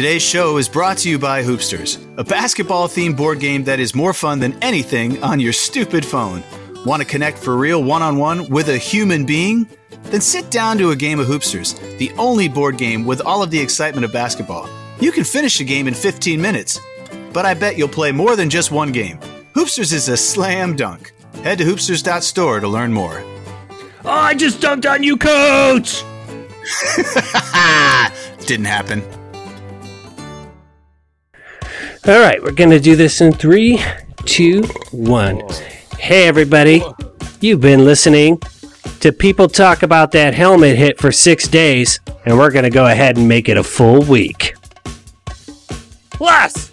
Today's 0.00 0.22
show 0.22 0.56
is 0.56 0.66
brought 0.66 0.96
to 0.96 1.10
you 1.10 1.18
by 1.18 1.42
Hoopsters, 1.42 2.02
a 2.16 2.24
basketball 2.24 2.88
themed 2.88 3.18
board 3.18 3.38
game 3.38 3.64
that 3.64 3.78
is 3.78 3.94
more 3.94 4.14
fun 4.14 4.38
than 4.40 4.56
anything 4.64 5.22
on 5.22 5.38
your 5.38 5.52
stupid 5.52 6.06
phone. 6.06 6.42
Want 6.86 7.02
to 7.02 7.06
connect 7.06 7.36
for 7.36 7.54
real 7.54 7.84
one 7.84 8.00
on 8.00 8.16
one 8.16 8.48
with 8.48 8.70
a 8.70 8.78
human 8.78 9.26
being? 9.26 9.68
Then 10.04 10.22
sit 10.22 10.50
down 10.50 10.78
to 10.78 10.92
a 10.92 10.96
game 10.96 11.20
of 11.20 11.26
Hoopsters, 11.26 11.98
the 11.98 12.10
only 12.12 12.48
board 12.48 12.78
game 12.78 13.04
with 13.04 13.20
all 13.20 13.42
of 13.42 13.50
the 13.50 13.60
excitement 13.60 14.06
of 14.06 14.10
basketball. 14.10 14.70
You 15.00 15.12
can 15.12 15.22
finish 15.22 15.60
a 15.60 15.64
game 15.64 15.86
in 15.86 15.92
15 15.92 16.40
minutes, 16.40 16.80
but 17.34 17.44
I 17.44 17.52
bet 17.52 17.76
you'll 17.76 17.88
play 17.88 18.10
more 18.10 18.36
than 18.36 18.48
just 18.48 18.70
one 18.70 18.92
game. 18.92 19.18
Hoopsters 19.52 19.92
is 19.92 20.08
a 20.08 20.16
slam 20.16 20.76
dunk. 20.76 21.12
Head 21.44 21.58
to 21.58 21.64
hoopsters.store 21.64 22.60
to 22.60 22.68
learn 22.68 22.90
more. 22.90 23.22
Oh, 24.06 24.08
I 24.08 24.32
just 24.32 24.60
dunked 24.60 24.90
on 24.90 25.02
you, 25.02 25.18
coach! 25.18 26.02
Didn't 28.46 28.64
happen. 28.64 29.19
All 32.06 32.18
right, 32.18 32.42
we're 32.42 32.52
going 32.52 32.70
to 32.70 32.80
do 32.80 32.96
this 32.96 33.20
in 33.20 33.30
three, 33.30 33.78
two, 34.24 34.62
one. 34.90 35.42
Hey, 35.98 36.26
everybody. 36.26 36.82
You've 37.42 37.60
been 37.60 37.84
listening 37.84 38.40
to 39.00 39.12
people 39.12 39.48
talk 39.48 39.82
about 39.82 40.10
that 40.12 40.32
helmet 40.32 40.78
hit 40.78 40.98
for 40.98 41.12
six 41.12 41.46
days, 41.46 42.00
and 42.24 42.38
we're 42.38 42.52
going 42.52 42.64
to 42.64 42.70
go 42.70 42.86
ahead 42.86 43.18
and 43.18 43.28
make 43.28 43.50
it 43.50 43.58
a 43.58 43.62
full 43.62 44.02
week. 44.02 44.54
Plus, 46.08 46.70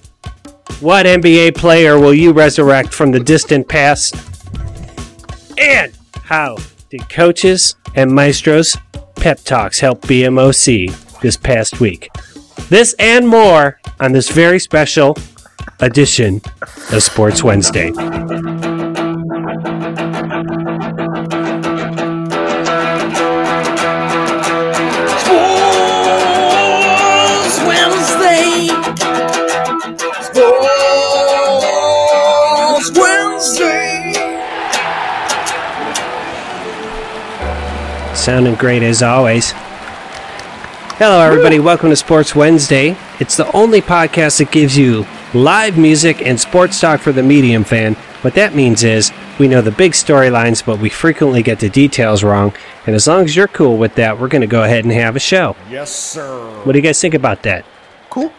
what 0.79 1.05
NBA 1.05 1.57
player 1.57 1.99
will 1.99 2.13
you 2.13 2.31
resurrect 2.31 2.93
from 2.93 3.11
the 3.11 3.19
distant 3.19 3.67
past? 3.67 4.15
And 5.59 5.91
how 6.23 6.55
did 6.89 7.09
coaches 7.09 7.75
and 7.95 8.09
maestros 8.13 8.77
pep 9.17 9.41
talks 9.41 9.81
help 9.81 10.03
BMOC 10.03 11.19
this 11.19 11.35
past 11.35 11.81
week? 11.81 12.09
This 12.69 12.93
and 12.99 13.27
more 13.27 13.79
on 13.99 14.11
this 14.11 14.29
very 14.29 14.59
special 14.59 15.15
edition 15.79 16.41
of 16.91 17.01
Sports 17.01 17.41
Wednesday. 17.41 17.93
Sports 26.27 27.59
Wednesday. 27.63 28.67
Sports 32.81 32.97
Wednesday. 32.97 34.13
Sounding 38.13 38.55
great 38.55 38.83
as 38.83 39.01
always. 39.01 39.53
Hello, 40.99 41.19
everybody. 41.19 41.59
Welcome 41.59 41.91
to 41.91 41.95
Sports 41.95 42.35
Wednesday. 42.35 42.97
It's 43.19 43.37
the 43.37 43.55
only 43.55 43.83
podcast 43.83 44.39
that 44.39 44.51
gives 44.51 44.75
you 44.75 45.05
live 45.31 45.77
music 45.77 46.23
and 46.23 46.39
sports 46.39 46.79
talk 46.79 47.01
for 47.01 47.11
the 47.11 47.21
medium 47.21 47.63
fan. 47.63 47.93
What 48.23 48.33
that 48.33 48.55
means 48.55 48.83
is 48.83 49.11
we 49.37 49.47
know 49.47 49.61
the 49.61 49.69
big 49.69 49.91
storylines, 49.91 50.65
but 50.65 50.79
we 50.79 50.89
frequently 50.89 51.43
get 51.43 51.59
the 51.59 51.69
details 51.69 52.23
wrong. 52.23 52.51
And 52.87 52.95
as 52.95 53.05
long 53.05 53.25
as 53.25 53.35
you're 53.35 53.47
cool 53.47 53.77
with 53.77 53.93
that, 53.93 54.19
we're 54.19 54.27
going 54.27 54.41
to 54.41 54.47
go 54.47 54.63
ahead 54.63 54.85
and 54.85 54.91
have 54.91 55.15
a 55.15 55.19
show. 55.19 55.55
Yes, 55.69 55.93
sir. 55.93 56.63
What 56.63 56.71
do 56.71 56.79
you 56.79 56.83
guys 56.83 56.99
think 56.99 57.13
about 57.13 57.43
that? 57.43 57.63
Cool. 58.09 58.33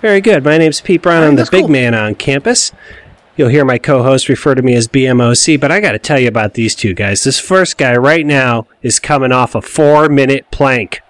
Very 0.00 0.20
good. 0.20 0.44
My 0.44 0.58
name's 0.58 0.80
Pete 0.80 1.02
Brown. 1.02 1.24
I'm 1.24 1.34
the 1.34 1.48
big 1.50 1.62
cool. 1.62 1.70
man 1.70 1.92
on 1.92 2.14
campus. 2.14 2.70
You'll 3.36 3.48
hear 3.48 3.64
my 3.64 3.78
co 3.78 4.04
host 4.04 4.28
refer 4.28 4.54
to 4.54 4.62
me 4.62 4.76
as 4.76 4.86
BMOC, 4.86 5.58
but 5.58 5.72
I 5.72 5.80
got 5.80 5.90
to 5.90 5.98
tell 5.98 6.20
you 6.20 6.28
about 6.28 6.54
these 6.54 6.76
two 6.76 6.94
guys. 6.94 7.24
This 7.24 7.40
first 7.40 7.76
guy 7.76 7.96
right 7.96 8.24
now 8.24 8.68
is 8.80 9.00
coming 9.00 9.32
off 9.32 9.56
a 9.56 9.60
four 9.60 10.08
minute 10.08 10.48
plank. 10.52 11.00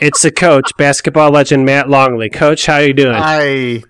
It's 0.00 0.22
the 0.22 0.30
coach, 0.30 0.70
basketball 0.76 1.30
legend 1.30 1.64
Matt 1.64 1.88
Longley. 1.88 2.28
Coach, 2.30 2.66
how 2.66 2.76
are 2.76 2.84
you 2.84 2.92
doing? 2.92 3.16
I. 3.16 3.82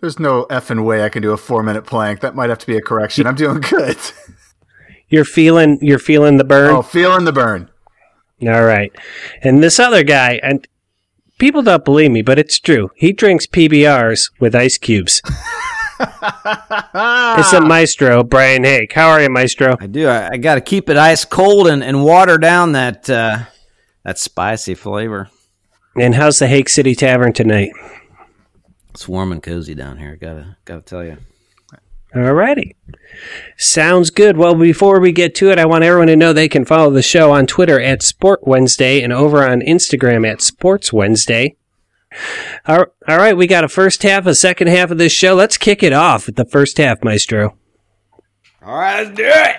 There's 0.00 0.18
no 0.18 0.46
effing 0.48 0.84
way 0.84 1.04
I 1.04 1.10
can 1.10 1.22
do 1.22 1.32
a 1.32 1.36
four 1.36 1.62
minute 1.62 1.84
plank. 1.84 2.20
That 2.20 2.34
might 2.34 2.48
have 2.48 2.58
to 2.60 2.66
be 2.66 2.76
a 2.76 2.80
correction. 2.80 3.26
I'm 3.26 3.34
doing 3.34 3.60
good. 3.60 3.98
You're 5.08 5.24
feeling 5.24 5.78
you're 5.82 5.98
feeling 5.98 6.36
the 6.36 6.44
burn. 6.44 6.70
Oh, 6.70 6.82
feeling 6.82 7.24
the 7.24 7.32
burn. 7.32 7.68
All 8.42 8.64
right. 8.64 8.92
And 9.42 9.60
this 9.60 9.80
other 9.80 10.04
guy, 10.04 10.38
and 10.40 10.66
people 11.40 11.62
don't 11.62 11.84
believe 11.84 12.12
me, 12.12 12.22
but 12.22 12.38
it's 12.38 12.60
true. 12.60 12.92
He 12.94 13.12
drinks 13.12 13.48
PBRs 13.48 14.30
with 14.38 14.54
ice 14.54 14.78
cubes. 14.78 15.20
It's 16.02 17.52
a 17.52 17.60
maestro, 17.60 18.22
Brian 18.24 18.64
Hake. 18.64 18.92
How 18.92 19.10
are 19.10 19.20
you, 19.20 19.28
maestro? 19.28 19.76
I 19.78 19.86
do. 19.86 20.08
I, 20.08 20.30
I 20.32 20.36
got 20.38 20.54
to 20.54 20.60
keep 20.62 20.88
it 20.88 20.96
ice 20.96 21.26
cold 21.26 21.66
and, 21.66 21.84
and 21.84 22.02
water 22.02 22.38
down 22.38 22.72
that 22.72 23.10
uh, 23.10 23.40
that 24.04 24.18
spicy 24.18 24.74
flavor. 24.74 25.30
And 25.96 26.14
how's 26.14 26.38
the 26.38 26.46
Hake 26.46 26.68
City 26.68 26.94
Tavern 26.94 27.32
tonight? 27.32 27.70
It's 28.90 29.08
warm 29.08 29.32
and 29.32 29.42
cozy 29.42 29.74
down 29.74 29.98
here. 29.98 30.16
Gotta 30.16 30.56
gotta 30.64 30.82
tell 30.82 31.04
you. 31.04 31.18
Alrighty. 32.14 32.74
Sounds 33.56 34.10
good. 34.10 34.36
Well, 34.36 34.56
before 34.56 34.98
we 34.98 35.12
get 35.12 35.34
to 35.36 35.50
it, 35.50 35.60
I 35.60 35.64
want 35.64 35.84
everyone 35.84 36.08
to 36.08 36.16
know 36.16 36.32
they 36.32 36.48
can 36.48 36.64
follow 36.64 36.90
the 36.90 37.02
show 37.02 37.30
on 37.30 37.46
Twitter 37.46 37.80
at 37.80 38.02
Sport 38.02 38.46
Wednesday 38.46 39.00
and 39.00 39.12
over 39.12 39.46
on 39.46 39.60
Instagram 39.60 40.28
at 40.28 40.42
Sports 40.42 40.92
Wednesday. 40.92 41.56
All 42.66 42.86
all 43.06 43.16
right, 43.16 43.36
we 43.36 43.46
got 43.46 43.62
a 43.62 43.68
first 43.68 44.02
half, 44.02 44.26
a 44.26 44.34
second 44.34 44.68
half 44.68 44.90
of 44.90 44.98
this 44.98 45.12
show. 45.12 45.34
Let's 45.34 45.56
kick 45.56 45.84
it 45.84 45.92
off 45.92 46.26
with 46.26 46.34
the 46.34 46.44
first 46.44 46.78
half, 46.78 47.04
Maestro. 47.04 47.56
All 48.62 48.76
right, 48.76 49.04
let's 49.04 49.16
do 49.16 49.24
it. 49.26 49.56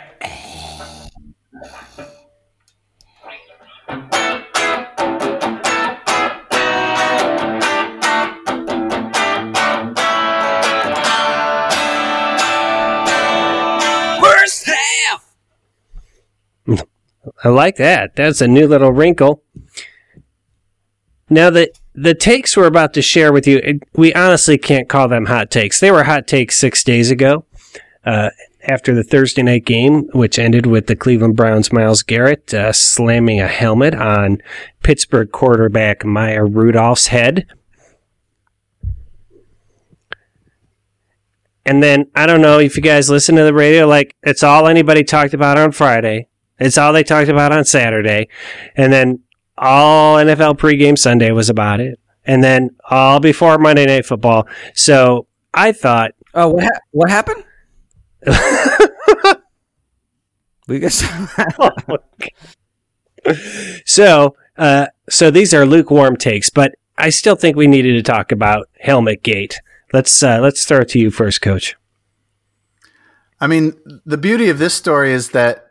I 17.44 17.50
like 17.50 17.78
that. 17.78 18.16
That's 18.16 18.42
a 18.42 18.48
new 18.48 18.68
little 18.68 18.92
wrinkle. 18.92 19.44
Now 21.30 21.50
the 21.50 21.72
the 21.94 22.16
takes 22.16 22.56
we're 22.56 22.66
about 22.66 22.94
to 22.94 23.02
share 23.02 23.34
with 23.34 23.46
you, 23.48 23.80
we 23.94 24.14
honestly 24.14 24.58
can't 24.58 24.88
call 24.88 25.08
them 25.08 25.26
hot 25.26 25.52
takes. 25.52 25.80
They 25.80 25.92
were 25.92 26.04
hot 26.04 26.26
takes 26.26 26.58
six 26.58 26.84
days 26.84 27.12
ago, 27.12 27.46
uh, 28.06 28.30
after 28.68 28.94
the 28.94 29.04
Thursday 29.04 29.44
night 29.44 29.66
game, 29.66 30.08
which 30.14 30.40
ended 30.40 30.66
with 30.66 30.88
the 30.88 30.96
Cleveland 30.96 31.36
Browns' 31.36 31.72
Myles 31.72 32.04
Garrett 32.04 32.54
uh, 32.54 32.72
slamming 32.72 33.42
a 33.42 33.48
helmet 33.48 33.96
on 33.96 34.42
Pittsburgh 34.84 35.32
quarterback 35.32 36.06
Maya 36.06 36.44
Rudolph's 36.44 37.08
head. 37.08 37.46
And 41.66 41.84
then 41.84 42.10
I 42.16 42.26
don't 42.26 42.42
know 42.42 42.60
if 42.60 42.76
you 42.76 42.82
guys 42.82 43.10
listen 43.10 43.36
to 43.36 43.44
the 43.44 43.54
radio, 43.54 43.88
like 43.88 44.16
it's 44.24 44.44
all 44.44 44.68
anybody 44.68 45.04
talked 45.04 45.34
about 45.34 45.58
on 45.58 45.72
Friday. 45.72 46.28
It's 46.62 46.78
all 46.78 46.94
they 46.94 47.04
talked 47.04 47.30
about 47.30 47.52
on 47.52 47.66
Saturday. 47.66 48.28
And 48.76 48.94
then 48.94 49.20
all 49.58 50.18
NFL 50.18 50.58
pregame 50.58 50.98
Sunday 50.98 51.32
was 51.32 51.50
about 51.50 51.80
it. 51.82 52.00
And 52.24 52.44
then 52.44 52.70
all 52.90 53.20
before 53.20 53.58
Monday 53.58 53.86
Night 53.86 54.06
Football. 54.06 54.48
So 54.76 55.28
I 55.54 55.72
thought, 55.72 56.12
Oh, 56.34 56.48
what 56.50 56.64
ha- 56.64 56.80
what 56.92 57.10
happened? 57.10 57.44
we 60.68 60.80
guess. 60.80 61.04
so, 63.86 64.36
uh, 64.58 64.88
so 65.10 65.30
these 65.32 65.54
are 65.54 65.66
lukewarm 65.66 66.16
takes, 66.16 66.50
but 66.50 66.74
I 66.98 67.10
still 67.10 67.36
think 67.36 67.58
we 67.58 67.68
needed 67.68 67.94
to 67.94 68.04
talk 68.04 68.32
about 68.32 68.70
Helmet 68.80 69.24
Gate. 69.24 69.60
Let's, 69.92 70.24
uh, 70.24 70.40
let's 70.40 70.64
throw 70.64 70.82
it 70.82 70.90
to 70.90 71.00
you 71.00 71.12
first, 71.12 71.42
coach. 71.42 71.76
I 73.42 73.48
mean, 73.48 73.74
the 74.06 74.18
beauty 74.18 74.50
of 74.50 74.60
this 74.60 74.74
story 74.76 75.12
is 75.12 75.32
that 75.32 75.71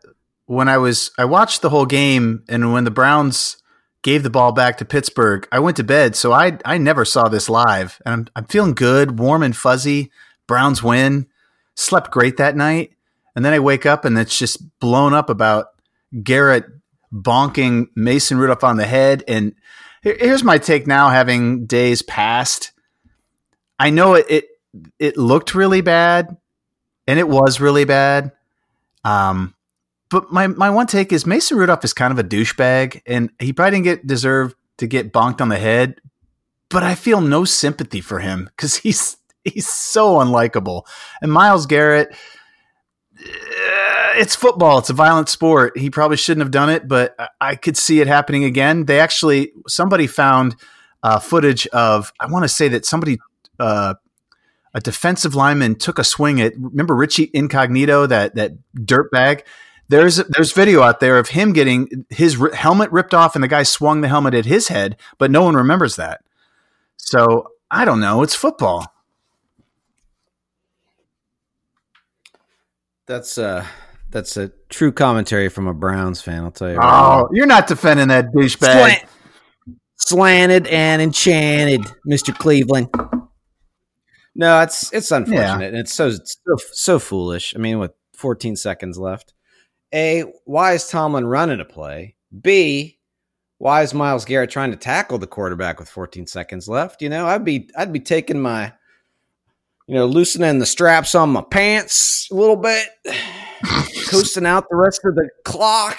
when 0.50 0.68
I 0.68 0.78
was, 0.78 1.12
I 1.16 1.26
watched 1.26 1.62
the 1.62 1.70
whole 1.70 1.86
game, 1.86 2.42
and 2.48 2.72
when 2.72 2.82
the 2.82 2.90
Browns 2.90 3.58
gave 4.02 4.24
the 4.24 4.30
ball 4.30 4.50
back 4.50 4.78
to 4.78 4.84
Pittsburgh, 4.84 5.46
I 5.52 5.60
went 5.60 5.76
to 5.76 5.84
bed, 5.84 6.16
so 6.16 6.32
I 6.32 6.58
I 6.64 6.76
never 6.76 7.04
saw 7.04 7.28
this 7.28 7.48
live, 7.48 8.02
and 8.04 8.12
I'm 8.12 8.26
I'm 8.34 8.44
feeling 8.47 8.74
good, 8.74 9.20
warm 9.20 9.44
and 9.44 9.56
fuzzy. 9.56 10.10
Browns 10.48 10.82
win, 10.82 11.28
slept 11.76 12.10
great 12.10 12.36
that 12.38 12.56
night, 12.56 12.91
and 13.36 13.44
then 13.44 13.52
I 13.52 13.60
wake 13.60 13.86
up 13.86 14.04
and 14.04 14.18
it's 14.18 14.36
just 14.36 14.80
blown 14.80 15.14
up 15.14 15.30
about 15.30 15.66
Garrett 16.20 16.64
bonking 17.14 17.86
Mason 17.94 18.36
Rudolph 18.36 18.64
on 18.64 18.76
the 18.76 18.86
head. 18.86 19.22
And 19.28 19.54
here's 20.03 20.42
my 20.42 20.58
take 20.58 20.84
now, 20.84 21.10
having 21.10 21.66
days 21.66 22.03
passed. 22.03 22.72
I 23.78 23.91
know 23.91 24.14
it 24.14 24.26
it, 24.28 24.44
it 24.98 25.16
looked 25.16 25.54
really 25.54 25.80
bad, 25.80 26.36
and 27.06 27.20
it 27.20 27.28
was 27.28 27.60
really 27.60 27.84
bad. 27.84 28.32
Um, 29.04 29.54
but 30.10 30.33
my 30.33 30.48
my 30.48 30.71
one 30.71 30.86
take 30.86 31.12
is 31.12 31.27
Mason 31.27 31.57
Rudolph 31.57 31.84
is 31.84 31.95
kind 31.95 32.12
of 32.12 32.18
a 32.18 32.24
douchebag, 32.24 33.03
and 33.07 33.30
he 33.39 33.53
probably 33.53 33.71
didn't 33.78 33.84
get 33.84 34.07
deserve 34.07 34.54
to 34.78 34.86
get 34.86 35.12
bonked 35.12 35.41
on 35.41 35.48
the 35.48 35.59
head. 35.59 36.01
But 36.68 36.83
I 36.83 36.95
feel 36.95 37.21
no 37.21 37.45
sympathy 37.45 38.01
for 38.01 38.18
him 38.18 38.45
because 38.45 38.77
he's 38.77 39.16
he's 39.45 39.68
so 39.68 40.16
unlikable. 40.16 40.83
And 41.22 41.33
Myles 41.33 41.66
Garrett, 41.66 42.10
uh, 43.18 44.12
it's 44.16 44.34
football. 44.34 44.78
It's 44.78 44.91
a 44.91 44.95
violent 44.95 45.28
sport. 45.28 45.78
He 45.78 45.91
probably 45.91 46.16
shouldn't 46.16 46.42
have 46.42 46.51
done 46.51 46.71
it, 46.71 46.89
but 46.89 47.15
I- 47.41 47.54
could 47.56 47.77
see 47.77 48.01
it 48.01 48.06
happening 48.06 48.45
again. 48.45 48.86
They 48.86 49.01
actually 49.01 49.53
somebody 49.68 50.06
found 50.06 50.56
uh, 51.03 51.18
footage 51.18 51.66
of. 51.68 52.13
I 52.21 52.27
want 52.27 52.45
to 52.45 52.48
say 52.48 52.68
that 52.68 52.84
somebody, 52.84 53.18
uh, 53.59 53.95
a 54.74 54.80
defensive 54.80 55.34
lineman, 55.34 55.77
took 55.77 55.98
a 55.98 56.04
swing 56.04 56.41
at. 56.41 56.53
Remember 56.59 56.95
Richie 56.95 57.30
Incognito, 57.33 58.06
that 58.06 58.34
that 58.34 58.53
dirt 58.74 59.10
bag. 59.10 59.45
There's 59.91 60.19
there's 60.19 60.53
video 60.53 60.83
out 60.83 61.01
there 61.01 61.19
of 61.19 61.31
him 61.31 61.53
getting 61.53 62.07
his 62.10 62.37
ri- 62.37 62.54
helmet 62.54 62.92
ripped 62.92 63.13
off, 63.13 63.34
and 63.34 63.42
the 63.42 63.48
guy 63.48 63.65
swung 63.65 64.03
the 64.03 64.09
helmet 64.09 64.34
at 64.34 64.45
his 64.45 64.69
head, 64.69 64.97
but 65.19 65.33
no 65.33 65.42
one 65.42 65.57
remembers 65.57 65.97
that. 65.97 66.21
So 66.97 67.48
I 67.72 67.84
don't 67.84 67.98
know. 67.98 68.22
It's 68.22 68.37
football. 68.37 68.87
That's 73.07 73.37
uh 73.37 73.66
that's 74.10 74.37
a 74.37 74.53
true 74.69 74.92
commentary 74.92 75.48
from 75.48 75.66
a 75.66 75.75
Browns 75.75 76.22
fan. 76.22 76.45
I'll 76.45 76.53
tell 76.53 76.71
you. 76.71 76.78
Oh, 76.81 77.28
you're 77.33 77.47
not 77.47 77.66
defending 77.66 78.07
that 78.09 78.33
douchebag. 78.33 78.59
Slant, 78.59 79.04
slanted 79.97 80.66
and 80.69 81.03
enchanted, 81.03 81.81
Mister 82.04 82.33
Cleveland. 82.33 82.95
No, 84.37 84.60
it's 84.60 84.92
it's 84.92 85.10
unfortunate, 85.10 85.71
and 85.75 85.78
it's 85.78 85.92
so 85.92 86.07
it's 86.07 86.39
so 86.47 86.57
so 86.71 86.98
foolish. 87.01 87.57
I 87.57 87.59
mean, 87.59 87.81
with 87.81 87.91
14 88.15 88.54
seconds 88.54 88.97
left, 88.97 89.34
a 89.95 90.25
why 90.45 90.72
is 90.72 90.89
Tomlin 90.89 91.27
running 91.27 91.60
a 91.60 91.65
play? 91.65 92.16
B 92.41 93.01
why 93.60 93.83
is 93.83 93.92
Myles 93.92 94.25
Garrett 94.25 94.48
trying 94.48 94.71
to 94.71 94.77
tackle 94.77 95.19
the 95.19 95.27
quarterback 95.27 95.78
with 95.78 95.91
14 95.91 96.27
seconds 96.27 96.66
left? 96.66 97.03
You 97.03 97.10
know, 97.10 97.27
I'd 97.27 97.45
be 97.45 97.69
I'd 97.77 97.92
be 97.92 98.01
taking 98.01 98.41
my 98.41 98.72
you 99.87 99.95
know 99.95 100.07
loosening 100.07 100.59
the 100.59 100.66
straps 100.66 101.15
on 101.15 101.28
my 101.28 101.42
pants 101.42 102.27
a 102.33 102.34
little 102.34 102.57
bit, 102.57 102.89
coasting 104.09 104.47
out 104.47 104.65
the 104.71 104.77
rest 104.77 105.03
of 105.04 105.15
the 105.15 105.28
clock. 105.45 105.98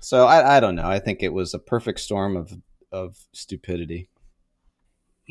So 0.00 0.26
I, 0.26 0.56
I 0.56 0.60
don't 0.60 0.74
know. 0.74 0.88
I 0.88 0.98
think 1.00 1.22
it 1.22 1.34
was 1.34 1.52
a 1.52 1.58
perfect 1.58 2.00
storm 2.00 2.34
of 2.34 2.50
of 2.90 3.18
stupidity, 3.34 4.08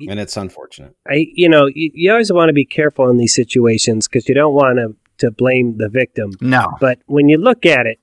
and 0.08 0.20
it's 0.20 0.38
unfortunate. 0.38 0.96
I, 1.10 1.26
you 1.34 1.50
know, 1.50 1.66
you, 1.66 1.90
you 1.96 2.12
always 2.12 2.32
want 2.32 2.50
to 2.50 2.54
be 2.54 2.66
careful 2.66 3.10
in 3.10 3.18
these 3.18 3.34
situations 3.34 4.08
because 4.08 4.30
you 4.30 4.36
don't 4.36 4.54
want 4.54 4.78
to 4.78 4.96
to 5.20 5.32
blame 5.32 5.78
the 5.78 5.90
victim. 5.90 6.32
No, 6.42 6.78
But 6.80 7.00
when 7.06 7.30
you 7.30 7.38
look 7.38 7.66
at 7.66 7.86
it, 7.86 8.00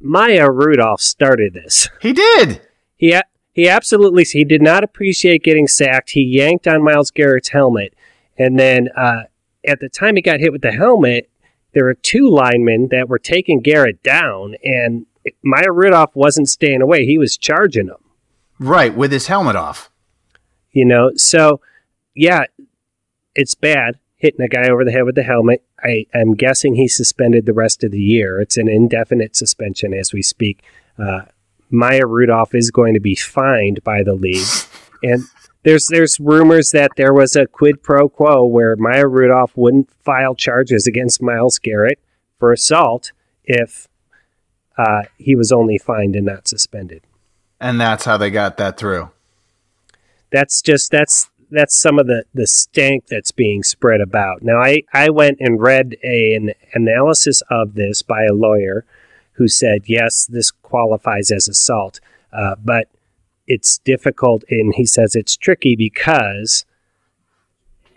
Maya 0.00 0.50
Rudolph 0.50 1.00
started 1.00 1.54
this. 1.54 1.88
he 2.00 2.12
did. 2.12 2.60
He 2.96 3.12
a- 3.12 3.24
he 3.52 3.68
absolutely 3.68 4.24
he 4.24 4.44
did 4.44 4.62
not 4.62 4.84
appreciate 4.84 5.42
getting 5.42 5.66
sacked. 5.66 6.10
He 6.10 6.22
yanked 6.22 6.66
on 6.68 6.82
Myles 6.84 7.10
Garrett's 7.10 7.48
helmet, 7.50 7.94
and 8.38 8.58
then 8.58 8.88
uh, 8.96 9.24
at 9.66 9.80
the 9.80 9.88
time 9.88 10.16
he 10.16 10.22
got 10.22 10.40
hit 10.40 10.52
with 10.52 10.62
the 10.62 10.72
helmet, 10.72 11.28
there 11.74 11.84
were 11.84 11.94
two 11.94 12.28
linemen 12.30 12.88
that 12.90 13.08
were 13.08 13.18
taking 13.18 13.60
Garrett 13.60 14.02
down, 14.02 14.54
and 14.64 15.04
Maya 15.42 15.70
Rudolph 15.72 16.14
wasn't 16.14 16.48
staying 16.48 16.80
away. 16.80 17.04
He 17.04 17.18
was 17.18 17.36
charging 17.36 17.88
him. 17.88 17.96
Right, 18.58 18.94
with 18.94 19.12
his 19.12 19.26
helmet 19.26 19.56
off. 19.56 19.90
You 20.72 20.84
know, 20.84 21.10
so 21.16 21.60
yeah, 22.14 22.44
it's 23.34 23.54
bad 23.54 23.98
hitting 24.20 24.42
a 24.42 24.48
guy 24.48 24.68
over 24.68 24.84
the 24.84 24.92
head 24.92 25.04
with 25.04 25.16
the 25.16 25.22
helmet. 25.22 25.64
I 25.82 26.06
am 26.14 26.34
guessing 26.34 26.74
he's 26.74 26.94
suspended 26.94 27.46
the 27.46 27.52
rest 27.52 27.82
of 27.82 27.90
the 27.90 28.00
year. 28.00 28.40
It's 28.40 28.56
an 28.56 28.68
indefinite 28.68 29.34
suspension 29.34 29.92
as 29.92 30.12
we 30.12 30.22
speak. 30.22 30.62
Uh, 30.98 31.22
Maya 31.70 32.06
Rudolph 32.06 32.54
is 32.54 32.70
going 32.70 32.94
to 32.94 33.00
be 33.00 33.14
fined 33.14 33.82
by 33.82 34.02
the 34.02 34.14
league, 34.14 34.46
and 35.02 35.24
there's 35.62 35.86
there's 35.86 36.20
rumors 36.20 36.70
that 36.70 36.92
there 36.96 37.14
was 37.14 37.34
a 37.34 37.46
quid 37.46 37.82
pro 37.82 38.08
quo 38.08 38.44
where 38.44 38.76
Maya 38.76 39.06
Rudolph 39.06 39.56
wouldn't 39.56 39.90
file 40.02 40.34
charges 40.34 40.86
against 40.86 41.22
Myles 41.22 41.58
Garrett 41.58 41.98
for 42.38 42.52
assault 42.52 43.12
if 43.44 43.88
uh, 44.76 45.02
he 45.16 45.34
was 45.34 45.50
only 45.52 45.78
fined 45.78 46.16
and 46.16 46.26
not 46.26 46.46
suspended. 46.48 47.02
And 47.60 47.80
that's 47.80 48.04
how 48.04 48.16
they 48.16 48.30
got 48.30 48.56
that 48.56 48.76
through. 48.76 49.10
that's 50.30 50.62
just 50.62 50.90
that's 50.90 51.30
that's 51.50 51.80
some 51.80 51.98
of 51.98 52.06
the 52.06 52.24
the 52.34 52.46
stank 52.46 53.06
that's 53.06 53.32
being 53.32 53.62
spread 53.62 54.00
about. 54.00 54.42
Now 54.42 54.60
I 54.60 54.82
I 54.92 55.10
went 55.10 55.38
and 55.40 55.60
read 55.60 55.96
a, 56.02 56.34
an 56.34 56.52
analysis 56.74 57.42
of 57.50 57.74
this 57.74 58.02
by 58.02 58.24
a 58.24 58.34
lawyer 58.34 58.84
who 59.32 59.48
said 59.48 59.82
yes 59.86 60.26
this 60.26 60.50
qualifies 60.50 61.30
as 61.30 61.48
assault, 61.48 62.00
uh, 62.32 62.56
but 62.62 62.88
it's 63.46 63.78
difficult 63.78 64.44
and 64.48 64.74
he 64.76 64.86
says 64.86 65.16
it's 65.16 65.36
tricky 65.36 65.74
because 65.76 66.64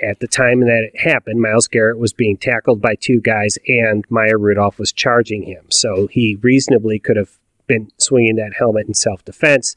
at 0.01 0.19
the 0.19 0.27
time 0.27 0.61
that 0.61 0.89
it 0.91 0.99
happened, 0.99 1.41
Myles 1.41 1.67
Garrett 1.67 1.97
was 1.97 2.11
being 2.11 2.37
tackled 2.37 2.81
by 2.81 2.95
two 2.95 3.21
guys 3.21 3.57
and 3.67 4.03
Maya 4.09 4.37
Rudolph 4.37 4.77
was 4.77 4.91
charging 4.91 5.43
him. 5.43 5.65
So 5.69 6.07
he 6.07 6.37
reasonably 6.41 6.99
could 6.99 7.15
have 7.15 7.37
been 7.67 7.89
swinging 7.97 8.35
that 8.35 8.53
helmet 8.57 8.87
in 8.87 8.93
self 8.93 9.23
defense, 9.23 9.75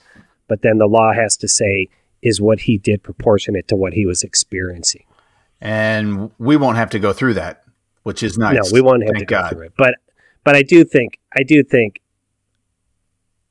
but 0.48 0.62
then 0.62 0.78
the 0.78 0.86
law 0.86 1.12
has 1.12 1.36
to 1.38 1.48
say 1.48 1.88
is 2.26 2.40
what 2.40 2.60
he 2.60 2.76
did 2.76 3.02
proportionate 3.02 3.68
to 3.68 3.76
what 3.76 3.92
he 3.92 4.04
was 4.04 4.22
experiencing. 4.22 5.04
And 5.60 6.30
we 6.38 6.56
won't 6.56 6.76
have 6.76 6.90
to 6.90 6.98
go 6.98 7.12
through 7.12 7.34
that, 7.34 7.62
which 8.02 8.22
is 8.22 8.36
nice. 8.36 8.54
No, 8.54 8.62
we 8.72 8.80
won't 8.80 9.02
have 9.02 9.12
Thank 9.12 9.28
to 9.28 9.34
go 9.34 9.40
God. 9.40 9.50
through 9.52 9.62
it. 9.66 9.72
But 9.76 9.94
but 10.44 10.56
I 10.56 10.62
do 10.62 10.84
think 10.84 11.18
I 11.36 11.44
do 11.44 11.62
think 11.62 12.00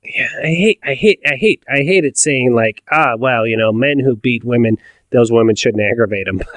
yeah, 0.04 0.28
I 0.44 0.48
hate 0.48 0.80
I 0.84 0.94
hate 0.94 1.20
I 1.26 1.36
hate 1.36 1.64
I 1.70 1.78
hate 1.78 2.06
it 2.06 2.18
saying 2.18 2.54
like, 2.54 2.84
ah, 2.92 3.16
well, 3.18 3.48
you 3.48 3.58
know, 3.58 3.72
men 3.72 4.00
who 4.00 4.16
beat 4.16 4.44
women, 4.44 4.78
those 5.12 5.32
women 5.32 5.56
shouldn't 5.56 5.84
aggravate 5.84 6.26
them. 6.26 6.42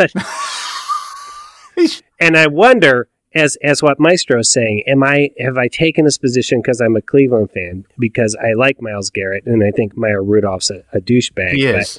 But 1.77 2.03
and 2.21 2.37
I 2.37 2.49
wonder 2.49 3.09
as 3.35 3.57
as 3.63 3.83
what 3.83 4.01
Maestro 4.01 4.41
is 4.41 4.53
saying, 4.53 4.85
am 4.87 5.03
I 5.03 5.31
have 5.39 5.59
I 5.59 5.69
taken 5.69 6.05
this 6.05 6.19
position 6.19 6.61
because 6.61 6.81
I'm 6.81 6.97
a 6.97 7.03
Cleveland 7.03 7.51
fan 7.51 7.85
because 7.99 8.37
I 8.37 8.55
like 8.55 8.81
Myles 8.81 9.11
Garrett 9.11 9.47
and 9.47 9.63
I 9.63 9.71
think 9.71 9.97
Maya 9.97 10.21
Rudolph's 10.21 10.71
a, 10.71 10.85
a 10.93 11.01
douchebag. 11.01 11.53
He 11.53 11.71
but-. 11.71 11.99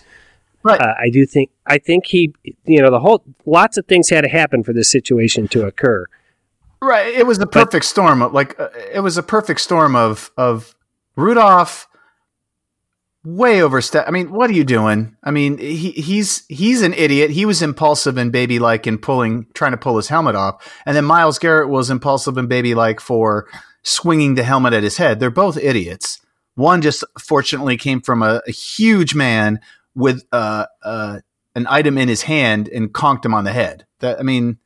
But 0.62 0.82
uh, 0.82 0.94
I 1.00 1.10
do 1.10 1.26
think 1.26 1.52
I 1.66 1.78
think 1.78 2.08
he, 2.08 2.34
you 2.66 2.82
know, 2.82 2.92
the 2.92 3.00
whole 3.00 3.24
lots 3.46 3.78
of 3.78 3.86
things 3.86 4.10
had 4.10 4.22
to 4.22 4.28
happen 4.28 4.64
for 4.64 4.74
this 4.74 4.92
situation 4.92 5.48
to 5.50 5.66
occur. 5.66 6.06
right, 6.82 7.08
it 7.08 7.26
was 7.26 7.38
the 7.38 7.48
perfect 7.48 7.86
storm. 7.86 8.22
Of, 8.22 8.34
like 8.34 8.60
uh, 8.60 8.70
it 8.94 9.00
was 9.00 9.18
a 9.18 9.24
perfect 9.24 9.62
storm 9.62 9.96
of 9.96 10.32
of 10.36 10.76
Rudolph 11.16 11.88
way 13.24 13.62
overstep. 13.62 14.06
I 14.08 14.12
mean, 14.12 14.32
what 14.32 14.50
are 14.50 14.54
you 14.54 14.64
doing? 14.64 15.16
I 15.24 15.32
mean, 15.32 15.58
he 15.58 15.92
he's 15.92 16.46
he's 16.48 16.82
an 16.82 16.94
idiot. 16.94 17.32
He 17.32 17.46
was 17.46 17.62
impulsive 17.62 18.18
and 18.18 18.32
baby 18.32 18.60
like 18.60 18.88
in 18.88 18.98
pulling 18.98 19.48
trying 19.54 19.72
to 19.72 19.78
pull 19.78 19.98
his 19.98 20.08
helmet 20.08 20.36
off, 20.36 20.82
and 20.86 20.96
then 20.96 21.06
Myles 21.06 21.40
Garrett 21.40 21.70
was 21.70 21.90
impulsive 21.90 22.38
and 22.38 22.50
baby 22.50 22.76
like 22.76 23.00
for 23.00 23.48
swinging 23.84 24.36
the 24.36 24.44
helmet 24.44 24.74
at 24.74 24.84
his 24.84 24.98
head. 24.98 25.20
They're 25.20 25.30
both 25.30 25.58
idiots. 25.58 26.20
One 26.56 26.82
just 26.82 27.04
fortunately 27.20 27.78
came 27.78 28.02
from 28.02 28.22
a, 28.22 28.42
a 28.46 28.52
huge 28.52 29.16
man 29.16 29.62
with 29.96 30.26
uh, 30.32 30.66
uh, 30.84 31.20
an 31.56 31.68
item 31.70 31.98
in 31.98 32.08
his 32.08 32.24
hand 32.24 32.68
and 32.68 32.94
conked 32.94 33.26
him 33.26 33.34
on 33.34 33.44
the 33.44 33.54
head. 33.54 33.86
That 34.00 34.20
I 34.20 34.24
mean, 34.24 34.60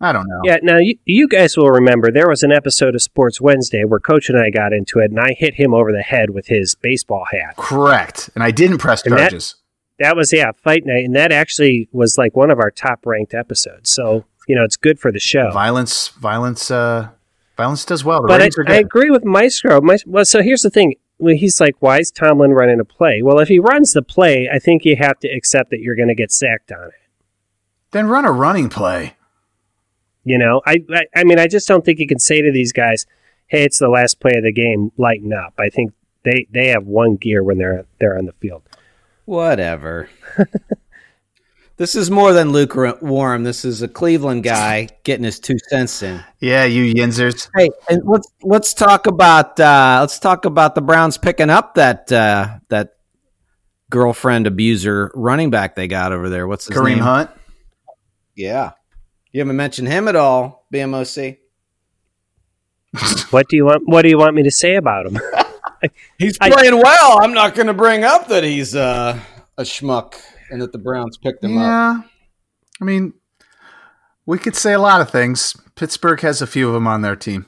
I 0.00 0.12
don't 0.12 0.28
know. 0.28 0.40
Yeah. 0.44 0.58
Now 0.62 0.78
you, 0.78 0.98
you 1.04 1.26
guys 1.26 1.56
will 1.56 1.70
remember 1.70 2.10
there 2.10 2.28
was 2.28 2.42
an 2.42 2.52
episode 2.52 2.94
of 2.94 3.02
Sports 3.02 3.40
Wednesday 3.40 3.84
where 3.84 4.00
Coach 4.00 4.28
and 4.28 4.38
I 4.38 4.50
got 4.50 4.72
into 4.72 4.98
it, 4.98 5.10
and 5.10 5.18
I 5.18 5.32
hit 5.32 5.54
him 5.54 5.72
over 5.72 5.90
the 5.92 6.02
head 6.02 6.30
with 6.30 6.48
his 6.48 6.74
baseball 6.74 7.26
hat. 7.30 7.56
Correct. 7.56 8.28
And 8.34 8.44
I 8.44 8.50
didn't 8.50 8.78
press 8.78 9.04
And 9.06 9.16
charges. 9.16 9.56
That 9.98 10.14
was 10.14 10.32
yeah, 10.32 10.52
fight 10.52 10.84
night, 10.84 11.04
and 11.06 11.16
that 11.16 11.32
actually 11.32 11.88
was 11.92 12.18
like 12.18 12.36
one 12.36 12.50
of 12.50 12.58
our 12.58 12.70
top 12.70 13.06
ranked 13.06 13.32
episodes. 13.32 13.90
So 13.90 14.24
you 14.46 14.54
know, 14.54 14.62
it's 14.64 14.76
good 14.76 15.00
for 15.00 15.10
the 15.10 15.18
show. 15.18 15.50
violence, 15.50 16.08
violence, 16.08 16.70
uh, 16.70 17.08
violence 17.56 17.84
does 17.84 18.04
well. 18.04 18.20
The 18.22 18.28
But 18.28 18.42
I, 18.68 18.74
I 18.74 18.76
agree 18.76 19.10
with 19.10 19.24
Maestro. 19.24 19.80
Mais- 19.80 20.06
well, 20.06 20.24
so 20.24 20.42
here's 20.42 20.62
the 20.62 20.70
thing. 20.70 20.94
Well, 21.18 21.34
he's 21.34 21.60
like, 21.60 21.74
why 21.80 21.98
is 21.98 22.10
Tomlin 22.10 22.52
running 22.52 22.78
a 22.78 22.84
play? 22.84 23.22
Well, 23.22 23.40
if 23.40 23.48
he 23.48 23.58
runs 23.58 23.92
the 23.94 24.02
play, 24.02 24.48
I 24.52 24.58
think 24.58 24.84
you 24.84 24.96
have 24.96 25.18
to 25.20 25.28
accept 25.28 25.70
that 25.70 25.80
you're 25.80 25.96
going 25.96 26.08
to 26.08 26.14
get 26.14 26.30
sacked 26.30 26.70
on 26.70 26.88
it. 26.88 26.94
then 27.92 28.06
run 28.06 28.26
a 28.26 28.30
running 28.30 28.68
play. 28.68 29.15
You 30.26 30.38
know, 30.38 30.60
I, 30.66 30.82
I 30.92 31.06
I 31.14 31.24
mean, 31.24 31.38
I 31.38 31.46
just 31.46 31.68
don't 31.68 31.84
think 31.84 32.00
you 32.00 32.06
can 32.08 32.18
say 32.18 32.42
to 32.42 32.50
these 32.50 32.72
guys, 32.72 33.06
"Hey, 33.46 33.64
it's 33.64 33.78
the 33.78 33.88
last 33.88 34.18
play 34.18 34.32
of 34.34 34.42
the 34.42 34.52
game. 34.52 34.90
Lighten 34.98 35.32
up." 35.32 35.54
I 35.56 35.68
think 35.68 35.92
they 36.24 36.48
they 36.50 36.66
have 36.68 36.84
one 36.84 37.14
gear 37.14 37.44
when 37.44 37.58
they're 37.58 37.86
they're 38.00 38.18
on 38.18 38.26
the 38.26 38.32
field. 38.32 38.62
Whatever. 39.24 40.08
this 41.76 41.94
is 41.94 42.10
more 42.10 42.32
than 42.32 42.50
lukewarm. 42.50 43.44
This 43.44 43.64
is 43.64 43.82
a 43.82 43.88
Cleveland 43.88 44.42
guy 44.42 44.88
getting 45.04 45.24
his 45.24 45.38
two 45.38 45.58
cents 45.68 46.02
in. 46.02 46.20
Yeah, 46.40 46.64
you 46.64 46.92
yinzers. 46.92 47.48
Hey, 47.56 47.70
and 47.88 48.02
let's 48.04 48.26
let's 48.42 48.74
talk 48.74 49.06
about 49.06 49.60
uh, 49.60 49.98
let's 50.00 50.18
talk 50.18 50.44
about 50.44 50.74
the 50.74 50.82
Browns 50.82 51.18
picking 51.18 51.50
up 51.50 51.76
that 51.76 52.10
uh, 52.10 52.58
that 52.68 52.94
girlfriend 53.90 54.48
abuser 54.48 55.12
running 55.14 55.50
back 55.50 55.76
they 55.76 55.86
got 55.86 56.10
over 56.10 56.28
there. 56.28 56.48
What's 56.48 56.66
his 56.66 56.76
Kareem 56.76 56.96
name? 56.96 56.98
Hunt. 56.98 57.30
Yeah, 58.34 58.72
you 59.36 59.40
haven't 59.42 59.56
mentioned 59.56 59.86
him 59.88 60.08
at 60.08 60.16
all. 60.16 60.66
BMOC. 60.72 61.36
What 63.30 63.48
do 63.48 63.56
you 63.56 63.66
want? 63.66 63.82
What 63.86 64.02
do 64.02 64.08
you 64.08 64.16
want 64.16 64.34
me 64.34 64.42
to 64.44 64.50
say 64.50 64.76
about 64.76 65.06
him? 65.06 65.18
He's 66.18 66.38
I- 66.40 66.50
playing 66.50 66.80
well. 66.80 67.18
I'm 67.22 67.34
not 67.34 67.54
going 67.54 67.66
to 67.66 67.74
bring 67.74 68.02
up 68.04 68.28
that 68.28 68.42
he's 68.44 68.74
uh, 68.74 69.18
a 69.58 69.62
schmuck 69.62 70.14
and 70.50 70.62
that 70.62 70.72
the 70.72 70.78
Browns 70.78 71.18
picked 71.18 71.44
him 71.44 71.58
up. 71.58 71.62
Yeah. 71.62 72.00
I 72.80 72.84
mean, 72.84 73.12
we 74.24 74.38
could 74.38 74.56
say 74.56 74.72
a 74.72 74.78
lot 74.78 75.02
of 75.02 75.10
things, 75.10 75.54
Pittsburgh 75.74 76.20
has 76.20 76.40
a 76.40 76.46
few 76.46 76.68
of 76.68 76.72
them 76.74 76.86
on 76.86 77.02
their 77.02 77.16
team. 77.16 77.44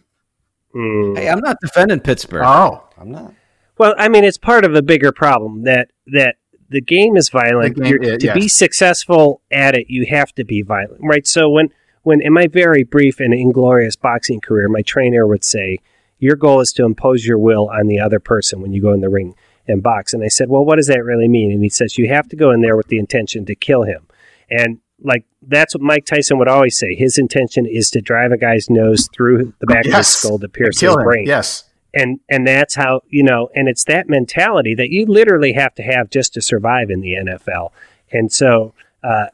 Hmm. 0.74 1.14
Hey, 1.16 1.28
I'm 1.30 1.40
not 1.40 1.56
defending 1.62 2.00
Pittsburgh. 2.00 2.42
Oh, 2.44 2.84
I'm 2.98 3.10
not. 3.10 3.32
Well, 3.78 3.94
I 3.96 4.08
mean, 4.10 4.24
it's 4.24 4.36
part 4.38 4.66
of 4.66 4.74
a 4.74 4.82
bigger 4.82 5.12
problem 5.12 5.62
that 5.62 5.88
that 6.08 6.36
the 6.68 6.82
game 6.82 7.16
is 7.16 7.30
violent. 7.30 7.76
The 7.76 7.82
game- 7.82 7.92
You're- 7.94 8.10
yeah, 8.20 8.34
to 8.34 8.38
be 8.38 8.48
successful 8.48 9.40
at 9.50 9.74
it, 9.74 9.86
you 9.88 10.04
have 10.10 10.34
to 10.34 10.44
be 10.44 10.60
violent, 10.60 11.00
right? 11.02 11.26
So 11.26 11.48
when 11.48 11.70
when 12.08 12.22
in 12.22 12.32
my 12.32 12.46
very 12.46 12.84
brief 12.84 13.20
and 13.20 13.34
inglorious 13.34 13.94
boxing 13.94 14.40
career, 14.40 14.66
my 14.68 14.80
trainer 14.80 15.26
would 15.26 15.44
say, 15.44 15.78
"Your 16.18 16.36
goal 16.36 16.60
is 16.60 16.72
to 16.72 16.84
impose 16.86 17.26
your 17.26 17.36
will 17.38 17.68
on 17.68 17.86
the 17.86 18.00
other 18.00 18.18
person 18.18 18.62
when 18.62 18.72
you 18.72 18.80
go 18.80 18.94
in 18.94 19.02
the 19.02 19.10
ring 19.10 19.34
and 19.66 19.82
box." 19.82 20.14
And 20.14 20.24
I 20.24 20.28
said, 20.28 20.48
"Well, 20.48 20.64
what 20.64 20.76
does 20.76 20.86
that 20.86 21.04
really 21.04 21.28
mean?" 21.28 21.52
And 21.52 21.62
he 21.62 21.68
says, 21.68 21.98
"You 21.98 22.08
have 22.08 22.26
to 22.30 22.36
go 22.36 22.50
in 22.50 22.62
there 22.62 22.78
with 22.78 22.88
the 22.88 22.98
intention 22.98 23.44
to 23.44 23.54
kill 23.54 23.82
him." 23.82 24.06
And 24.50 24.78
like 25.02 25.24
that's 25.46 25.74
what 25.74 25.82
Mike 25.82 26.06
Tyson 26.06 26.38
would 26.38 26.48
always 26.48 26.78
say. 26.78 26.94
His 26.94 27.18
intention 27.18 27.66
is 27.66 27.90
to 27.90 28.00
drive 28.00 28.32
a 28.32 28.38
guy's 28.38 28.70
nose 28.70 29.08
through 29.14 29.52
the 29.60 29.66
back 29.66 29.84
of 29.86 29.92
his 29.92 30.08
skull 30.08 30.38
to 30.38 30.48
pierce 30.48 30.80
his 30.80 30.96
brain 30.96 31.26
Yes. 31.26 31.64
and 31.92 32.20
and 32.30 32.46
that's 32.46 32.74
how 32.74 33.02
you 33.08 33.22
know 33.22 33.50
and 33.54 33.68
it's 33.68 33.84
that 33.84 34.08
mentality 34.08 34.74
that 34.74 34.90
you 34.90 35.04
literally 35.06 35.52
have 35.52 35.74
to 35.74 35.82
have 35.82 36.08
just 36.10 36.32
to 36.34 36.40
survive 36.40 36.88
in 36.90 37.00
the 37.00 37.12
NFL 37.12 37.70
and 38.10 38.32
so 38.32 38.72
uh, 39.04 39.26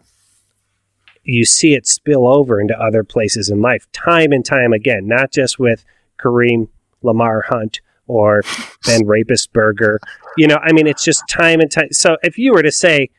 you 1.25 1.45
see 1.45 1.75
it 1.75 1.87
spill 1.87 2.27
over 2.27 2.61
into 2.61 2.79
other 2.79 3.05
places 3.05 3.49
in 3.49 3.61
life 3.61 3.91
time 3.93 4.33
and 4.33 4.45
time 4.45 4.73
again 4.73 5.07
not 5.07 5.31
just 5.31 5.59
with 5.59 5.85
Kareem 6.19 6.69
Lamar 7.03 7.43
Hunt 7.49 7.81
or 8.07 8.43
Ben 8.87 9.01
Rapisberger 9.05 9.99
you 10.37 10.47
know 10.47 10.59
I 10.63 10.73
mean 10.73 10.87
it's 10.87 11.05
just 11.05 11.27
time 11.29 11.61
and 11.61 11.71
time 11.71 11.93
so 11.93 12.17
if 12.23 12.39
you 12.39 12.53
were 12.53 12.63
to 12.63 12.73
say 12.73 13.11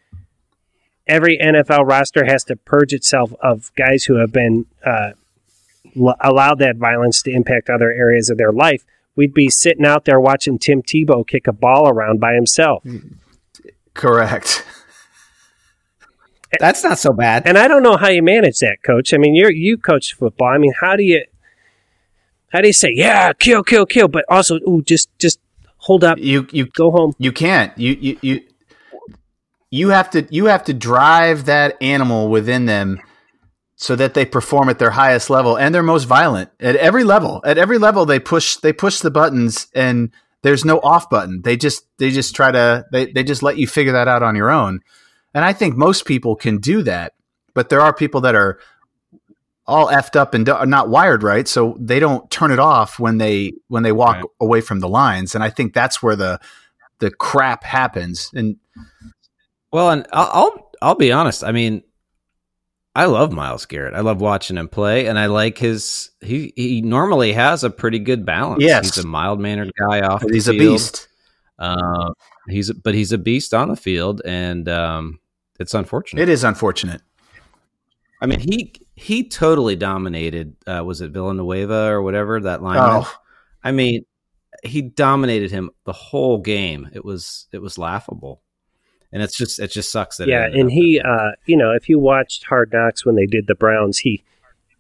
every 1.08 1.38
NFL 1.38 1.88
roster 1.88 2.26
has 2.26 2.44
to 2.46 2.56
purge 2.56 2.94
itself 2.94 3.34
of 3.42 3.72
guys 3.76 4.06
who 4.06 4.16
have 4.16 4.32
been 4.32 4.66
uh, 4.86 5.12
l- 5.96 6.16
allowed 6.22 6.60
that 6.60 6.78
violence 6.78 7.22
to 7.24 7.32
impact 7.32 7.70
other 7.70 7.92
areas 7.92 8.30
of 8.30 8.38
their 8.38 8.52
life 8.52 8.86
we'd 9.16 9.34
be 9.34 9.50
sitting 9.50 9.86
out 9.86 10.06
there 10.06 10.20
watching 10.20 10.60
Tim 10.60 10.82
Tebow 10.82 11.26
kick 11.26 11.48
a 11.48 11.54
ball 11.54 11.88
around 11.88 12.20
by 12.20 12.34
himself. 12.34 12.84
Correct. 13.94 14.66
That's 16.60 16.84
not 16.84 16.98
so 16.98 17.14
bad. 17.14 17.44
And 17.46 17.58
I 17.58 17.68
don't 17.68 17.84
know 17.84 17.98
how 17.98 18.10
you 18.10 18.22
manage 18.24 18.60
that, 18.60 18.84
coach. 18.84 19.14
I 19.14 19.18
mean, 19.18 19.36
you're 19.36 19.52
you 19.52 19.78
coach 19.78 20.14
football. 20.14 20.50
I 20.50 20.58
mean, 20.58 20.74
how 20.80 20.96
do 20.96 21.04
you 21.04 21.24
how 22.50 22.62
do 22.62 22.68
you 22.68 22.74
say, 22.74 22.92
yeah, 22.94 23.34
kill, 23.34 23.64
kill, 23.64 23.86
kill, 23.86 24.08
but 24.08 24.24
also, 24.30 24.56
ooh, 24.68 24.82
just 24.82 25.10
just 25.20 25.40
hold 25.78 26.04
up, 26.04 26.18
You 26.18 26.48
you 26.52 26.66
go 26.68 26.92
home. 26.92 27.14
you 27.18 27.32
can't. 27.32 27.78
You 27.78 27.98
you 28.00 28.18
you 28.22 28.42
you 29.72 29.90
have 29.90 30.10
to 30.12 30.26
you 30.30 30.46
have 30.46 30.64
to 30.66 30.74
drive 30.74 31.46
that 31.46 31.76
animal 31.82 32.30
within 32.30 32.66
them 32.66 33.00
so 33.76 33.96
that 33.98 34.14
they 34.14 34.26
perform 34.26 34.70
at 34.70 34.80
their 34.80 34.92
highest 34.92 35.30
level 35.30 35.58
and 35.58 35.76
their 35.76 35.84
most 35.84 36.06
violent 36.06 36.50
at 36.60 36.76
every 36.78 37.04
level. 37.04 37.42
At 37.46 37.58
every 37.58 37.78
level 37.78 38.06
they 38.06 38.20
push 38.20 38.56
they 38.58 38.72
push 38.72 39.00
the 39.00 39.12
buttons 39.12 39.68
and 39.76 40.12
there's 40.44 40.64
no 40.64 40.80
off 40.80 41.10
button. 41.10 41.42
They 41.42 41.58
just 41.58 41.86
they 41.98 42.10
just 42.12 42.36
try 42.36 42.52
to 42.52 42.86
they, 42.92 43.12
they 43.12 43.24
just 43.24 43.44
let 43.44 43.58
you 43.58 43.68
figure 43.68 43.94
that 43.94 44.08
out 44.08 44.24
on 44.24 44.36
your 44.36 44.50
own. 44.50 44.80
And 45.36 45.46
I 45.46 45.54
think 45.54 45.76
most 45.78 46.06
people 46.06 46.36
can 46.36 46.58
do 46.58 46.82
that, 46.84 47.14
but 47.54 47.70
there 47.70 47.82
are 47.82 47.94
people 47.94 48.22
that 48.22 48.34
are 48.34 48.58
all 49.68 49.88
effed 49.88 50.16
up 50.16 50.34
and 50.34 50.46
do- 50.46 50.66
not 50.66 50.90
wired 50.90 51.22
right, 51.24 51.48
so 51.48 51.76
they 51.80 52.00
don't 52.00 52.30
turn 52.32 52.52
it 52.52 52.60
off 52.60 53.00
when 53.00 53.18
they 53.20 53.54
when 53.68 53.84
they 53.84 53.92
walk 53.92 54.16
Right. 54.16 54.26
away 54.40 54.62
from 54.62 54.80
the 54.80 54.88
lines. 54.90 55.36
And 55.36 55.44
I 55.44 55.50
think 55.52 55.74
that's 55.74 56.02
where 56.02 56.16
the 56.16 56.40
the 57.00 57.12
crap 57.12 57.64
happens. 57.64 58.32
And 58.34 58.56
Well, 59.72 59.90
and 59.92 60.08
I'll, 60.14 60.30
I'll 60.34 60.72
I'll 60.82 60.96
be 60.96 61.12
honest. 61.12 61.44
I 61.44 61.52
mean, 61.52 61.84
I 62.96 63.06
love 63.06 63.34
Myles 63.34 63.66
Garrett. 63.66 63.94
I 63.94 64.00
love 64.00 64.22
watching 64.22 64.56
him 64.56 64.70
play, 64.70 65.08
and 65.08 65.20
I 65.20 65.26
like 65.26 65.58
his. 65.58 66.12
He 66.22 66.54
he 66.56 66.82
normally 66.82 67.34
has 67.34 67.64
a 67.66 67.70
pretty 67.70 68.00
good 68.00 68.26
balance. 68.26 68.64
Yes. 68.64 68.96
he's 68.96 69.04
a 69.04 69.08
mild 69.08 69.40
mannered 69.42 69.74
guy 69.78 70.00
off. 70.02 70.22
the 70.22 70.32
he's 70.32 70.48
a 70.48 70.54
beast. 70.54 71.10
Uh, 71.60 72.12
he's 72.48 72.72
but 72.72 72.94
he's 72.94 73.12
a 73.12 73.18
beast 73.18 73.54
on 73.54 73.68
the 73.70 73.76
field, 73.76 74.22
and 74.26 74.70
um, 74.70 75.20
it's 75.60 75.74
unfortunate. 75.74 76.22
It 76.22 76.30
is 76.30 76.44
unfortunate. 76.44 77.02
I 78.22 78.28
mean, 78.28 78.40
he 78.40 78.74
he 78.96 79.28
totally 79.28 79.76
dominated. 79.76 80.56
Uh, 80.66 80.84
was 80.86 81.02
it 81.02 81.12
Villanueva 81.12 81.92
or 81.92 82.02
whatever 82.02 82.40
that 82.40 82.62
line? 82.62 82.78
Oh, 82.80 83.12
I 83.64 83.72
mean, 83.72 84.06
he 84.64 84.82
dominated 84.82 85.52
him 85.52 85.70
the 85.84 85.94
whole 85.94 86.40
game. 86.40 86.90
It 86.94 87.04
was 87.04 87.48
it 87.52 87.62
was 87.62 87.78
laughable, 87.78 88.42
and 89.12 89.22
it's 89.22 89.38
just 89.38 89.60
it 89.60 89.72
just 89.72 89.92
sucks 89.92 90.18
that. 90.18 90.28
Yeah, 90.28 90.46
ended 90.46 90.60
and 90.60 90.72
he, 90.72 91.00
uh, 91.00 91.32
you 91.46 91.58
know, 91.58 91.72
if 91.72 91.90
you 91.90 92.00
watched 92.00 92.46
Hard 92.46 92.72
Knocks 92.74 93.06
when 93.06 93.16
they 93.16 93.26
did 93.26 93.48
the 93.48 93.56
Browns, 93.56 94.00
he, 94.00 94.24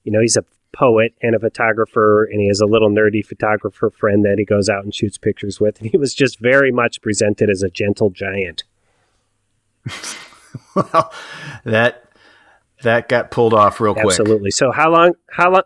you 0.03 0.11
know, 0.11 0.21
he's 0.21 0.37
a 0.37 0.45
poet 0.71 1.13
and 1.21 1.35
a 1.35 1.39
photographer, 1.39 2.25
and 2.25 2.39
he 2.39 2.47
has 2.47 2.61
a 2.61 2.65
little 2.65 2.89
nerdy 2.89 3.25
photographer 3.25 3.89
friend 3.89 4.23
that 4.25 4.37
he 4.37 4.45
goes 4.45 4.69
out 4.69 4.83
and 4.83 4.93
shoots 4.93 5.17
pictures 5.17 5.59
with, 5.59 5.79
and 5.81 5.89
he 5.89 5.97
was 5.97 6.13
just 6.13 6.39
very 6.39 6.71
much 6.71 7.01
presented 7.01 7.49
as 7.49 7.63
a 7.63 7.69
gentle 7.69 8.09
giant. 8.09 8.63
well, 10.93 11.13
that 11.63 12.03
that 12.83 13.09
got 13.09 13.31
pulled 13.31 13.53
off 13.53 13.79
real 13.79 13.93
quick. 13.93 14.05
Absolutely. 14.05 14.51
So 14.51 14.71
how 14.71 14.91
long? 14.91 15.13
How 15.29 15.51
long? 15.51 15.63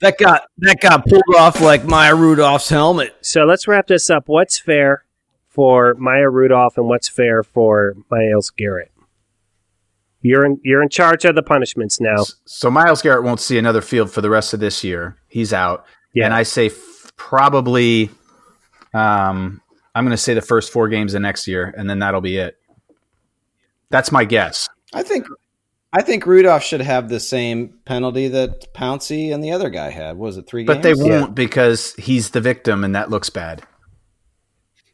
that 0.00 0.18
got 0.18 0.44
that 0.58 0.80
got 0.80 1.06
pulled 1.06 1.36
off 1.36 1.60
like 1.60 1.84
Maya 1.84 2.14
Rudolph's 2.14 2.68
helmet. 2.68 3.14
So 3.20 3.44
let's 3.44 3.68
wrap 3.68 3.86
this 3.86 4.10
up. 4.10 4.24
What's 4.26 4.58
fair 4.58 5.04
for 5.48 5.94
Maya 5.94 6.28
Rudolph, 6.28 6.76
and 6.76 6.88
what's 6.88 7.08
fair 7.08 7.42
for 7.42 7.96
Myles 8.10 8.50
Garrett? 8.50 8.90
You're 10.22 10.44
in. 10.44 10.60
You're 10.62 10.82
in 10.82 10.88
charge 10.88 11.24
of 11.24 11.34
the 11.34 11.42
punishments 11.42 12.00
now. 12.00 12.24
So 12.46 12.70
Myles 12.70 13.02
Garrett 13.02 13.24
won't 13.24 13.40
see 13.40 13.58
another 13.58 13.80
field 13.80 14.10
for 14.10 14.20
the 14.20 14.30
rest 14.30 14.54
of 14.54 14.60
this 14.60 14.82
year. 14.82 15.16
He's 15.28 15.52
out. 15.52 15.84
Yeah. 16.14 16.24
And 16.24 16.34
I 16.34 16.42
say 16.42 16.66
f- 16.66 17.12
probably 17.16 18.10
um 18.92 19.60
I'm 19.94 20.04
going 20.04 20.12
to 20.12 20.16
say 20.16 20.34
the 20.34 20.40
first 20.40 20.72
4 20.72 20.88
games 20.88 21.14
of 21.14 21.22
next 21.22 21.48
year 21.48 21.74
and 21.76 21.90
then 21.90 21.98
that'll 21.98 22.20
be 22.20 22.36
it. 22.36 22.59
That's 23.90 24.12
my 24.12 24.24
guess. 24.24 24.68
I 24.92 25.02
think 25.02 25.26
I 25.92 26.02
think 26.02 26.24
Rudolph 26.26 26.62
should 26.62 26.80
have 26.80 27.08
the 27.08 27.18
same 27.20 27.74
penalty 27.84 28.28
that 28.28 28.72
Pouncey 28.74 29.34
and 29.34 29.42
the 29.42 29.50
other 29.52 29.70
guy 29.70 29.90
had. 29.90 30.16
What 30.16 30.26
was 30.26 30.36
it 30.36 30.46
three 30.46 30.64
But 30.64 30.82
they 30.82 30.94
won't 30.94 31.34
because 31.34 31.94
he's 31.94 32.30
the 32.30 32.40
victim 32.40 32.84
and 32.84 32.94
that 32.94 33.10
looks 33.10 33.30
bad. 33.30 33.62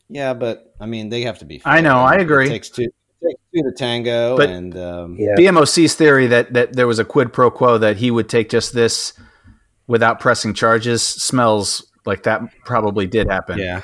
Yeah, 0.09 0.35
but 0.35 0.75
I 0.81 0.87
mean 0.87 1.09
they 1.11 1.23
have 1.23 1.39
to 1.41 1.45
be. 1.45 1.61
I 1.65 1.81
know, 1.81 1.97
I 1.97 2.15
It 2.17 2.21
agree. 2.23 2.49
takes 2.49 2.71
two, 2.71 2.85
it 2.85 3.27
takes 3.27 3.41
two 3.55 3.63
to 3.63 3.73
tango, 3.77 4.37
But- 4.37 4.49
and 4.51 4.77
um, 4.79 5.17
Yeah. 5.19 5.35
BMOC's 5.39 5.95
theory 5.95 6.27
that 6.29 6.53
that 6.55 6.75
there 6.75 6.87
was 6.87 6.99
a 6.99 7.05
quid 7.05 7.33
pro 7.33 7.51
quo 7.51 7.79
that 7.79 7.97
he 7.97 8.11
would 8.11 8.29
take 8.29 8.49
just 8.49 8.73
this 8.73 9.13
without 9.87 10.19
pressing 10.21 10.55
charges 10.55 11.03
smells 11.03 11.87
like 12.07 12.23
that 12.25 12.41
probably 12.65 13.07
did 13.07 13.29
happen. 13.31 13.59
yeah. 13.59 13.83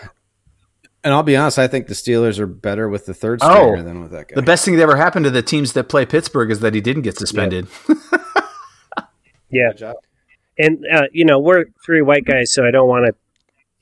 And 1.05 1.13
I'll 1.13 1.23
be 1.25 1.37
honest, 1.37 1.59
I 1.59 1.67
think 1.67 1.89
the 1.89 1.95
Steelers 1.95 2.39
are 2.39 2.47
better 2.47 2.89
with 2.89 3.07
the 3.07 3.15
third 3.15 3.41
Oh, 3.43 3.51
stringer 3.53 3.83
than 3.83 4.03
with 4.03 4.13
that 4.13 4.29
guy. 4.29 4.35
The 4.37 4.43
best 4.43 4.65
thing 4.65 4.77
that 4.77 4.83
ever 4.85 4.97
happened 4.97 5.25
to 5.25 5.31
the 5.31 5.43
teams 5.43 5.73
that 5.73 5.89
play 5.89 6.07
Pittsburgh 6.07 6.51
is 6.51 6.61
that 6.61 6.75
he 6.75 6.81
didn't 6.81 7.03
get 7.03 7.19
suspended. 7.19 7.67
Yeah. 9.51 9.69
Good 9.73 9.79
job. 9.79 9.97
And 10.59 10.85
uh, 10.91 11.03
you 11.13 11.25
know, 11.27 11.39
we're 11.39 11.65
three 11.85 12.01
white 12.01 12.25
guys, 12.25 12.53
so 12.55 12.65
I 12.67 12.71
don't 12.71 12.89
want 12.89 13.05
to 13.07 13.15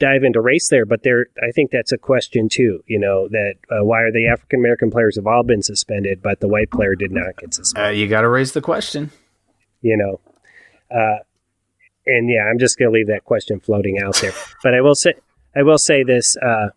dive 0.01 0.25
into 0.25 0.41
race 0.41 0.69
there, 0.69 0.85
but 0.85 1.03
there, 1.05 1.27
I 1.41 1.53
think 1.53 1.71
that's 1.71 1.93
a 1.93 1.99
question 1.99 2.49
too. 2.49 2.83
You 2.87 2.99
know, 2.99 3.29
that 3.29 3.55
uh, 3.71 3.85
why 3.85 4.01
are 4.03 4.11
the 4.11 4.27
African 4.27 4.59
American 4.59 4.91
players 4.91 5.15
have 5.17 5.29
all 5.29 5.45
been 5.45 5.63
suspended, 5.63 6.23
but 6.23 6.41
the 6.41 6.49
white 6.49 6.71
player 6.73 6.97
did 6.97 7.13
not 7.13 7.37
get 7.39 7.55
suspended? 7.55 7.89
Uh, 7.89 7.93
you 7.93 8.09
got 8.09 8.23
to 8.23 8.29
raise 8.29 8.51
the 8.53 8.61
question. 8.61 9.11
you 9.81 9.97
know, 9.97 10.21
uh, 10.91 11.19
and 12.07 12.29
yeah, 12.29 12.49
I'm 12.51 12.59
just 12.59 12.77
going 12.79 12.91
to 12.91 12.95
leave 12.97 13.07
that 13.09 13.25
question 13.25 13.61
floating 13.61 14.01
out 14.03 14.17
there. 14.21 14.33
but 14.65 14.75
I 14.75 14.81
will 14.81 14.97
say, 14.97 15.15
I 15.55 15.63
will 15.63 15.79
say 15.79 16.03
this: 16.03 16.37
uh, 16.37 16.71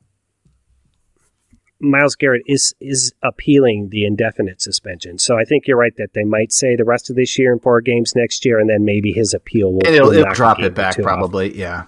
Myles 1.83 2.15
Garrett 2.15 2.43
is 2.47 2.73
is 2.79 3.13
appealing 3.21 3.89
the 3.89 4.05
indefinite 4.05 4.61
suspension. 4.61 5.19
So 5.19 5.37
I 5.37 5.43
think 5.43 5.67
you're 5.67 5.77
right 5.77 5.95
that 5.97 6.13
they 6.13 6.23
might 6.23 6.51
say 6.53 6.75
the 6.75 6.85
rest 6.85 7.09
of 7.09 7.15
this 7.15 7.37
year 7.37 7.51
and 7.51 7.61
four 7.61 7.81
games 7.81 8.13
next 8.15 8.45
year, 8.45 8.59
and 8.59 8.69
then 8.69 8.85
maybe 8.85 9.11
his 9.11 9.33
appeal 9.33 9.73
will, 9.73 9.81
And 9.85 9.93
it'll, 9.95 10.09
will 10.09 10.17
it'll 10.19 10.33
drop 10.33 10.59
it 10.61 10.73
back 10.73 10.95
two 10.95 11.01
off. 11.03 11.07
probably. 11.07 11.57
Yeah. 11.57 11.83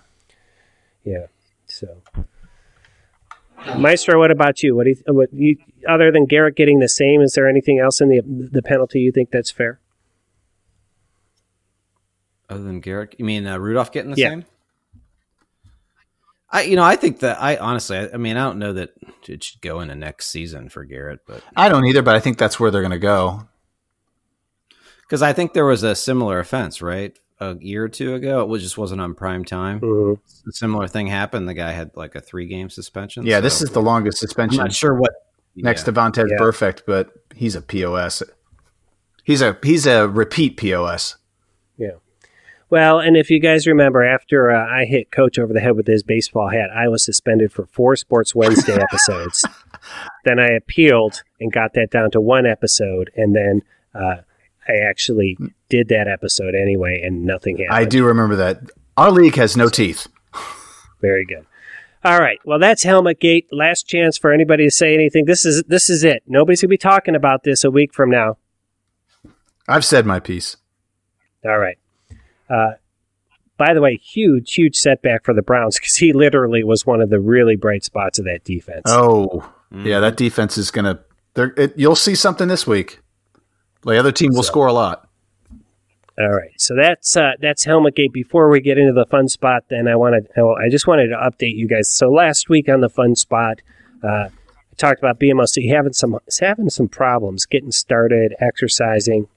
Yeah. 1.04 1.28
So, 1.68 1.88
Maestro, 3.78 4.20
what 4.20 4.32
about 4.32 4.62
you? 4.62 4.76
What 4.76 4.84
do 4.84 4.90
you, 4.92 5.14
what 5.14 5.34
you 5.34 5.58
other 5.88 6.12
than 6.12 6.26
Garrett 6.26 6.56
getting 6.56 6.80
the 6.80 6.90
same? 6.90 7.22
Is 7.22 7.34
there 7.34 7.48
anything 7.48 7.80
else 7.80 8.02
in 8.02 8.10
the 8.10 8.22
the 8.26 8.62
penalty 8.62 9.00
you 9.00 9.12
think 9.12 9.32
that's 9.32 9.50
fair? 9.52 9.80
Other 12.50 12.64
than 12.64 12.80
Garrett, 12.80 13.16
you 13.18 13.26
mean 13.26 13.48
uh, 13.48 13.58
Rudolph 13.58 13.92
getting 13.92 14.12
the 14.12 14.18
Yeah. 14.22 14.30
same? 14.30 14.46
I, 16.56 16.62
you 16.62 16.78
know, 16.78 16.84
I 16.84 16.96
think 16.96 17.20
that 17.20 17.42
I 17.42 17.58
honestly, 17.58 17.98
I, 17.98 18.12
I 18.14 18.18
mean, 18.18 18.38
I 18.38 18.46
don't 18.46 18.60
know 18.60 18.72
that 18.74 18.92
it 19.28 19.44
should 19.44 19.60
go 19.60 19.82
into 19.82 19.94
next 19.94 20.28
season 20.28 20.70
for 20.70 20.86
Garrett, 20.86 21.20
but 21.28 21.44
I 21.54 21.68
don't 21.68 21.86
either, 21.86 22.02
but 22.02 22.16
I 22.16 22.22
think 22.22 22.38
that's 22.38 22.58
where 22.60 22.72
they're 22.72 22.82
going 22.82 22.92
to 22.92 22.98
go. 22.98 23.48
because 25.02 25.22
I 25.22 25.34
think 25.34 25.52
there 25.54 25.66
was 25.66 25.84
a 25.84 25.96
similar 25.96 26.40
offense, 26.40 26.82
right, 26.82 27.18
a 27.42 27.58
year 27.60 27.84
or 27.84 27.90
two 27.90 28.16
ago. 28.16 28.42
It 28.42 28.48
was 28.48 28.64
just 28.64 28.78
wasn't 28.78 29.02
on 29.02 29.16
prime 29.16 29.44
time. 29.44 29.82
Mhm. 29.82 30.18
A 30.48 30.52
similar 30.54 30.88
thing 30.88 31.08
happened. 31.08 31.50
The 31.50 31.54
guy 31.54 31.72
had 31.72 31.92
like 31.96 32.16
a 32.16 32.22
three 32.22 32.48
game 32.48 32.70
suspension. 32.70 33.26
Yeah, 33.26 33.42
this 33.42 33.62
is 33.62 33.72
the 33.72 33.82
longest 33.82 34.20
suspension. 34.20 34.62
I'm 34.62 34.68
not 34.68 34.74
sure 34.74 34.94
what 34.96 35.12
next 35.58 35.82
yeah. 35.82 35.86
to 35.86 35.92
Vontaze 35.92 36.30
Yeah. 36.30 36.38
Perfect, 36.38 36.84
but 36.88 37.12
he's 37.36 37.56
a 37.56 37.62
POS. 37.62 38.24
He's 39.26 39.42
a 39.42 39.58
he's 39.62 39.86
a 39.86 40.08
repeat 40.08 40.56
POS. 40.56 41.18
Well, 42.70 43.00
and 43.00 43.16
if 43.16 43.30
you 43.30 43.40
guys 43.40 43.68
remember, 43.68 44.04
after 44.04 44.50
uh, 44.50 44.68
I 44.68 44.86
hit 44.86 45.12
Coach 45.12 45.38
over 45.38 45.54
the 45.54 45.60
head 45.60 45.76
with 45.76 45.88
his 45.88 46.04
baseball 46.04 46.50
hat, 46.50 46.70
I 46.76 46.88
was 46.88 47.06
suspended 47.06 47.52
for 47.52 47.68
four 47.68 47.96
Sports 47.96 48.34
Wednesday 48.34 48.74
episodes. 48.82 49.46
then 50.26 50.40
I 50.40 50.48
appealed 50.48 51.24
and 51.40 51.52
got 51.52 51.74
that 51.74 51.92
down 51.92 52.12
to 52.12 52.22
one 52.22 52.46
episode, 52.46 53.12
and 53.16 53.36
then 53.36 53.62
uh, 53.94 54.18
I 54.68 54.78
actually 54.84 55.38
did 55.70 55.90
that 55.90 56.08
episode 56.08 56.56
anyway, 56.56 57.02
and 57.04 57.24
nothing 57.24 57.58
happened. 57.58 57.76
I 57.76 57.86
do 57.86 58.04
remember 58.04 58.36
that. 58.38 58.62
Our 58.98 59.12
league 59.12 59.36
has 59.36 59.56
no 59.56 59.70
teeth. 59.70 60.08
Very 61.02 61.26
good. 61.26 61.46
All 62.04 62.20
right. 62.20 62.40
Well, 62.46 62.60
that's 62.60 62.84
Helmet 62.84 63.20
Gate. 63.20 63.48
Last 63.52 63.88
chance 63.88 64.18
for 64.18 64.32
anybody 64.32 64.66
to 64.66 64.72
say 64.72 64.94
anything. 64.94 65.26
This 65.26 65.46
is 65.46 65.64
this 65.64 65.90
is 65.90 66.04
it. 66.04 66.22
Nobody's 66.28 66.62
gonna 66.62 66.70
be 66.70 66.78
talking 66.78 67.16
about 67.16 67.44
this 67.44 67.64
a 67.64 67.72
week 67.72 67.94
from 67.94 68.12
now. 68.12 68.38
I've 69.68 69.86
said 69.86 70.06
my 70.06 70.20
piece. 70.20 70.58
All 71.44 71.58
right. 71.58 71.78
Uh, 72.50 72.74
by 73.58 73.74
the 73.74 73.82
way, 73.82 73.96
huge, 73.98 74.54
huge 74.54 74.76
setback 74.76 75.24
for 75.24 75.34
the 75.34 75.42
Browns 75.42 75.80
because 75.80 75.96
he 75.96 76.12
literally 76.14 76.64
was 76.64 76.86
one 76.86 77.02
of 77.02 77.10
the 77.10 77.20
really 77.20 77.56
bright 77.56 77.84
spots 77.84 78.20
of 78.20 78.26
that 78.26 78.44
defense. 78.44 78.84
Oh, 78.86 79.50
yeah, 79.72 80.00
that 80.02 80.18
defense 80.18 80.58
is 80.58 80.72
gonna. 80.72 81.00
You'll 81.76 81.96
see 81.96 82.16
something 82.16 82.48
this 82.48 82.66
week. 82.68 83.00
The 83.84 83.98
other 83.98 84.12
team 84.12 84.32
will 84.34 84.44
So- 84.44 84.48
score 84.52 84.68
a 84.68 84.74
lot. 84.74 85.08
All 86.18 86.30
right, 86.32 86.52
so 86.58 86.76
that's 86.78 87.18
uh, 87.18 87.32
that's 87.42 87.66
Helmet 87.66 87.94
Gate. 87.96 88.14
Before 88.14 88.50
we 88.50 88.62
get 88.62 88.78
into 88.78 88.94
the 88.94 89.06
fun 89.06 89.28
spot, 89.28 89.64
then 89.70 89.86
I 89.90 89.98
wanted 89.98 90.28
I 90.38 90.70
just 90.70 90.88
wanted 90.88 91.08
to 91.08 91.16
update 91.18 91.56
you 91.58 91.68
guys. 91.68 91.90
So 91.92 92.10
last 92.10 92.48
week 92.48 92.70
on 92.70 92.80
the 92.80 92.88
fun 92.90 93.16
spot, 93.18 93.62
uh, 94.02 94.08
I 94.30 94.30
talked 94.78 95.00
about 95.00 95.20
BMOC 95.20 95.70
having 95.70 95.92
some 95.92 96.18
having 96.40 96.70
some 96.70 96.88
problems 96.88 97.46
getting 97.46 97.74
started, 97.74 98.34
exercising, 98.40 99.28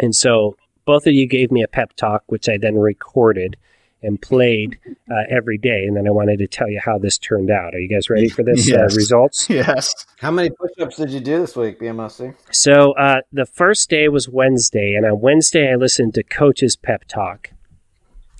and 0.00 0.12
so 0.12 0.56
both 0.84 1.06
of 1.06 1.12
you 1.12 1.26
gave 1.26 1.50
me 1.50 1.62
a 1.62 1.68
pep 1.68 1.92
talk, 1.96 2.22
which 2.26 2.48
I 2.48 2.58
then 2.58 2.76
recorded 2.76 3.56
and 4.02 4.20
played 4.20 4.78
uh, 5.10 5.14
every 5.28 5.58
day. 5.58 5.84
And 5.84 5.94
then 5.94 6.06
I 6.06 6.10
wanted 6.10 6.38
to 6.38 6.46
tell 6.46 6.68
you 6.70 6.80
how 6.82 6.96
this 6.98 7.18
turned 7.18 7.50
out. 7.50 7.74
Are 7.74 7.78
you 7.78 7.88
guys 7.88 8.08
ready 8.08 8.30
for 8.30 8.42
this 8.42 8.66
Yes. 8.66 8.94
uh, 8.94 8.96
results? 8.96 9.50
Yes. 9.50 9.92
How 10.20 10.30
many 10.30 10.48
push-ups 10.50 10.96
did 10.96 11.10
you 11.10 11.20
do 11.20 11.38
this 11.38 11.54
week, 11.54 11.78
BMOC? 11.78 12.34
So 12.50 12.92
uh, 12.92 13.20
the 13.30 13.44
first 13.44 13.90
day 13.90 14.08
was 14.08 14.26
Wednesday, 14.28 14.94
and 14.94 15.04
on 15.04 15.20
Wednesday 15.20 15.70
I 15.70 15.74
listened 15.76 16.14
to 16.14 16.22
Coach's 16.22 16.76
pep 16.76 17.04
talk, 17.08 17.50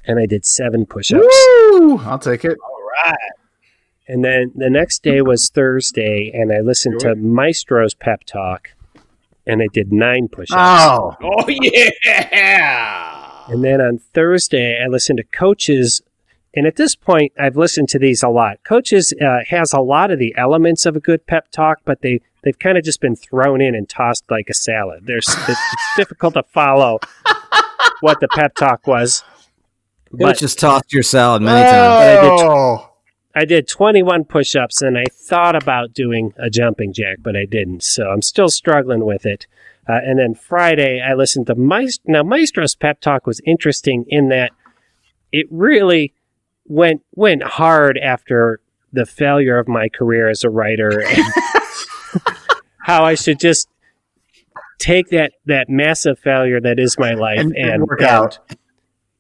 and 0.06 0.18
I 0.18 0.24
did 0.24 0.46
seven 0.46 0.86
push-ups. 0.86 1.26
Woo! 1.72 1.98
I'll 1.98 2.18
take 2.18 2.44
it. 2.46 2.56
All 2.64 2.80
right. 3.04 3.18
And 4.08 4.24
then 4.24 4.52
the 4.56 4.70
next 4.70 5.02
day 5.02 5.20
was 5.20 5.50
Thursday, 5.54 6.30
and 6.34 6.50
I 6.52 6.60
listened 6.60 7.00
to 7.00 7.14
Maestro's 7.14 7.94
pep 7.94 8.24
talk, 8.24 8.70
and 9.50 9.62
I 9.62 9.66
did 9.72 9.92
nine 9.92 10.28
push-ups. 10.28 10.58
Oh, 10.58 11.16
Oh 11.22 11.48
yeah! 11.48 13.44
And 13.48 13.64
then 13.64 13.80
on 13.80 13.98
Thursday, 14.14 14.82
I 14.82 14.86
listened 14.86 15.16
to 15.18 15.24
coaches. 15.24 16.02
And 16.54 16.66
at 16.66 16.76
this 16.76 16.96
point, 16.96 17.32
I've 17.38 17.56
listened 17.56 17.88
to 17.90 17.98
these 17.98 18.22
a 18.24 18.28
lot. 18.28 18.58
Coaches 18.64 19.14
uh, 19.20 19.38
has 19.48 19.72
a 19.72 19.80
lot 19.80 20.10
of 20.10 20.18
the 20.18 20.34
elements 20.36 20.84
of 20.84 20.96
a 20.96 21.00
good 21.00 21.26
pep 21.26 21.48
talk, 21.52 21.78
but 21.84 22.02
they 22.02 22.20
they've 22.42 22.58
kind 22.58 22.76
of 22.76 22.84
just 22.84 23.00
been 23.00 23.14
thrown 23.14 23.60
in 23.60 23.74
and 23.74 23.88
tossed 23.88 24.24
like 24.30 24.48
a 24.50 24.54
salad. 24.54 25.06
There's 25.06 25.28
it's 25.48 25.60
difficult 25.96 26.34
to 26.34 26.42
follow 26.44 26.98
what 28.00 28.18
the 28.20 28.28
pep 28.28 28.54
talk 28.56 28.86
was. 28.86 29.22
You 30.12 30.26
But 30.26 30.38
just 30.38 30.58
tossed 30.58 30.92
your 30.92 31.04
salad 31.04 31.42
many 31.42 31.62
times. 31.70 32.89
I 33.34 33.44
did- 33.44 33.52
Oh. 33.52 33.56
I 33.56 33.60
did 33.60 33.68
21 33.68 34.24
push-ups, 34.24 34.82
and 34.82 34.98
I 34.98 35.04
thought 35.10 35.54
about 35.60 35.92
doing 35.94 36.32
a 36.36 36.50
jumping 36.50 36.92
jack, 36.92 37.18
but 37.22 37.36
I 37.36 37.44
didn't. 37.44 37.82
So 37.82 38.08
I'm 38.10 38.22
still 38.22 38.48
struggling 38.48 39.04
with 39.04 39.24
it. 39.26 39.46
Uh, 39.88 39.98
and 40.04 40.18
then 40.18 40.34
Friday, 40.34 41.00
I 41.00 41.14
listened 41.14 41.46
to 41.48 41.54
Maestro. 41.54 42.12
Now, 42.12 42.22
Maestro's 42.22 42.74
pep 42.74 43.00
talk 43.00 43.26
was 43.26 43.40
interesting 43.46 44.04
in 44.08 44.28
that 44.28 44.50
it 45.32 45.46
really 45.50 46.12
went 46.66 47.02
went 47.14 47.42
hard 47.42 47.98
after 47.98 48.60
the 48.92 49.06
failure 49.06 49.58
of 49.58 49.66
my 49.68 49.88
career 49.88 50.28
as 50.28 50.44
a 50.44 50.50
writer, 50.50 51.00
and 51.00 51.24
how 52.82 53.04
I 53.04 53.14
should 53.14 53.40
just 53.40 53.68
take 54.78 55.08
that 55.10 55.32
that 55.46 55.68
massive 55.68 56.18
failure 56.18 56.60
that 56.60 56.78
is 56.78 56.98
my 56.98 57.14
life 57.14 57.38
And- 57.38 57.56
and, 57.56 57.70
and 57.70 57.82
work 57.84 58.00
and, 58.00 58.08
out. 58.10 58.38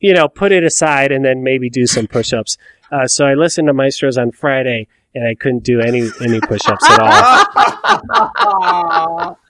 you 0.00 0.14
know, 0.14 0.28
put 0.28 0.52
it 0.52 0.64
aside 0.64 1.12
and 1.12 1.24
then 1.24 1.42
maybe 1.42 1.68
do 1.70 1.86
some 1.86 2.06
push-ups. 2.06 2.56
Uh, 2.90 3.06
so 3.06 3.26
I 3.26 3.34
listened 3.34 3.68
to 3.68 3.72
Maestros 3.72 4.18
on 4.18 4.32
Friday, 4.32 4.88
and 5.14 5.26
I 5.26 5.34
couldn't 5.34 5.62
do 5.64 5.80
any 5.80 6.08
any 6.20 6.40
push-ups 6.40 6.84
at 6.88 7.00
all. 8.18 9.36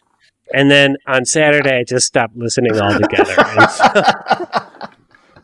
And 0.53 0.69
then 0.69 0.97
on 1.07 1.25
Saturday, 1.27 1.79
I 1.79 1.85
just 1.85 2.09
stopped 2.09 2.37
listening 2.37 2.77
altogether. 2.79 3.37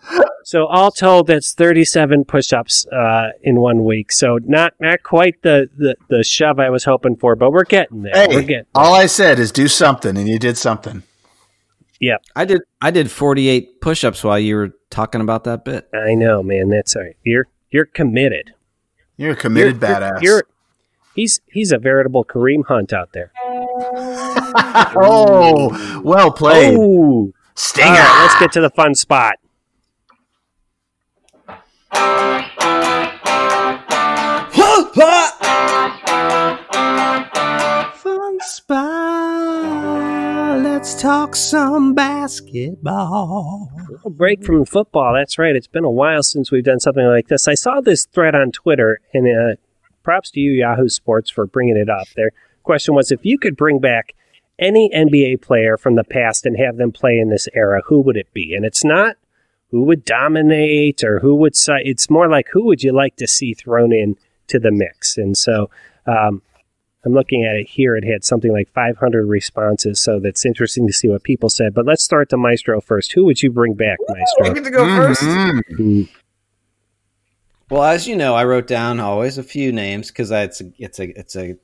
So, 0.09 0.23
so 0.45 0.67
all 0.67 0.93
told, 0.93 1.27
that's 1.27 1.53
37 1.53 2.25
push-ups 2.27 2.87
uh, 2.87 3.31
in 3.43 3.61
one 3.61 3.85
week. 3.85 4.13
So 4.13 4.39
not 4.45 4.75
not 4.79 5.03
quite 5.03 5.43
the, 5.43 5.69
the, 5.77 5.97
the 6.09 6.23
shove 6.23 6.61
I 6.61 6.71
was 6.71 6.85
hoping 6.85 7.17
for, 7.17 7.35
but 7.35 7.51
we're 7.51 7.65
getting 7.65 8.03
there. 8.03 8.13
we're 8.29 8.41
Hey, 8.41 8.47
getting. 8.47 8.67
all 8.73 8.95
I 8.95 9.07
said 9.07 9.41
is 9.41 9.51
do 9.51 9.67
something, 9.67 10.17
and 10.17 10.29
you 10.29 10.39
did 10.39 10.57
something. 10.57 11.03
Yeah. 11.99 12.19
I 12.37 12.45
did. 12.45 12.63
I 12.81 12.93
did 12.93 13.11
48 13.11 13.81
push-ups 13.81 14.23
while 14.23 14.39
you 14.39 14.55
were 14.55 14.75
talking 14.91 15.21
about 15.21 15.43
that 15.45 15.65
bit. 15.65 15.89
I 15.93 16.15
know, 16.15 16.41
man. 16.43 16.69
That's 16.69 16.95
all 16.95 17.03
right. 17.03 17.17
You're 17.25 17.49
you're 17.77 17.85
committed. 17.85 18.55
You're 19.19 19.33
a 19.33 19.37
committed 19.37 19.83
You're- 19.83 19.95
badass. 19.95 20.23
You're 20.23 20.45
he's 21.15 21.41
he's 21.47 21.73
a 21.73 21.79
veritable 21.79 22.25
Kareem 22.25 22.65
Hunt 22.67 22.91
out 22.95 23.13
there. 23.13 23.33
oh, 24.97 26.01
well 26.03 26.31
played, 26.33 26.75
Oh, 26.79 27.33
Stinger. 27.55 27.89
All 27.91 27.95
right, 27.97 28.21
let's 28.23 28.41
get 28.41 28.53
to 28.53 28.63
the 28.63 28.71
fun 28.71 28.95
spot. 28.95 29.35
Fun 37.95 38.39
spot. 38.41 39.16
Let's 40.87 41.03
talk 41.03 41.35
some 41.35 41.95
basketball. 41.95 43.73
A 44.05 44.09
break 44.09 44.45
from 44.45 44.65
football. 44.65 45.15
That's 45.15 45.37
right. 45.37 45.57
It's 45.57 45.67
been 45.67 45.83
a 45.83 45.91
while 45.91 46.23
since 46.23 46.53
we've 46.53 46.63
done 46.63 46.79
something 46.79 47.05
like 47.05 47.27
this. 47.27 47.49
I 47.49 47.55
saw 47.55 47.81
this 47.81 48.07
thread 48.07 48.37
on 48.37 48.53
Twitter, 48.53 49.01
and 49.13 49.27
uh, 49.27 49.57
props 50.05 50.31
to 50.31 50.41
you, 50.41 50.53
Yahoo 50.53 50.89
Sports, 50.89 51.29
for 51.29 51.45
bringing 51.45 51.77
it 51.77 51.91
up. 51.91 52.07
Their 52.15 52.31
question 52.63 52.95
was 52.95 53.11
if 53.11 53.25
you 53.25 53.37
could 53.37 53.57
bring 53.57 53.81
back 53.81 54.15
any 54.61 54.89
NBA 54.95 55.43
player 55.43 55.77
from 55.77 55.97
the 55.97 56.05
past 56.05 56.47
and 56.47 56.57
have 56.57 56.77
them 56.77 56.93
play 56.93 57.19
in 57.19 57.31
this 57.31 57.49
era, 57.53 57.83
who 57.87 58.01
would 58.03 58.17
it 58.17 58.33
be? 58.33 58.55
And 58.55 58.65
it's 58.65 58.85
not 58.85 59.17
who 59.73 59.83
would 59.83 60.05
dominate 60.05 61.03
or 61.03 61.19
who 61.19 61.35
would. 61.35 61.55
It's 61.67 62.09
more 62.09 62.29
like 62.29 62.47
who 62.53 62.65
would 62.67 62.85
you 62.85 62.93
like 62.93 63.17
to 63.17 63.27
see 63.27 63.55
thrown 63.55 63.93
in 63.93 64.15
to 64.47 64.61
the 64.61 64.71
mix? 64.71 65.17
And 65.17 65.37
so. 65.37 65.69
Um, 66.07 66.43
I'm 67.07 67.13
looking 67.15 67.45
at 67.45 67.55
it 67.55 67.69
here. 67.69 67.95
It 67.95 68.05
had 68.05 68.25
something 68.25 68.53
like 68.53 68.69
500 68.75 69.25
responses, 69.27 70.01
so 70.01 70.19
that's 70.19 70.45
interesting 70.45 70.89
to 70.89 70.93
see 70.93 71.09
what 71.09 71.23
people 71.23 71.49
said. 71.49 71.73
But 71.73 71.87
let's 71.87 72.03
start 72.03 72.31
the 72.31 72.37
Maestro 72.37 72.81
first. 72.81 73.13
Who 73.13 73.25
would 73.27 73.41
you 73.43 73.51
bring 73.53 73.75
back, 73.75 73.99
Maestro? 74.09 74.51
I 74.51 74.55
get 74.55 74.65
to 74.65 74.71
go 74.71 74.85
Mhm. 74.85 75.63
Mm, 75.71 76.09
Well, 77.71 77.85
as 77.85 78.09
you 78.09 78.17
know, 78.17 78.35
I 78.35 78.45
wrote 78.45 78.67
down 78.67 78.99
always 78.99 79.39
a 79.39 79.43
few 79.45 79.71
names 79.73 80.09
because 80.09 80.31
it's 80.33 80.61
a, 80.61 80.73
it's 80.79 80.99
a 80.99 81.19
it's 81.19 81.37
a 81.37 81.57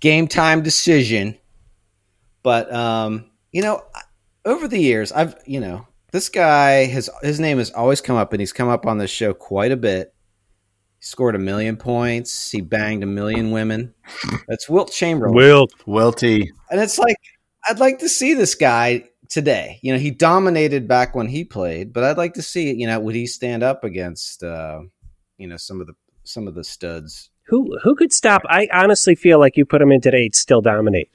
game 0.00 0.26
time 0.28 0.62
decision. 0.62 1.36
But 2.42 2.72
um, 2.74 3.26
you 3.52 3.62
know, 3.62 3.82
over 4.44 4.66
the 4.68 4.78
years, 4.78 5.12
I've 5.12 5.36
you 5.46 5.60
know 5.60 5.86
this 6.12 6.28
guy 6.28 6.86
has 6.86 7.10
his 7.22 7.38
name 7.40 7.58
has 7.58 7.70
always 7.70 8.00
come 8.00 8.16
up, 8.16 8.32
and 8.32 8.40
he's 8.40 8.52
come 8.52 8.68
up 8.68 8.86
on 8.86 8.98
this 8.98 9.10
show 9.10 9.34
quite 9.34 9.70
a 9.72 9.76
bit. 9.76 10.13
He 11.04 11.08
scored 11.08 11.34
a 11.34 11.38
million 11.38 11.76
points. 11.76 12.50
He 12.50 12.62
banged 12.62 13.02
a 13.02 13.06
million 13.06 13.50
women. 13.50 13.92
That's 14.48 14.70
Wilt 14.70 14.90
Chamberlain. 14.90 15.34
Wilt. 15.34 15.70
Wilty. 15.86 16.48
And 16.70 16.80
it's 16.80 16.98
like 16.98 17.18
I'd 17.68 17.78
like 17.78 17.98
to 17.98 18.08
see 18.08 18.32
this 18.32 18.54
guy 18.54 19.04
today. 19.28 19.80
You 19.82 19.92
know, 19.92 19.98
he 19.98 20.10
dominated 20.10 20.88
back 20.88 21.14
when 21.14 21.28
he 21.28 21.44
played, 21.44 21.92
but 21.92 22.04
I'd 22.04 22.16
like 22.16 22.32
to 22.34 22.42
see, 22.42 22.72
you 22.72 22.86
know, 22.86 22.98
would 23.00 23.14
he 23.14 23.26
stand 23.26 23.62
up 23.62 23.84
against 23.84 24.42
uh, 24.42 24.80
you 25.36 25.46
know, 25.46 25.58
some 25.58 25.82
of 25.82 25.86
the 25.86 25.92
some 26.22 26.48
of 26.48 26.54
the 26.54 26.64
studs. 26.64 27.28
Who 27.48 27.78
who 27.82 27.94
could 27.96 28.10
stop? 28.10 28.40
I 28.48 28.66
honestly 28.72 29.14
feel 29.14 29.38
like 29.38 29.58
you 29.58 29.66
put 29.66 29.82
him 29.82 29.92
in 29.92 30.00
today, 30.00 30.22
he'd 30.22 30.34
still 30.34 30.62
dominate. 30.62 31.10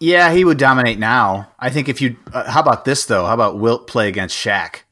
Yeah, 0.00 0.32
he 0.32 0.44
would 0.44 0.58
dominate 0.58 0.98
now. 0.98 1.52
I 1.56 1.70
think 1.70 1.88
if 1.88 2.00
you, 2.00 2.16
uh, 2.32 2.50
how 2.50 2.60
about 2.62 2.84
this 2.84 3.04
though? 3.06 3.26
How 3.26 3.34
about 3.34 3.60
Wilt 3.60 3.86
play 3.86 4.08
against 4.08 4.36
Shaq? 4.36 4.82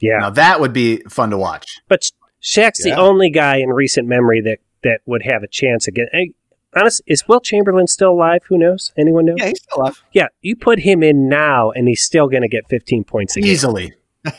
Yeah, 0.00 0.18
Now 0.18 0.30
that 0.30 0.60
would 0.60 0.72
be 0.72 0.98
fun 1.08 1.30
to 1.30 1.36
watch. 1.36 1.80
but 1.88 2.08
Shaq's 2.42 2.82
the 2.82 2.92
only 2.94 3.30
guy 3.30 3.56
in 3.56 3.70
recent 3.70 4.06
memory 4.06 4.40
that 4.42 4.58
that 4.84 5.00
would 5.06 5.22
have 5.22 5.42
a 5.42 5.48
chance 5.48 5.88
again. 5.88 6.06
Hey, 6.12 6.32
honest, 6.76 7.02
is 7.06 7.26
Wilt 7.26 7.44
Chamberlain 7.44 7.86
still 7.86 8.12
alive? 8.12 8.42
Who 8.48 8.58
knows? 8.58 8.92
Anyone 8.96 9.24
know? 9.24 9.34
Yeah, 9.36 9.48
he's 9.48 9.62
still 9.62 9.82
alive. 9.82 10.02
Yeah, 10.12 10.28
you 10.40 10.54
put 10.56 10.78
him 10.80 11.02
in 11.02 11.28
now, 11.28 11.70
and 11.72 11.88
he's 11.88 12.02
still 12.02 12.28
going 12.28 12.42
to 12.42 12.48
get 12.48 12.68
15 12.68 13.04
points 13.04 13.36
a 13.36 13.40
game. 13.40 13.50
Easily. 13.50 13.92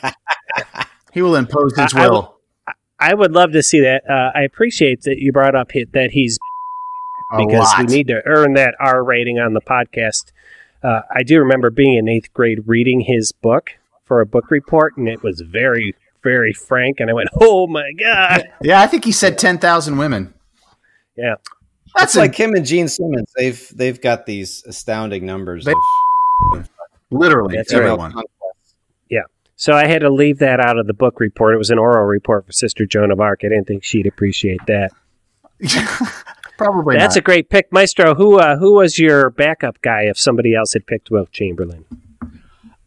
he 1.13 1.21
will 1.21 1.35
impose 1.35 1.75
his 1.77 1.93
I- 1.93 2.05
I 2.05 2.09
will. 2.09 2.35
I 3.01 3.13
would 3.13 3.31
love 3.31 3.53
to 3.53 3.63
see 3.63 3.79
that. 3.79 4.03
Uh, 4.09 4.31
I 4.35 4.41
appreciate 4.41 5.03
that 5.03 5.19
you 5.19 5.31
brought 5.31 5.55
up 5.55 5.71
hit 5.71 5.93
that 5.93 6.11
he's 6.11 6.37
A 7.33 7.37
because 7.37 7.63
lot. 7.63 7.79
we 7.79 7.85
need 7.85 8.07
to 8.07 8.21
earn 8.25 8.55
that 8.55 8.75
R 8.79 9.01
rating 9.03 9.39
on 9.39 9.53
the 9.53 9.61
podcast. 9.61 10.33
Uh, 10.83 11.01
I 11.13 11.23
do 11.23 11.39
remember 11.39 11.69
being 11.69 11.95
in 11.97 12.09
eighth 12.09 12.33
grade 12.33 12.63
reading 12.67 13.01
his 13.01 13.31
book 13.31 13.71
for 14.03 14.19
a 14.19 14.25
book 14.25 14.51
report, 14.51 14.97
and 14.97 15.07
it 15.07 15.23
was 15.23 15.39
very, 15.41 15.95
very 16.23 16.53
frank. 16.53 16.99
And 16.99 17.09
I 17.09 17.13
went, 17.13 17.29
"Oh 17.39 17.67
my 17.67 17.91
god!" 17.99 18.49
Yeah, 18.61 18.81
I 18.81 18.87
think 18.87 19.05
he 19.05 19.11
said 19.11 19.37
ten 19.37 19.57
thousand 19.57 19.97
women. 19.97 20.33
Yeah. 21.15 21.35
That's 21.95 22.13
It's 22.13 22.17
like 22.17 22.35
him 22.35 22.53
and 22.53 22.65
Gene 22.65 22.87
Simmons. 22.87 23.31
They've 23.35 23.67
they've 23.75 23.99
got 23.99 24.25
these 24.25 24.63
astounding 24.65 25.25
numbers. 25.25 25.65
They- 25.65 25.73
of 26.53 26.69
literally 27.11 27.57
That's 27.57 27.71
female 27.73 27.85
everyone. 27.87 28.11
conquests. 28.13 28.35
So 29.61 29.73
I 29.73 29.87
had 29.87 29.99
to 30.03 30.09
leave 30.09 30.39
that 30.39 30.61
out 30.61 30.79
of 30.79 30.87
the 30.87 30.93
book 30.93 31.19
report. 31.19 31.53
It 31.53 31.57
was 31.57 31.69
an 31.69 31.79
oral 31.79 32.05
report 32.05 32.45
for 32.45 32.53
Sister 32.53 32.85
Joan 32.85 33.11
of 33.11 33.19
Arc. 33.19 33.41
I 33.43 33.49
didn't 33.49 33.67
think 33.67 33.83
she'd 33.83 34.07
appreciate 34.07 34.61
that. 34.67 34.91
Probably 36.57 36.95
That's 36.95 37.17
a 37.17 37.21
great 37.21 37.49
pick, 37.49 37.69
Maestro. 37.73 38.15
Who 38.15 38.39
uh, 38.39 38.55
who 38.57 38.75
was 38.75 38.97
your 38.97 39.29
backup 39.29 39.81
guy 39.81 40.03
if 40.03 40.17
somebody 40.17 40.55
else 40.55 40.71
had 40.71 40.87
picked 40.87 41.11
Wilt 41.11 41.33
Chamberlain? 41.33 41.83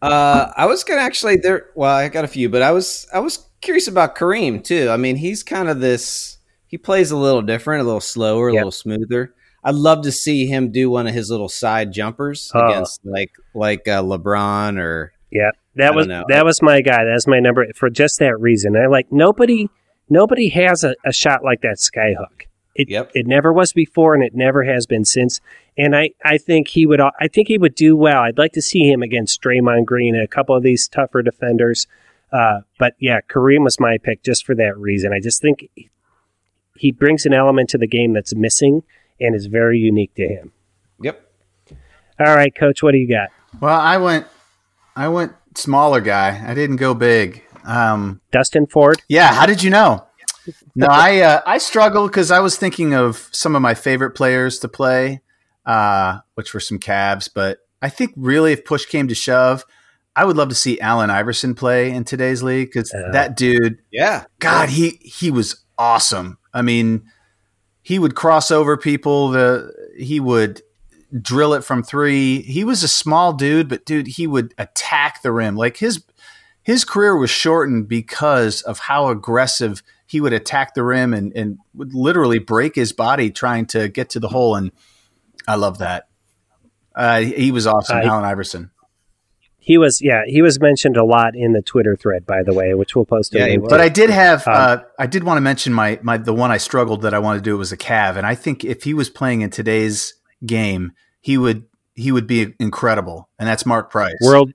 Uh, 0.02 0.52
I 0.56 0.66
was 0.66 0.84
gonna 0.84 1.00
actually 1.00 1.36
there. 1.36 1.66
Well, 1.74 1.94
I 1.94 2.08
got 2.08 2.24
a 2.24 2.28
few, 2.28 2.48
but 2.48 2.60
I 2.62 2.72
was 2.72 3.06
I 3.14 3.20
was 3.20 3.46
curious 3.60 3.86
about 3.88 4.16
Kareem 4.16 4.62
too. 4.64 4.88
I 4.90 4.96
mean, 4.96 5.16
he's 5.16 5.42
kind 5.42 5.68
of 5.68 5.80
this. 5.80 6.38
He 6.66 6.76
plays 6.78 7.10
a 7.10 7.16
little 7.16 7.42
different, 7.42 7.82
a 7.82 7.84
little 7.84 8.00
slower, 8.00 8.48
a 8.48 8.52
Yep. 8.52 8.58
little 8.60 8.70
smoother. 8.72 9.34
I'd 9.64 9.76
love 9.76 10.02
to 10.02 10.10
see 10.12 10.46
him 10.46 10.72
do 10.72 10.90
one 10.90 11.06
of 11.06 11.14
his 11.14 11.30
little 11.30 11.48
side 11.48 11.92
jumpers 11.92 12.50
Oh. 12.54 12.66
against 12.66 13.00
like 13.04 13.30
like 13.54 13.86
uh, 13.86 14.02
LeBron 14.02 14.78
or 14.80 15.12
Yeah, 15.30 15.50
that 15.76 15.92
I 15.92 15.96
was 15.96 16.06
that 16.08 16.44
was 16.44 16.60
my 16.62 16.80
guy. 16.80 17.04
That's 17.04 17.28
my 17.28 17.38
number 17.38 17.64
for 17.76 17.88
just 17.88 18.18
that 18.18 18.40
reason. 18.40 18.76
I 18.76 18.86
like 18.86 19.06
nobody 19.12 19.68
nobody 20.10 20.48
has 20.48 20.82
a, 20.82 20.96
a 21.06 21.12
shot 21.12 21.44
like 21.44 21.60
that 21.60 21.76
skyhook. 21.76 22.46
It 22.74 22.88
Yep. 22.88 23.10
it 23.14 23.26
never 23.26 23.52
was 23.52 23.72
before, 23.72 24.14
and 24.14 24.22
it 24.24 24.34
never 24.34 24.64
has 24.64 24.86
been 24.86 25.04
since. 25.04 25.40
And 25.76 25.94
I, 25.96 26.10
I 26.24 26.38
think 26.38 26.68
he 26.68 26.86
would 26.86 27.00
I 27.00 27.28
think 27.32 27.48
he 27.48 27.58
would 27.58 27.74
do 27.74 27.94
well. 27.96 28.20
I'd 28.22 28.38
like 28.38 28.52
to 28.52 28.62
see 28.62 28.90
him 28.90 29.02
against 29.02 29.42
Draymond 29.42 29.84
Green 29.86 30.14
and 30.14 30.24
a 30.24 30.28
couple 30.28 30.56
of 30.56 30.62
these 30.62 30.88
tougher 30.88 31.22
defenders. 31.22 31.86
Uh, 32.32 32.60
but 32.78 32.94
yeah, 32.98 33.20
Kareem 33.28 33.62
was 33.64 33.78
my 33.78 33.98
pick 33.98 34.22
just 34.22 34.46
for 34.46 34.54
that 34.54 34.76
reason. 34.78 35.12
I 35.12 35.20
just 35.20 35.42
think 35.42 35.68
he 36.78 36.92
brings 36.92 37.26
an 37.26 37.34
element 37.34 37.68
to 37.70 37.78
the 37.78 37.86
game 37.86 38.14
that's 38.14 38.34
missing 38.34 38.82
and 39.20 39.34
is 39.34 39.46
very 39.46 39.78
unique 39.78 40.14
to 40.14 40.26
him. 40.26 40.52
yep. 41.00 41.30
All 42.18 42.34
right, 42.34 42.54
coach, 42.54 42.82
what 42.82 42.92
do 42.92 42.98
you 42.98 43.08
got? 43.08 43.28
Well, 43.60 43.78
I 43.78 43.96
went, 43.98 44.26
I 44.96 45.08
went 45.08 45.32
smaller 45.56 46.00
guy. 46.00 46.42
I 46.46 46.54
didn't 46.54 46.76
go 46.76 46.94
big. 46.94 47.42
Um, 47.64 48.20
Dustin 48.30 48.66
Ford? 48.66 49.02
yeah. 49.08 49.32
How 49.34 49.46
did 49.46 49.62
you 49.62 49.70
know? 49.70 50.06
No, 50.74 50.86
I 50.90 51.20
uh, 51.20 51.40
I 51.46 51.58
struggled 51.58 52.10
because 52.10 52.30
I 52.30 52.40
was 52.40 52.56
thinking 52.56 52.94
of 52.94 53.28
some 53.32 53.54
of 53.54 53.62
my 53.62 53.74
favorite 53.74 54.12
players 54.12 54.58
to 54.60 54.68
play, 54.68 55.20
uh, 55.66 56.18
which 56.34 56.52
were 56.54 56.60
some 56.60 56.78
Cavs. 56.78 57.28
But 57.32 57.58
I 57.80 57.88
think 57.88 58.12
really, 58.16 58.52
if 58.52 58.64
push 58.64 58.86
came 58.86 59.08
to 59.08 59.14
shove, 59.14 59.64
I 60.16 60.24
would 60.24 60.36
love 60.36 60.48
to 60.48 60.54
see 60.54 60.80
Allen 60.80 61.10
Iverson 61.10 61.54
play 61.54 61.90
in 61.90 62.04
today's 62.04 62.42
league 62.42 62.68
because 62.72 62.92
Uh. 62.92 63.10
that 63.12 63.36
dude 63.36 63.78
Yeah. 63.92 64.24
God, 64.40 64.70
he 64.70 64.98
he 65.02 65.30
was 65.30 65.62
awesome. 65.78 66.38
I 66.52 66.62
mean, 66.62 67.04
he 67.82 67.98
would 67.98 68.14
cross 68.14 68.50
over 68.50 68.76
people. 68.76 69.30
The 69.30 69.72
he 69.98 70.20
would 70.20 70.62
drill 71.20 71.52
it 71.54 71.62
from 71.64 71.82
three. 71.82 72.42
He 72.42 72.64
was 72.64 72.82
a 72.82 72.88
small 72.88 73.32
dude, 73.32 73.68
but 73.68 73.84
dude, 73.84 74.06
he 74.06 74.26
would 74.26 74.54
attack 74.58 75.22
the 75.22 75.32
rim. 75.32 75.56
Like 75.56 75.76
his 75.76 76.02
his 76.62 76.84
career 76.84 77.16
was 77.16 77.30
shortened 77.30 77.88
because 77.88 78.62
of 78.62 78.78
how 78.80 79.08
aggressive 79.08 79.82
he 80.12 80.20
would 80.20 80.34
attack 80.34 80.74
the 80.74 80.82
rim 80.82 81.14
and 81.14 81.32
and 81.34 81.58
would 81.72 81.94
literally 81.94 82.38
break 82.38 82.74
his 82.74 82.92
body 82.92 83.30
trying 83.30 83.64
to 83.64 83.88
get 83.88 84.10
to 84.10 84.20
the 84.20 84.28
hole. 84.28 84.56
And 84.56 84.70
I 85.48 85.54
love 85.54 85.78
that. 85.78 86.08
Uh, 86.94 87.22
he 87.22 87.50
was 87.50 87.66
awesome, 87.66 87.96
Allen 87.96 88.22
Iverson. 88.22 88.70
He 89.58 89.78
was, 89.78 90.02
yeah, 90.02 90.22
he 90.26 90.42
was 90.42 90.60
mentioned 90.60 90.98
a 90.98 91.04
lot 91.04 91.34
in 91.34 91.52
the 91.52 91.62
Twitter 91.62 91.96
thread, 91.96 92.26
by 92.26 92.42
the 92.42 92.52
way, 92.52 92.74
which 92.74 92.94
we'll 92.94 93.06
post. 93.06 93.32
Yeah, 93.32 93.44
he 93.44 93.52
link 93.52 93.62
was. 93.62 93.70
to. 93.70 93.74
But 93.74 93.80
I 93.80 93.88
did 93.88 94.10
have, 94.10 94.46
Um, 94.46 94.54
uh, 94.54 94.76
I 94.98 95.06
did 95.06 95.24
want 95.24 95.38
to 95.38 95.40
mention 95.40 95.72
my, 95.72 95.98
my, 96.02 96.18
the 96.18 96.34
one 96.34 96.50
I 96.50 96.58
struggled 96.58 97.02
that 97.02 97.14
I 97.14 97.20
wanted 97.20 97.44
to 97.44 97.50
do 97.50 97.56
was 97.56 97.72
a 97.72 97.76
Cav, 97.76 98.16
and 98.16 98.26
I 98.26 98.34
think 98.34 98.64
if 98.64 98.82
he 98.82 98.92
was 98.92 99.08
playing 99.08 99.40
in 99.40 99.48
today's 99.50 100.14
game, 100.44 100.92
he 101.20 101.38
would, 101.38 101.64
he 101.94 102.12
would 102.12 102.26
be 102.26 102.54
incredible, 102.58 103.30
and 103.38 103.48
that's 103.48 103.64
Mark 103.64 103.88
Price. 103.88 104.20
World, 104.20 104.52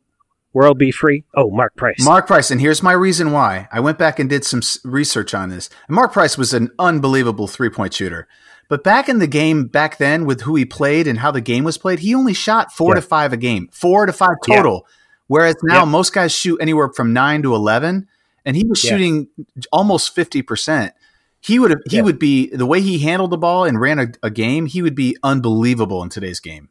World 0.57 0.79
B. 0.79 0.89
Free. 0.89 1.23
Oh, 1.35 1.51
Mark 1.51 1.75
Price. 1.75 2.03
Mark 2.03 2.25
Price, 2.25 2.49
and 2.49 2.59
here's 2.59 2.81
my 2.81 2.91
reason 2.93 3.31
why. 3.31 3.67
I 3.71 3.79
went 3.79 3.99
back 3.99 4.17
and 4.17 4.27
did 4.27 4.43
some 4.43 4.61
research 4.83 5.35
on 5.35 5.49
this. 5.49 5.69
And 5.87 5.93
Mark 5.93 6.11
Price 6.13 6.35
was 6.35 6.51
an 6.51 6.71
unbelievable 6.79 7.45
three 7.47 7.69
point 7.69 7.93
shooter. 7.93 8.27
But 8.67 8.83
back 8.83 9.07
in 9.07 9.19
the 9.19 9.27
game 9.27 9.67
back 9.67 9.97
then, 9.99 10.25
with 10.25 10.41
who 10.41 10.55
he 10.55 10.65
played 10.65 11.05
and 11.07 11.19
how 11.19 11.29
the 11.29 11.41
game 11.41 11.63
was 11.63 11.77
played, 11.77 11.99
he 11.99 12.15
only 12.15 12.33
shot 12.33 12.71
four 12.71 12.95
Yeah. 12.95 13.01
to 13.01 13.07
five 13.07 13.33
a 13.33 13.37
game, 13.37 13.69
four 13.71 14.07
to 14.07 14.11
five 14.11 14.37
Yeah. 14.47 14.55
total. 14.55 14.87
Whereas 15.27 15.55
now 15.61 15.83
Yeah. 15.83 15.85
most 15.85 16.11
guys 16.11 16.31
shoot 16.31 16.57
anywhere 16.59 16.89
from 16.89 17.13
nine 17.13 17.43
to 17.43 17.53
eleven, 17.53 18.07
and 18.43 18.55
he 18.57 18.65
was 18.65 18.83
Yeah. 18.83 18.89
shooting 18.91 19.27
almost 19.71 20.15
fifty 20.15 20.41
percent. 20.41 20.93
He 21.39 21.59
would 21.59 21.69
have, 21.69 21.81
he 21.87 21.97
Yeah. 21.97 22.01
would 22.01 22.17
be 22.17 22.49
the 22.49 22.65
way 22.65 22.81
he 22.81 22.97
handled 22.97 23.29
the 23.29 23.37
ball 23.37 23.63
and 23.63 23.79
ran 23.79 23.99
a, 23.99 24.07
a 24.23 24.31
game. 24.31 24.65
He 24.65 24.81
would 24.81 24.95
be 24.95 25.15
unbelievable 25.21 26.01
in 26.01 26.09
today's 26.09 26.39
game. 26.39 26.69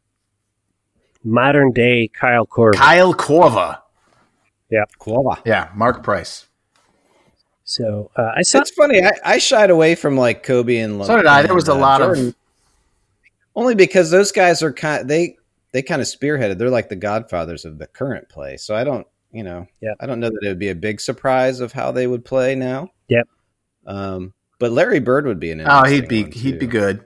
Modern 1.23 1.71
day 1.71 2.07
Kyle 2.07 2.45
Korver. 2.45 2.75
Kyle 2.75 3.13
Corva. 3.13 3.79
Yeah. 4.69 4.83
Korva, 4.99 5.23
Quava. 5.37 5.41
yeah, 5.45 5.69
Mark 5.75 6.03
Price. 6.03 6.47
so 7.63 8.11
uh, 8.15 8.31
I 8.35 8.41
saw. 8.41 8.59
It's 8.59 8.71
funny. 8.71 9.03
I, 9.03 9.11
I 9.23 9.37
shied 9.37 9.69
away 9.69 9.95
from 9.95 10.17
like 10.17 10.43
Kobe 10.43 10.77
and. 10.77 11.03
So 11.05 11.17
did 11.17 11.25
I. 11.25 11.41
There 11.43 11.55
was 11.55 11.67
a 11.69 11.73
and, 11.73 11.81
lot 11.81 12.01
of- 12.01 12.35
only 13.55 13.75
because 13.75 14.11
those 14.11 14.31
guys 14.31 14.61
are 14.61 14.71
kind. 14.73 15.09
They 15.09 15.37
they 15.71 15.81
kind 15.81 16.01
of 16.01 16.07
spearheaded. 16.07 16.57
They're 16.57 16.69
like 16.69 16.89
the 16.89 16.95
godfathers 16.95 17.65
of 17.65 17.77
the 17.77 17.87
current 17.87 18.29
play. 18.29 18.57
So 18.57 18.75
I 18.75 18.83
don't, 18.83 19.05
you 19.31 19.43
know, 19.43 19.67
Yeah. 19.81 19.93
I 19.99 20.05
don't 20.05 20.19
know 20.19 20.29
that 20.29 20.39
it 20.43 20.47
would 20.47 20.59
be 20.59 20.69
a 20.69 20.75
big 20.75 21.01
surprise 21.01 21.59
of 21.59 21.71
how 21.73 21.91
they 21.91 22.07
would 22.07 22.23
play 22.25 22.55
now. 22.55 22.89
Yep. 23.09 23.27
Um, 23.85 24.33
but 24.59 24.71
Larry 24.71 24.99
Bird 24.99 25.25
would 25.25 25.39
be 25.39 25.51
an. 25.51 25.61
Oh, 25.65 25.83
he'd 25.85 26.07
be 26.07 26.29
he'd 26.31 26.59
be 26.59 26.67
good. 26.67 27.03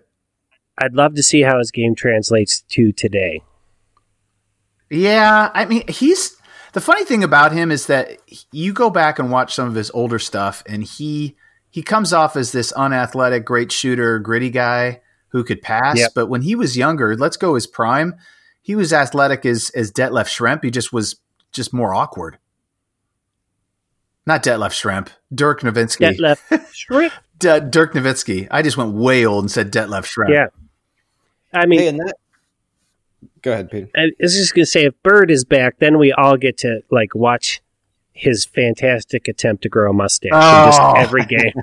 I'd 0.78 0.94
love 0.94 1.16
to 1.16 1.24
see 1.24 1.42
how 1.42 1.58
his 1.60 1.70
game 1.70 1.94
translates 1.96 2.62
to 2.70 2.92
today. 2.92 3.42
Yeah, 4.92 5.50
I 5.54 5.66
mean, 5.66 5.88
he's 5.88 6.36
the 6.74 6.82
funny 6.82 7.06
thing 7.06 7.24
about 7.24 7.54
him 7.54 7.72
is 7.72 7.88
that 7.88 8.18
you 8.52 8.74
go 8.74 8.90
back 8.90 9.20
and 9.20 9.32
watch 9.32 9.56
some 9.56 9.68
of 9.68 9.76
his 9.76 9.90
older 9.92 10.20
stuff, 10.20 10.64
and 10.68 10.84
he 10.84 11.38
he 11.70 11.82
comes 11.82 12.12
off 12.12 12.36
as 12.36 12.52
this 12.52 12.74
unathletic, 12.74 13.46
great 13.46 13.72
shooter, 13.72 14.20
gritty 14.20 14.50
guy 14.50 15.02
who 15.30 15.46
could 15.46 15.62
pass. 15.62 15.98
Yep. 15.98 16.12
But 16.14 16.28
when 16.28 16.42
he 16.42 16.56
was 16.56 16.76
younger, 16.78 17.16
let's 17.16 17.38
go 17.38 17.56
his 17.56 17.68
prime, 17.68 18.16
he 18.62 18.76
was 18.76 18.92
athletic 18.92 19.46
as 19.46 19.70
as 19.72 19.92
Detlef 19.92 20.26
Schrempf. 20.26 20.64
He 20.64 20.72
just 20.72 20.92
was 20.92 21.16
just 21.54 21.74
more 21.74 21.94
awkward. 21.94 22.38
Not 24.26 24.44
Detlef 24.44 24.72
Schrempf, 24.72 25.10
Dirk 25.34 25.62
Nowitzki. 25.62 26.00
That 26.00 26.20
left 26.20 26.76
shrimp. 26.76 27.14
D- 27.40 27.60
Dirk 27.70 27.94
Nowitzki. 27.94 28.48
I 28.52 28.62
just 28.62 28.78
went 28.78 28.94
way 28.94 29.26
old 29.26 29.46
and 29.46 29.52
said 29.52 29.72
Detlef 29.72 30.06
Schrempf. 30.06 30.34
Yeah. 30.34 30.48
I 31.54 31.66
mean, 31.66 31.80
Hey, 31.80 31.88
and 31.88 32.00
that. 32.00 32.14
Go 33.42 33.52
ahead, 33.54 33.72
Peter. 33.72 33.90
I 33.96 34.12
was 34.20 34.34
just 34.36 34.54
gonna 34.54 34.66
say, 34.66 34.86
if 34.86 34.94
Bird 35.04 35.32
is 35.32 35.44
back, 35.46 35.80
then 35.80 35.98
we 35.98 36.12
all 36.12 36.38
get 36.38 36.58
to 36.60 36.82
like 36.92 37.16
watch 37.16 37.62
his 38.14 38.46
fantastic 38.46 39.28
attempt 39.28 39.64
to 39.64 39.70
grow 39.70 39.90
a 39.90 39.94
mustache 39.94 40.32
in 40.32 40.68
just 40.68 40.80
Oh. 40.82 40.94
every 40.98 41.26
game. 41.26 41.54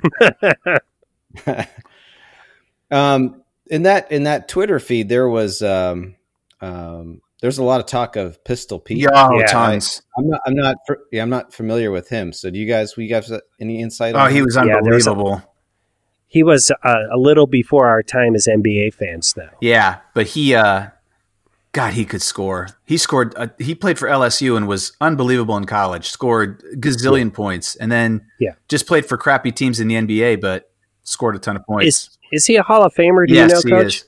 um, 2.91 3.43
in 3.67 3.83
that 3.83 4.11
in 4.11 4.23
that 4.23 4.47
Twitter 4.47 4.79
feed, 4.79 5.09
there 5.09 5.29
was 5.29 5.61
um, 5.61 6.15
um, 6.61 7.21
there's 7.41 7.57
a 7.59 7.63
lot 7.63 7.79
of 7.79 7.85
talk 7.85 8.15
of 8.15 8.43
Pistol 8.43 8.79
Pete. 8.79 8.97
Yeah, 8.97 9.29
Yeah, 9.37 9.45
tons. 9.45 10.01
I'm 10.17 10.27
not. 10.27 10.41
I'm 10.45 10.55
not. 10.55 10.75
Yeah, 11.11 11.21
I'm 11.21 11.29
not 11.29 11.53
familiar 11.53 11.91
with 11.91 12.09
him. 12.09 12.33
So, 12.33 12.49
do 12.49 12.59
you 12.59 12.65
guys? 12.65 12.97
We 12.97 13.07
guys 13.07 13.29
have 13.29 13.41
any 13.59 13.81
insight? 13.81 14.15
oh, 14.15 14.19
on 14.19 14.31
he 14.31 14.39
him? 14.39 14.45
was 14.45 14.55
Yeah, 14.55 14.79
there 14.83 14.93
was 14.93 15.07
a- 15.07 15.11
unbelievable. 15.11 15.43
he 16.27 16.43
was 16.43 16.71
uh, 16.83 16.95
a 17.11 17.17
little 17.17 17.47
before 17.47 17.87
our 17.87 18.03
time 18.03 18.35
as 18.35 18.47
NBA 18.47 18.93
fans, 18.95 19.33
though. 19.33 19.49
Yeah, 19.61 19.99
but 20.13 20.27
he, 20.27 20.55
uh, 20.55 20.87
God, 21.71 21.93
he 21.93 22.03
could 22.03 22.21
score. 22.23 22.67
He 22.85 22.97
scored. 22.97 23.33
Uh, 23.37 23.47
he 23.59 23.75
played 23.75 23.99
for 23.99 24.07
LSU 24.07 24.57
and 24.57 24.67
was 24.67 24.93
unbelievable 25.01 25.55
in 25.55 25.65
college. 25.65 26.09
Scored 26.09 26.63
gazillion 26.77 27.31
points, 27.31 27.75
and 27.75 27.91
then 27.91 28.25
Yeah. 28.39 28.53
just 28.67 28.87
played 28.87 29.05
for 29.05 29.17
crappy 29.17 29.51
teams 29.51 29.79
in 29.79 29.87
the 29.87 29.95
NBA, 29.95 30.35
but 30.37 30.71
scored 31.03 31.35
a 31.35 31.39
ton 31.39 31.55
of 31.55 31.65
points. 31.65 31.87
Is 31.87 32.17
is 32.31 32.45
he 32.47 32.55
a 32.55 32.63
Hall 32.63 32.83
of 32.83 32.93
Famer? 32.93 33.27
Do 33.27 33.33
yes, 33.33 33.63
you 33.63 33.71
know, 33.71 33.77
he 33.77 33.83
Coach? 33.83 33.95
is. 33.97 34.05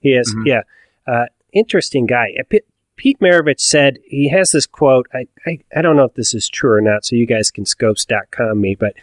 He 0.00 0.08
is, 0.14 0.34
Mhm. 0.34 0.46
yeah. 0.46 0.60
Uh, 1.06 1.26
interesting 1.52 2.06
guy. 2.06 2.34
Uh, 2.38 2.42
P- 2.48 2.60
Pete 2.96 3.18
Maravich 3.20 3.60
said 3.60 3.98
he 4.04 4.28
has 4.30 4.52
this 4.52 4.66
quote. 4.66 5.06
I, 5.14 5.26
I, 5.46 5.58
I 5.76 5.82
don't 5.82 5.96
know 5.96 6.04
if 6.04 6.14
this 6.14 6.32
is 6.34 6.48
true 6.48 6.72
or 6.72 6.80
not, 6.80 7.04
so 7.04 7.14
you 7.16 7.26
guys 7.26 7.50
can 7.50 7.64
snopes.com 7.64 8.58
me, 8.60 8.74
but 8.74 8.94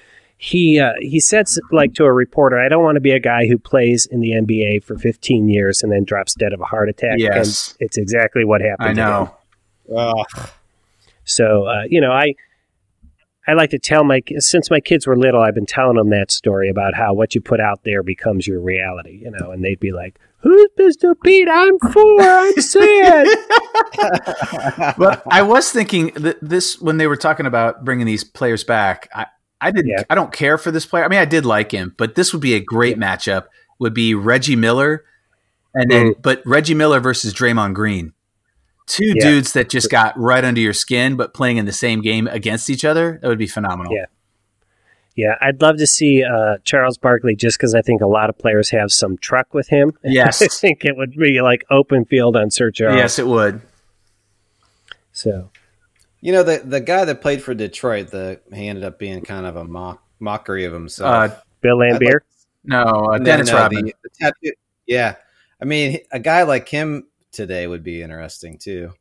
he 0.43 0.77
uh, 0.77 0.91
he 0.99 1.21
said 1.21 1.47
like 1.71 1.93
to 1.93 2.03
a 2.03 2.11
reporter, 2.11 2.59
I 2.59 2.67
don't 2.67 2.83
want 2.83 2.97
to 2.97 3.01
be 3.01 3.11
a 3.11 3.19
guy 3.19 3.47
who 3.47 3.57
plays 3.57 4.05
in 4.05 4.19
the 4.19 4.31
NBA 4.31 4.83
for 4.83 4.97
15 4.97 5.47
years 5.47 5.81
and 5.81 5.89
then 5.89 6.03
drops 6.03 6.35
dead 6.35 6.51
of 6.51 6.59
a 6.59 6.65
heart 6.65 6.89
attack. 6.89 7.15
Yes. 7.17 7.69
And 7.69 7.77
it's 7.85 7.97
exactly 7.97 8.43
what 8.43 8.59
happened. 8.59 8.89
I 8.89 8.91
know. 8.91 9.33
Oh, 9.89 10.25
So 11.23 11.67
uh, 11.67 11.83
you 11.89 12.01
know, 12.01 12.11
I 12.11 12.35
I 13.47 13.53
like 13.53 13.69
to 13.69 13.79
tell 13.79 14.03
my 14.03 14.21
since 14.39 14.69
my 14.69 14.81
kids 14.81 15.07
were 15.07 15.15
little, 15.15 15.41
I've 15.41 15.55
been 15.55 15.65
telling 15.65 15.95
them 15.95 16.09
that 16.09 16.29
story 16.29 16.69
about 16.69 16.93
how 16.93 17.13
what 17.13 17.33
you 17.33 17.39
put 17.39 17.61
out 17.61 17.85
there 17.85 18.03
becomes 18.03 18.45
your 18.45 18.59
reality. 18.59 19.21
You 19.23 19.31
know, 19.31 19.51
and 19.51 19.63
they'd 19.63 19.79
be 19.79 19.93
like, 19.93 20.19
Who's 20.39 20.67
Pistol 20.75 21.15
Pete? 21.23 21.47
I'm 21.49 21.79
four. 21.79 22.19
I'm 22.19 22.59
sad. 22.59 23.27
but 24.97 25.23
I 25.31 25.41
was 25.41 25.71
thinking 25.71 26.07
that 26.15 26.37
this 26.41 26.81
when 26.81 26.97
they 26.97 27.07
were 27.07 27.15
talking 27.15 27.45
about 27.45 27.85
bringing 27.85 28.05
these 28.05 28.25
players 28.25 28.65
back. 28.65 29.07
I 29.15 29.27
I 29.63 29.71
didn't. 29.71 29.87
Yeah. 29.91 30.03
I 30.09 30.15
don't 30.15 30.31
care 30.31 30.57
for 30.57 30.71
this 30.71 30.85
player. 30.85 31.05
I 31.05 31.07
mean, 31.07 31.19
I 31.19 31.25
did 31.25 31.45
like 31.45 31.71
him, 31.71 31.93
but 31.97 32.15
this 32.15 32.33
would 32.33 32.41
be 32.41 32.53
a 32.53 32.59
great 32.59 32.97
matchup. 32.97 33.45
Would 33.79 33.93
be 33.93 34.13
Reggie 34.13 34.55
Miller, 34.55 35.03
and 35.73 35.89
then 35.89 36.15
but 36.21 36.41
Reggie 36.45 36.75
Miller 36.75 36.99
versus 36.99 37.33
Draymond 37.33 37.73
Green, 37.73 38.13
two 38.85 39.13
Yeah. 39.15 39.23
dudes 39.31 39.53
that 39.53 39.69
just 39.69 39.89
got 39.89 40.17
right 40.17 40.43
under 40.45 40.61
your 40.61 40.73
skin, 40.73 41.15
but 41.15 41.33
playing 41.33 41.57
in 41.57 41.65
the 41.65 41.71
same 41.73 42.01
game 42.01 42.27
against 42.27 42.69
each 42.69 42.85
other. 42.85 43.19
That 43.21 43.27
would 43.27 43.39
be 43.39 43.47
phenomenal. 43.47 43.93
Yeah. 43.93 44.05
Yeah, 45.15 45.35
I'd 45.41 45.61
love 45.61 45.77
to 45.77 45.85
see 45.85 46.23
uh, 46.23 46.57
Charles 46.63 46.97
Barkley 46.97 47.35
just 47.35 47.59
because 47.59 47.75
I 47.75 47.83
think 47.83 48.01
a 48.01 48.07
lot 48.07 48.29
of 48.29 48.37
players 48.39 48.71
have 48.71 48.91
some 48.91 49.15
truck 49.17 49.53
with 49.53 49.67
him. 49.67 49.91
Yes. 50.03 50.41
I 50.41 50.47
think 50.47 50.85
it 50.85 50.97
would 50.97 51.11
be 51.15 51.39
like 51.41 51.63
open 51.69 52.05
field 52.05 52.35
on 52.35 52.49
Sir 52.49 52.71
Charles. 52.71 52.97
Yes, 52.97 53.19
it 53.19 53.27
would. 53.27 53.61
So, 55.11 55.49
You 56.23 56.31
know, 56.31 56.41
the 56.43 56.61
the 56.63 56.79
guy 56.79 57.03
that 57.03 57.19
played 57.21 57.43
for 57.43 57.53
Detroit, 57.53 58.07
the 58.11 58.39
he 58.53 58.69
ended 58.69 58.85
up 58.85 58.97
being 58.97 59.21
kind 59.23 59.45
of 59.45 59.57
a 59.57 59.65
mock, 59.65 60.01
mockery 60.21 60.63
of 60.63 60.71
himself. 60.71 61.31
Uh, 61.31 61.35
Bill 61.59 61.77
Laimbeer. 61.77 62.21
no, 62.63 62.81
uh, 62.81 63.17
Dennis 63.17 63.49
no, 63.49 63.55
Rodman. 63.57 63.85
the- 63.87 63.93
the 64.03 64.09
tattoo- 64.17 64.55
yeah, 64.87 65.15
I 65.61 65.65
mean, 65.65 65.99
a 66.13 66.19
guy 66.21 66.43
like 66.43 66.69
him 66.69 67.07
today 67.33 67.67
would 67.67 67.83
be 67.83 68.01
interesting 68.01 68.57
too. 68.57 68.93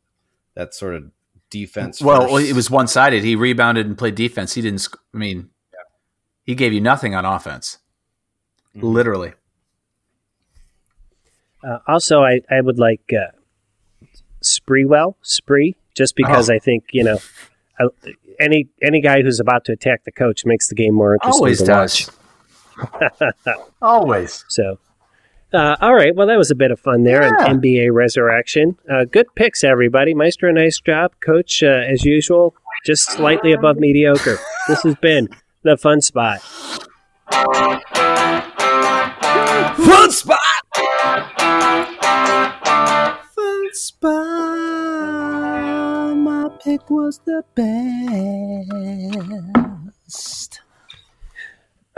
That 0.54 0.74
sort 0.74 0.96
of 0.96 1.12
defense. 1.48 2.02
Well, 2.02 2.28
first. 2.28 2.50
it 2.50 2.54
was 2.56 2.68
one 2.72 2.88
sided. 2.88 3.22
He 3.22 3.36
rebounded 3.36 3.86
and 3.86 3.96
played 3.96 4.16
defense. 4.16 4.54
He 4.54 4.60
didn't. 4.60 4.80
sc- 4.80 4.98
I 5.14 5.16
mean, 5.16 5.50
he 6.42 6.56
gave 6.56 6.72
you 6.72 6.80
nothing 6.80 7.14
on 7.14 7.24
offense. 7.24 7.78
Mhm. 8.76 8.82
Literally. 8.82 9.32
Uh, 11.62 11.78
also, 11.86 12.22
I, 12.24 12.40
I 12.50 12.60
would 12.60 12.80
like 12.80 13.12
uh, 13.12 13.30
Sprewell, 14.42 15.14
Spree, 15.22 15.76
just 15.94 16.16
because 16.16 16.50
Oh. 16.50 16.54
I 16.54 16.58
think, 16.58 16.84
you 16.92 17.04
know, 17.04 17.18
I, 17.78 17.86
any 18.40 18.68
any 18.82 19.00
guy 19.00 19.22
who's 19.22 19.40
about 19.40 19.64
to 19.66 19.72
attack 19.72 20.04
the 20.04 20.12
coach 20.12 20.44
makes 20.44 20.68
the 20.68 20.74
game 20.74 20.94
more 20.94 21.14
interesting 21.14 21.38
Always 21.38 21.62
does. 21.62 22.10
Always. 23.82 24.44
So, 24.48 24.78
uh, 25.52 25.76
all 25.80 25.94
right. 25.94 26.14
Well, 26.14 26.26
that 26.26 26.38
was 26.38 26.50
a 26.50 26.54
bit 26.54 26.70
of 26.70 26.80
fun 26.80 27.04
there. 27.04 27.22
Yeah. 27.22 27.46
An 27.46 27.60
NBA 27.60 27.92
resurrection. 27.92 28.78
Uh, 28.90 29.04
good 29.04 29.26
picks, 29.34 29.62
everybody. 29.62 30.14
Maestro, 30.14 30.50
nice 30.50 30.80
job. 30.80 31.12
Coach, 31.20 31.62
uh, 31.62 31.66
as 31.66 32.04
usual, 32.04 32.54
just 32.86 33.10
slightly 33.10 33.52
above 33.52 33.76
mediocre. 33.76 34.38
This 34.68 34.82
has 34.82 34.94
been 34.96 35.28
the 35.62 35.76
fun 35.76 36.00
spot. 36.00 36.40
Fun 39.76 40.10
spot. 40.10 40.38
fun 43.34 43.68
spot. 43.72 44.71
Pick 46.64 46.90
was 46.90 47.18
the 47.24 47.44
best. 50.06 50.60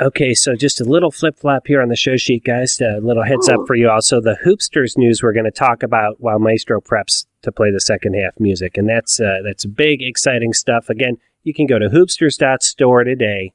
Okay, 0.00 0.32
so 0.34 0.56
just 0.56 0.80
a 0.80 0.84
little 0.84 1.10
flip 1.10 1.38
flop 1.38 1.66
here 1.66 1.82
on 1.82 1.88
the 1.88 1.96
show 1.96 2.16
sheet, 2.16 2.44
guys. 2.44 2.80
A 2.80 2.98
little 3.00 3.24
heads 3.24 3.48
up 3.48 3.60
for 3.66 3.74
you 3.74 3.90
also. 3.90 4.20
The 4.20 4.38
Hoopsters 4.44 4.96
news 4.96 5.22
we're 5.22 5.34
going 5.34 5.44
to 5.44 5.50
talk 5.50 5.82
about 5.82 6.16
while 6.20 6.38
Maestro 6.38 6.80
preps 6.80 7.26
to 7.42 7.52
play 7.52 7.70
the 7.70 7.80
second 7.80 8.14
half 8.14 8.40
music, 8.40 8.78
and 8.78 8.88
that's 8.88 9.20
uh, 9.20 9.40
that's 9.44 9.66
big, 9.66 10.02
exciting 10.02 10.54
stuff. 10.54 10.88
Again, 10.88 11.18
you 11.42 11.52
can 11.52 11.66
go 11.66 11.78
to 11.78 11.88
hoopsters.store 11.88 13.04
today 13.04 13.52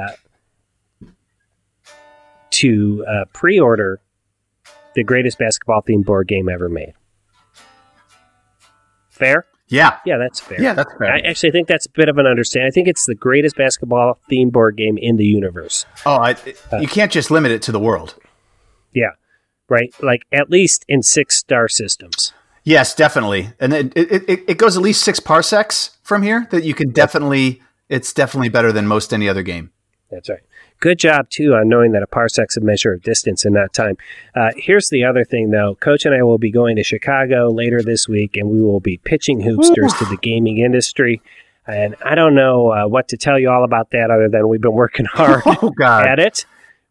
uh, 0.00 0.12
to 2.50 3.04
uh, 3.08 3.24
pre-order 3.32 4.00
the 4.94 5.02
greatest 5.02 5.38
basketball 5.38 5.82
themed 5.82 6.04
board 6.04 6.28
game 6.28 6.48
ever 6.48 6.68
made. 6.68 6.94
Fair? 9.10 9.46
Yeah. 9.68 9.98
Yeah, 10.04 10.18
that's 10.18 10.40
fair. 10.40 10.60
Yeah, 10.60 10.74
that's 10.74 10.92
fair. 10.98 11.12
I 11.12 11.20
actually 11.20 11.50
think 11.52 11.68
that's 11.68 11.86
a 11.86 11.90
bit 11.90 12.08
of 12.08 12.18
an 12.18 12.26
understanding. 12.26 12.68
I 12.68 12.70
think 12.70 12.88
it's 12.88 13.06
the 13.06 13.14
greatest 13.14 13.56
basketball 13.56 14.18
themed 14.30 14.52
board 14.52 14.76
game 14.76 14.98
in 14.98 15.16
the 15.16 15.24
universe. 15.24 15.86
oh, 16.04 16.16
I, 16.16 16.36
uh, 16.72 16.78
you 16.78 16.88
can't 16.88 17.10
just 17.10 17.30
limit 17.30 17.50
it 17.50 17.62
to 17.62 17.72
the 17.72 17.80
world. 17.80 18.14
Yeah. 18.92 19.10
Right? 19.68 19.94
Like 20.02 20.22
at 20.32 20.50
least 20.50 20.84
in 20.88 21.02
six 21.02 21.38
star 21.38 21.68
systems. 21.68 22.32
Yes, 22.64 22.94
definitely. 22.94 23.50
And 23.60 23.72
it, 23.72 23.92
it, 23.96 24.44
it 24.48 24.58
goes 24.58 24.76
at 24.76 24.82
least 24.82 25.02
six 25.02 25.20
parsecs 25.20 25.96
from 26.02 26.22
here 26.22 26.46
that 26.50 26.64
you 26.64 26.74
can 26.74 26.90
definitely, 26.90 27.62
it's 27.88 28.12
definitely 28.12 28.48
better 28.48 28.72
than 28.72 28.86
most 28.86 29.12
any 29.12 29.28
other 29.28 29.42
game. 29.42 29.70
That's 30.10 30.28
right. 30.28 30.40
Good 30.84 30.98
job, 30.98 31.30
too, 31.30 31.54
on 31.54 31.70
knowing 31.70 31.92
that 31.92 32.02
a 32.02 32.06
parsec's 32.06 32.58
a 32.58 32.60
measure 32.60 32.92
of 32.92 33.00
distance 33.00 33.46
and 33.46 33.54
not 33.54 33.72
time. 33.72 33.96
Uh, 34.34 34.50
here's 34.54 34.90
the 34.90 35.02
other 35.02 35.24
thing, 35.24 35.48
though. 35.48 35.76
Coach 35.76 36.04
and 36.04 36.14
I 36.14 36.22
will 36.22 36.36
be 36.36 36.50
going 36.50 36.76
to 36.76 36.82
Chicago 36.82 37.48
later 37.48 37.80
this 37.82 38.06
week, 38.06 38.36
and 38.36 38.50
we 38.50 38.60
will 38.60 38.80
be 38.80 38.98
pitching 38.98 39.40
Hoopsters 39.40 39.98
to 39.98 40.04
the 40.04 40.18
gaming 40.20 40.58
industry. 40.58 41.22
And 41.66 41.96
I 42.04 42.14
don't 42.14 42.34
know 42.34 42.70
uh, 42.70 42.86
what 42.86 43.08
to 43.08 43.16
tell 43.16 43.38
you 43.38 43.48
all 43.50 43.64
about 43.64 43.92
that 43.92 44.10
other 44.10 44.28
than 44.28 44.46
we've 44.46 44.60
been 44.60 44.74
working 44.74 45.06
hard 45.10 45.40
Oh, 45.46 45.70
God. 45.70 46.06
at 46.06 46.18
it. 46.18 46.44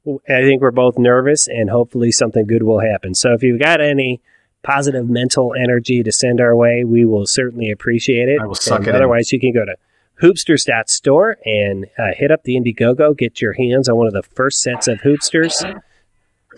I 0.08 0.41
think 0.41 0.63
we're 0.63 0.71
both 0.71 0.97
nervous, 0.97 1.47
and 1.47 1.69
hopefully 1.69 2.12
something 2.12 2.47
good 2.47 2.63
will 2.63 2.79
happen. 2.79 3.13
So 3.13 3.34
if 3.34 3.43
you've 3.43 3.62
got 3.62 3.79
any 3.79 4.21
positive 4.63 5.08
mental 5.08 5.53
energy 5.53 6.01
to 6.01 6.12
send 6.12 6.41
our 6.41 6.56
way, 6.56 6.84
we 6.84 7.06
will 7.06 7.27
certainly 7.27 7.69
appreciate 7.69 8.27
it. 8.27 8.39
I 8.41 8.47
will 8.47 8.56
suck 8.56 8.79
And 8.79 8.88
it 8.88 8.89
in. 8.89 8.95
Otherwise, 8.95 9.32
you 9.32 9.39
can 9.39 9.53
go 9.53 9.65
to 9.65 9.75
hoopsters.store 10.21 11.38
and 11.45 11.86
uh, 11.97 12.12
hit 12.15 12.32
up 12.32 12.43
the 12.43 12.56
Indiegogo, 12.56 13.17
get 13.17 13.41
your 13.41 13.54
hands 13.54 13.89
on 13.89 13.95
one 13.97 14.08
of 14.08 14.13
the 14.13 14.23
first 14.23 14.62
sets 14.62 14.88
of 14.88 14.99
Hoopsters. 15.02 15.82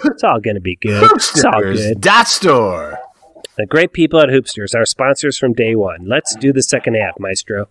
It's 0.04 0.24
all 0.24 0.40
going 0.40 0.56
to 0.56 0.62
be 0.62 0.76
good. 0.76 1.10
It's 1.16 1.44
all 1.46 1.54
Hoopsters 1.54 1.76
good. 1.76 2.02
Dot 2.02 2.28
store. 2.28 3.00
The 3.58 3.66
great 3.66 3.94
people 3.94 4.20
at 4.20 4.28
Hoopsters, 4.28 4.76
our 4.76 4.86
sponsors 4.86 5.38
from 5.38 5.54
day 5.54 5.76
one. 5.76 6.06
Let's 6.06 6.36
do 6.36 6.52
the 6.52 6.62
second 6.62 6.96
half, 6.96 7.18
Maestro. 7.20 7.70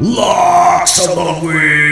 Locks 0.00 1.06
of 1.06 1.14
the 1.14 1.46
week. 1.46 1.91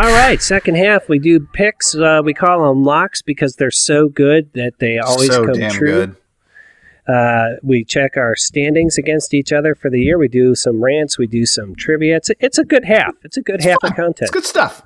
All 0.00 0.12
right, 0.12 0.40
second 0.40 0.76
half, 0.76 1.08
we 1.08 1.18
do 1.18 1.40
picks. 1.40 1.92
Uh, 1.92 2.20
we 2.22 2.32
call 2.32 2.68
them 2.68 2.84
locks 2.84 3.20
because 3.20 3.56
they're 3.56 3.72
so 3.72 4.08
good 4.08 4.52
that 4.52 4.74
they 4.78 4.98
always 4.98 5.28
so 5.28 5.44
come 5.44 5.54
damn 5.54 5.72
true. 5.72 5.88
good. 5.88 7.12
Uh, 7.12 7.56
we 7.64 7.82
check 7.82 8.16
our 8.16 8.36
standings 8.36 8.96
against 8.96 9.34
each 9.34 9.52
other 9.52 9.74
for 9.74 9.90
the 9.90 9.98
year. 9.98 10.16
We 10.16 10.28
do 10.28 10.54
some 10.54 10.80
rants. 10.84 11.18
We 11.18 11.26
do 11.26 11.44
some 11.44 11.74
trivia. 11.74 12.14
It's 12.14 12.30
a, 12.30 12.34
it's 12.38 12.58
a 12.58 12.64
good 12.64 12.84
half. 12.84 13.14
It's 13.24 13.36
a 13.36 13.42
good 13.42 13.60
half 13.60 13.78
of 13.82 13.96
content. 13.96 14.20
It's 14.20 14.30
good 14.30 14.44
stuff. 14.44 14.82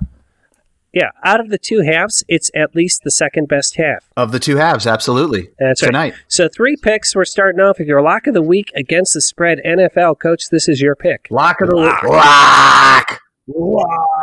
Yeah, 0.93 1.11
out 1.23 1.39
of 1.39 1.49
the 1.49 1.59
two 1.59 1.81
halves, 1.81 2.23
it's 2.27 2.49
at 2.55 2.75
least 2.75 3.03
the 3.03 3.11
second 3.11 3.47
best 3.47 3.75
half. 3.75 4.09
Of 4.17 4.31
the 4.31 4.39
two 4.39 4.55
halves, 4.55 4.87
absolutely. 4.87 5.51
That's 5.59 5.83
right. 5.83 5.89
Tonight. 5.89 6.13
So 6.27 6.49
three 6.49 6.75
picks. 6.75 7.15
We're 7.15 7.25
starting 7.25 7.61
off 7.61 7.77
with 7.77 7.87
your 7.87 8.01
lock 8.01 8.25
of 8.25 8.33
the 8.33 8.41
week 8.41 8.71
against 8.75 9.13
the 9.13 9.21
spread. 9.21 9.59
NFL 9.63 10.17
coach, 10.17 10.49
this 10.49 10.67
is 10.67 10.81
your 10.81 10.95
pick. 10.95 11.27
Lock 11.29 11.61
of 11.61 11.69
the 11.69 11.75
week. 11.75 12.01
Lock. 12.01 13.19
Lock 13.45 14.22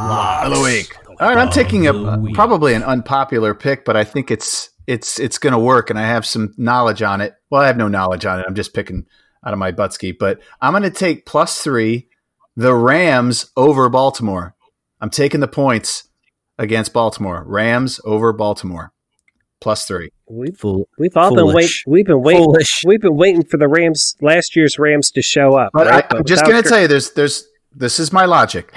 of 0.00 0.54
the 0.54 0.60
week. 0.60 0.96
All 1.20 1.28
right, 1.28 1.36
I'm 1.36 1.50
taking 1.50 1.86
a 1.86 1.92
uh, 1.92 2.18
probably 2.32 2.74
an 2.74 2.82
unpopular 2.82 3.54
pick, 3.54 3.84
but 3.84 3.96
I 3.96 4.04
think 4.04 4.30
it's 4.30 4.70
it's 4.86 5.20
it's 5.20 5.38
going 5.38 5.52
to 5.52 5.58
work, 5.58 5.90
and 5.90 5.98
I 5.98 6.06
have 6.06 6.24
some 6.24 6.54
knowledge 6.56 7.02
on 7.02 7.20
it. 7.20 7.34
Well, 7.50 7.62
I 7.62 7.66
have 7.66 7.76
no 7.76 7.88
knowledge 7.88 8.24
on 8.24 8.40
it. 8.40 8.46
I'm 8.48 8.54
just 8.54 8.74
picking 8.74 9.06
out 9.44 9.52
of 9.52 9.58
my 9.58 9.72
buttski, 9.72 10.16
but 10.18 10.40
I'm 10.60 10.72
going 10.72 10.82
to 10.82 10.90
take 10.90 11.26
plus 11.26 11.60
three, 11.60 12.08
the 12.56 12.74
Rams 12.74 13.50
over 13.56 13.88
Baltimore. 13.88 14.54
I'm 15.00 15.10
taking 15.10 15.40
the 15.40 15.48
points 15.48 16.08
against 16.58 16.92
Baltimore. 16.92 17.44
Rams 17.46 18.00
over 18.04 18.32
Baltimore, 18.32 18.92
plus 19.60 19.86
three. 19.86 20.10
We've 20.28 20.56
Fool. 20.56 20.88
we've 20.98 21.16
all 21.16 21.34
been 21.34 21.52
waiting. 21.52 21.70
We've 21.86 22.06
been 22.06 22.22
waiting. 22.22 22.44
Foolish. 22.44 22.82
We've 22.86 23.00
been 23.00 23.16
waiting 23.16 23.44
for 23.44 23.56
the 23.56 23.68
Rams 23.68 24.16
last 24.20 24.56
year's 24.56 24.78
Rams 24.78 25.10
to 25.12 25.22
show 25.22 25.56
up. 25.56 25.70
But 25.72 25.86
right? 25.86 26.06
I, 26.10 26.16
I'm 26.16 26.24
just 26.24 26.44
going 26.44 26.62
to 26.62 26.68
tell 26.68 26.80
you, 26.80 26.88
there's, 26.88 27.10
there's, 27.12 27.46
this 27.74 27.98
is 27.98 28.12
my 28.12 28.24
logic. 28.24 28.72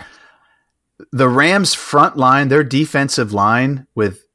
The 1.11 1.27
Rams' 1.29 1.73
front 1.73 2.17
line, 2.17 2.47
their 2.49 2.63
defensive 2.63 3.33
line 3.33 3.87
with, 3.95 4.25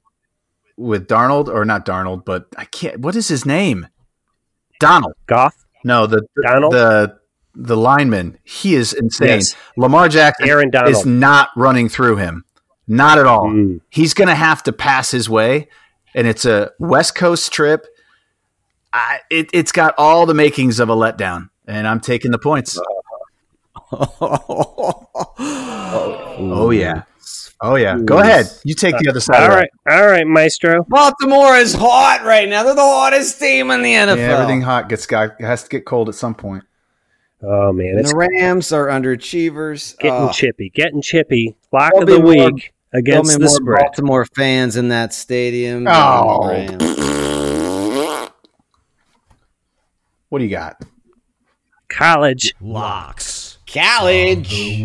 with 0.76 1.06
Darnold 1.08 1.48
or 1.48 1.64
not 1.64 1.84
Darnold, 1.86 2.24
but 2.24 2.46
I 2.56 2.64
can't. 2.66 3.00
What 3.00 3.16
is 3.16 3.28
his 3.28 3.44
name? 3.46 3.88
Donald. 4.80 5.14
Goff, 5.26 5.54
No, 5.84 6.06
the 6.06 6.26
Donald? 6.42 6.72
the 6.72 7.18
the 7.54 7.76
lineman. 7.76 8.38
He 8.44 8.74
is 8.76 8.92
insane. 8.92 9.28
Yes. 9.28 9.56
Lamar 9.76 10.08
Jackson 10.08 10.48
Aaron 10.48 10.70
Donald. 10.70 10.94
is 10.94 11.04
not 11.04 11.48
running 11.56 11.88
through 11.88 12.16
him, 12.16 12.44
not 12.86 13.18
at 13.18 13.26
all. 13.26 13.46
Mm. 13.50 13.80
He's 13.90 14.14
going 14.14 14.28
to 14.28 14.34
have 14.36 14.62
to 14.64 14.72
pass 14.72 15.10
his 15.10 15.28
way, 15.28 15.66
and 16.14 16.28
it's 16.28 16.44
a 16.44 16.70
West 16.78 17.16
Coast 17.16 17.50
trip. 17.52 17.84
I, 18.92 19.18
it, 19.30 19.50
it's 19.52 19.72
got 19.72 19.94
all 19.98 20.24
the 20.26 20.34
makings 20.34 20.78
of 20.78 20.88
a 20.88 20.94
letdown, 20.94 21.50
and 21.66 21.88
I'm 21.88 21.98
taking 22.00 22.30
the 22.30 22.38
points. 22.38 22.78
Oh 26.40 26.70
yeah. 26.70 27.02
Oh 27.60 27.74
yeah, 27.74 27.98
go 27.98 28.18
ahead. 28.20 28.46
You 28.64 28.74
take 28.74 28.96
the 28.98 29.08
other 29.10 29.18
side. 29.20 29.42
All 29.42 29.48
right. 29.48 29.68
All 29.90 30.06
right, 30.06 30.24
Maestro. 30.26 30.84
Baltimore 30.88 31.56
is 31.56 31.74
hot 31.74 32.22
right 32.24 32.48
now. 32.48 32.62
They're 32.62 32.74
the 32.76 32.80
hottest 32.80 33.40
team 33.40 33.70
in 33.72 33.82
the 33.82 33.92
NFL. 33.94 34.06
that. 34.06 34.18
Yeah, 34.18 34.34
everything 34.34 34.60
hot 34.62 34.88
gets 34.88 35.06
got 35.06 35.40
has 35.40 35.64
to 35.64 35.68
get 35.68 35.84
cold 35.84 36.08
at 36.08 36.14
some 36.14 36.34
point. 36.36 36.62
Oh 37.42 37.72
man, 37.72 37.98
it's 37.98 38.12
the 38.12 38.16
Rams 38.16 38.70
are 38.72 38.86
underachievers. 38.86 39.96
getting 39.98 40.12
Oh, 40.28 40.30
chippy, 40.32 40.70
getting 40.70 41.02
chippy. 41.02 41.56
Lock 41.72 41.92
There'll 41.92 42.02
of 42.02 42.08
the 42.08 42.16
be 42.18 42.22
more- 42.22 42.50
week 42.52 42.72
there'll 42.92 43.02
against 43.22 43.30
be 43.38 43.44
the 43.44 43.50
more 43.50 43.56
spread. 43.56 43.80
Baltimore 43.80 44.24
fans 44.36 44.76
in 44.76 44.88
that 44.88 45.12
stadium. 45.12 45.86
Oh. 45.88 46.54
the 46.66 48.30
What 50.28 50.38
do 50.38 50.44
you 50.44 50.50
got? 50.50 50.80
College. 51.88 52.54
Locks. 52.60 53.37
College. 53.72 54.82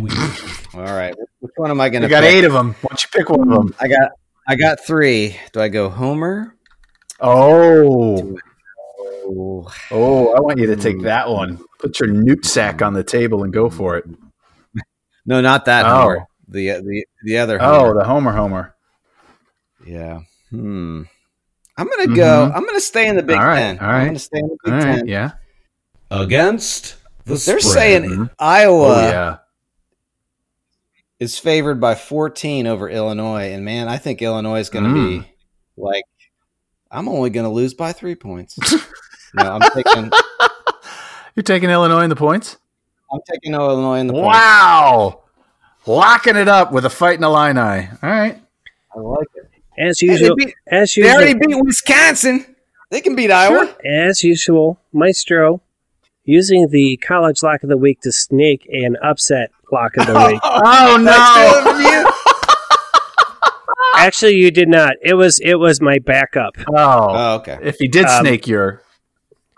All 0.76 0.82
right, 0.84 1.16
which 1.40 1.52
one 1.56 1.72
am 1.72 1.80
I 1.82 1.90
going 1.90 2.02
You 2.04 2.08
to? 2.10 2.12
got 2.14 2.24
eight 2.24 2.44
of 2.44 2.54
them. 2.54 2.74
Why 2.82 2.90
don't 2.90 3.04
you 3.04 3.10
pick 3.14 3.30
one 3.30 3.42
of 3.52 3.56
them? 3.56 3.76
I 3.80 3.88
got. 3.88 4.12
I 4.48 4.56
got 4.56 4.86
three. 4.86 5.38
Do 5.54 5.62
I 5.62 5.70
go 5.70 5.90
Homer? 5.90 6.56
Oh, 7.22 8.38
Oh, 9.26 9.72
oh! 9.92 10.34
I 10.36 10.42
want 10.42 10.60
you 10.60 10.68
to 10.68 10.76
take 10.76 11.02
that 11.04 11.30
one. 11.30 11.64
Put 11.80 11.98
your 12.02 12.10
newt 12.10 12.46
sack 12.46 12.82
on 12.82 12.94
the 12.94 13.04
table 13.06 13.44
and 13.44 13.54
go 13.54 13.70
for 13.70 13.96
it. 13.98 14.04
no, 15.26 15.40
not 15.40 15.64
that 15.66 15.86
Oh. 15.86 15.90
Homer. 16.02 16.28
The 16.50 16.68
the 16.82 17.06
the 17.24 17.38
other. 17.38 17.58
Oh, 17.62 17.80
Homer. 17.86 17.94
the 17.94 18.04
Homer 18.04 18.32
Homer. 18.34 18.76
yeah. 19.86 20.20
Hmm. 20.50 21.04
I'm 21.78 21.88
gonna 21.88 22.14
go. 22.16 22.52
I'm 22.54 22.66
gonna 22.66 22.80
stay 22.82 23.08
in 23.08 23.16
the 23.16 23.24
Big 23.24 23.38
Mm-hmm. 23.38 23.44
All 23.44 23.48
right, 23.50 23.60
Ten. 23.60 23.80
all 23.80 23.90
I'm 23.90 24.06
gonna 24.08 24.20
stay 24.20 24.40
in 24.40 24.48
the 24.50 24.58
Big 24.66 24.74
All 24.74 24.80
Ten. 24.82 24.96
right, 24.98 25.08
yeah. 25.08 25.32
Against 26.12 26.96
the 27.26 27.36
They're 27.36 27.60
spread. 27.60 27.62
saying 27.62 28.30
Iowa 28.40 28.88
Oh 28.88 29.08
yeah. 29.10 29.38
is 31.20 31.38
favored 31.40 31.80
by 31.80 31.96
14 31.96 32.68
over 32.68 32.90
Illinois, 32.90 33.52
and 33.54 33.64
man, 33.64 33.88
I 33.88 33.98
think 33.98 34.22
Illinois 34.22 34.60
is 34.60 34.70
going 34.70 34.86
to 34.86 34.92
Mm. 34.92 35.22
be 35.22 35.28
like, 35.78 36.04
I'm 36.92 37.08
only 37.08 37.30
going 37.30 37.46
to 37.46 37.50
lose 37.52 37.74
by 37.74 37.92
three 37.94 38.16
points. 38.16 38.58
no, 39.34 39.44
I'm 39.56 39.62
taking, 39.74 40.12
You're 41.36 41.44
taking 41.44 41.70
Illinois 41.70 42.04
in 42.04 42.10
the 42.10 42.16
points. 42.16 42.58
I'm 43.12 43.20
taking 43.30 43.54
Illinois 43.54 44.00
in 44.00 44.08
the 44.08 44.14
points. 44.14 44.28
Wow, 44.28 45.24
locking 45.88 46.36
it 46.36 46.48
up 46.48 46.72
with 46.72 46.86
a 46.86 46.90
Fighting 46.90 47.24
Illini. 47.24 47.60
All 48.04 48.10
right. 48.10 48.38
I 48.96 49.00
like 49.00 49.28
it. 49.36 49.50
As 49.76 50.02
usual, 50.04 50.36
they, 50.36 50.46
beat, 50.46 50.56
as 50.68 50.94
they 50.94 51.12
already 51.12 51.34
beat 51.34 51.56
Wisconsin. 51.64 52.46
They 52.92 53.02
can 53.02 53.16
beat 53.16 53.32
Iowa. 53.32 53.76
as 53.84 54.24
usual, 54.24 54.80
Maestro 54.92 55.62
using 56.26 56.68
the 56.70 56.98
college 56.98 57.44
lock 57.44 57.64
of 57.64 57.70
the 57.70 57.78
week 57.78 58.02
to 58.02 58.12
snake 58.12 58.68
an 58.72 58.96
upset 59.04 59.52
lock 59.72 59.96
of 59.98 60.08
the 60.08 60.14
week. 60.32 60.40
Oh 60.44 60.98
no! 61.00 62.10
Actually, 63.96 64.36
you 64.36 64.52
did 64.52 64.68
not. 64.68 64.94
It 65.02 65.14
was 65.14 65.40
it 65.42 65.56
was 65.56 65.80
my 65.82 66.00
backup. 66.00 66.56
Oh, 66.68 66.74
Oh, 67.10 67.36
okay. 67.36 67.58
if 67.62 67.78
he 67.78 67.88
did 67.88 68.06
Um, 68.06 68.26
snake 68.26 68.48
your. 68.48 68.82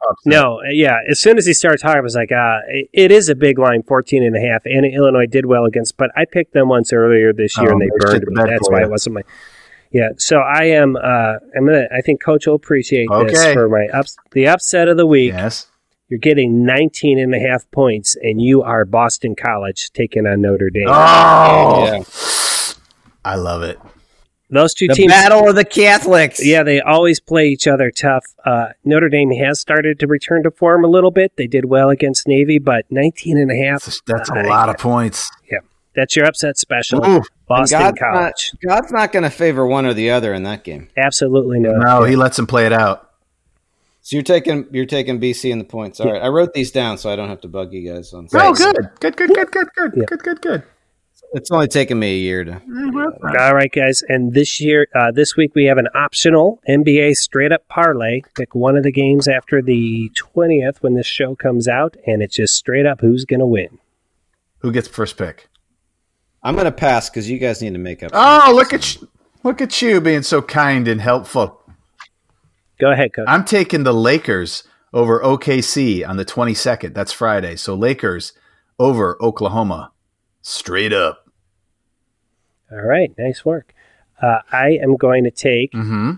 upset. 0.07 0.15
No, 0.25 0.59
yeah. 0.69 0.97
As 1.09 1.19
soon 1.19 1.37
as 1.37 1.45
he 1.47 1.53
started 1.53 1.79
talking, 1.79 1.97
I 1.97 2.01
was 2.01 2.15
like, 2.15 2.31
uh, 2.31 2.59
it- 2.67 2.89
it 2.93 3.11
is 3.11 3.27
a 3.29 3.33
big 3.35 3.57
line, 3.57 3.81
14 3.81 4.23
and 4.23 4.35
a 4.35 4.39
half. 4.39 4.63
And 4.65 4.85
Illinois 4.85 5.25
did 5.25 5.45
well 5.47 5.65
against, 5.65 5.97
but 5.97 6.11
I 6.15 6.25
picked 6.25 6.53
them 6.53 6.69
once 6.69 6.93
earlier 6.93 7.33
this 7.33 7.57
year 7.57 7.69
Oh, 7.69 7.71
and 7.71 7.81
they 7.81 7.85
they 7.85 7.97
burned 8.05 8.11
shit 8.21 8.25
the 8.25 8.43
me. 8.43 8.49
That's 8.51 8.69
why 8.69 8.81
it 8.83 8.89
wasn't 8.89 9.15
my. 9.15 9.21
Yeah, 9.91 10.09
so 10.17 10.37
I 10.39 10.65
am. 10.65 10.95
Uh, 10.95 11.35
I'm 11.55 11.65
gonna. 11.65 11.87
I 11.95 12.01
think 12.01 12.21
Coach 12.21 12.45
will 12.45 12.55
appreciate 12.55 13.07
this 13.27 13.53
for 13.53 13.69
my 13.69 13.87
ups, 13.97 14.15
the 14.31 14.47
upset 14.47 14.87
of 14.89 14.97
the 14.97 15.05
week. 15.07 15.31
Yes. 15.31 15.67
You're 16.09 16.19
getting 16.19 16.65
19 16.65 17.17
and 17.17 17.33
a 17.33 17.39
half 17.39 17.69
points, 17.71 18.15
and 18.21 18.39
you 18.41 18.61
are 18.61 18.85
Boston 18.85 19.35
College 19.35 19.89
taking 19.91 20.27
on 20.27 20.41
Notre 20.41 20.69
Dame. 20.69 20.85
Oh, 20.87 21.85
Yeah. 21.85 22.03
I 23.23 23.35
love 23.35 23.63
it. 23.63 23.79
Those 24.51 24.75
two 24.75 24.87
The 24.87 24.93
teams. 24.93 25.11
battle 25.11 25.49
of 25.49 25.55
the 25.55 25.65
Catholics. 25.65 26.45
Yeah, 26.45 26.61
they 26.61 26.79
always 26.79 27.19
play 27.19 27.47
each 27.47 27.67
other 27.67 27.89
tough. 27.89 28.23
Uh, 28.45 28.67
Notre 28.83 29.09
Dame 29.09 29.31
has 29.31 29.59
started 29.59 29.99
to 29.99 30.07
return 30.07 30.43
to 30.43 30.51
form 30.51 30.85
a 30.85 30.87
little 30.87 31.09
bit. 31.09 31.31
They 31.35 31.47
did 31.47 31.65
well 31.65 31.89
against 31.89 32.27
Navy, 32.27 32.59
but 32.59 32.85
19 32.91 33.39
and 33.39 33.49
a 33.51 33.55
half, 33.55 33.83
That's, 33.85 34.01
that's 34.05 34.29
a 34.29 34.35
I- 34.35 34.41
lot 34.43 34.69
of 34.69 34.77
points. 34.77 35.31
Yeah, 35.51 35.57
that's 35.95 36.15
your 36.15 36.27
upset 36.27 36.59
special. 36.59 37.03
Ooh, 37.03 37.23
Boston 37.47 37.79
God's 37.79 37.99
College. 37.99 38.51
Not, 38.63 38.75
God's 38.75 38.91
not 38.91 39.11
going 39.11 39.23
to 39.23 39.31
favor 39.31 39.65
one 39.65 39.87
or 39.87 39.95
the 39.95 40.11
other 40.11 40.31
in 40.35 40.43
that 40.43 40.63
game. 40.63 40.89
Absolutely 40.95 41.59
no. 41.59 41.77
no, 41.77 42.03
he 42.03 42.15
lets 42.15 42.37
him 42.37 42.45
play 42.45 42.67
it 42.67 42.73
out. 42.73 43.04
So 44.05 44.17
you're 44.17 44.23
taking 44.23 44.67
you're 44.71 44.85
taking 44.85 45.19
BC 45.19 45.49
in 45.49 45.57
the 45.57 45.65
points. 45.65 45.99
All 45.99 46.11
right, 46.11 46.21
I 46.21 46.27
wrote 46.27 46.53
these 46.53 46.69
down 46.69 46.99
so 46.99 47.11
I 47.11 47.15
don't 47.15 47.27
have 47.27 47.41
to 47.41 47.47
bug 47.47 47.73
you 47.73 47.91
guys 47.91 48.13
on. 48.13 48.27
Oh, 48.35 48.53
good, 48.53 48.75
good, 48.99 49.17
good, 49.17 49.29
good, 49.33 49.51
good, 49.51 49.67
good, 49.75 49.93
Yeah. 49.97 50.03
good, 50.05 50.19
good, 50.21 50.41
good. 50.43 50.63
It's 51.33 51.49
only 51.49 51.67
taken 51.67 51.97
me 51.97 52.13
a 52.13 52.19
year 52.19 52.43
to. 52.43 52.61
All 53.39 53.55
right, 53.55 53.71
guys. 53.71 54.03
And 54.07 54.35
this 54.35 54.61
year, 54.61 54.85
uh, 54.93 55.09
this 55.11 55.35
week, 55.35 55.55
we 55.55 55.65
have 55.65 55.79
an 55.79 55.87
optional 55.95 56.61
NBA 56.69 57.15
straight 57.15 57.51
up 57.51 57.67
parlay. 57.67 58.21
Pick 58.35 58.53
one 58.53 58.77
of 58.77 58.83
the 58.83 58.91
games 58.91 59.27
after 59.27 59.59
the 59.59 60.11
20th 60.15 60.77
when 60.83 60.93
this 60.93 61.07
show 61.07 61.33
comes 61.33 61.67
out, 61.67 61.97
and 62.05 62.21
it's 62.21 62.35
just 62.35 62.53
straight 62.53 62.85
up 62.85 63.01
who's 63.01 63.25
going 63.25 63.39
to 63.39 63.47
win. 63.47 63.79
Who 64.59 64.71
gets 64.71 64.87
first 64.87 65.17
pick? 65.17 65.49
I'm 66.43 66.53
going 66.53 66.65
to 66.65 66.71
pass 66.71 67.09
because 67.09 67.27
you 67.27 67.39
guys 67.39 67.59
need 67.59 67.73
to 67.73 67.79
make 67.79 68.03
up. 68.03 68.11
Oh, 68.13 68.53
look 68.55 68.71
at 68.71 68.95
you, 69.01 69.07
look 69.43 69.61
at 69.61 69.81
you 69.81 69.99
being 69.99 70.21
so 70.21 70.43
kind 70.43 70.87
and 70.87 71.01
helpful. 71.01 71.59
Go 72.79 72.91
ahead, 72.91 73.13
Coach. 73.13 73.25
I'm 73.27 73.45
taking 73.45 73.83
the 73.83 73.93
Lakers 73.93 74.63
over 74.93 75.19
OKC 75.21 76.07
on 76.07 76.17
the 76.17 76.25
22nd. 76.25 76.93
That's 76.93 77.11
Friday. 77.13 77.55
So 77.55 77.75
Lakers 77.75 78.33
over 78.79 79.17
Oklahoma, 79.21 79.91
straight 80.41 80.91
up. 80.93 81.29
All 82.71 82.81
right, 82.81 83.13
nice 83.17 83.45
work. 83.45 83.73
Uh, 84.21 84.39
I 84.51 84.71
am 84.81 84.95
going 84.97 85.23
to 85.25 85.31
take. 85.31 85.71
Mm-hmm. 85.73 86.11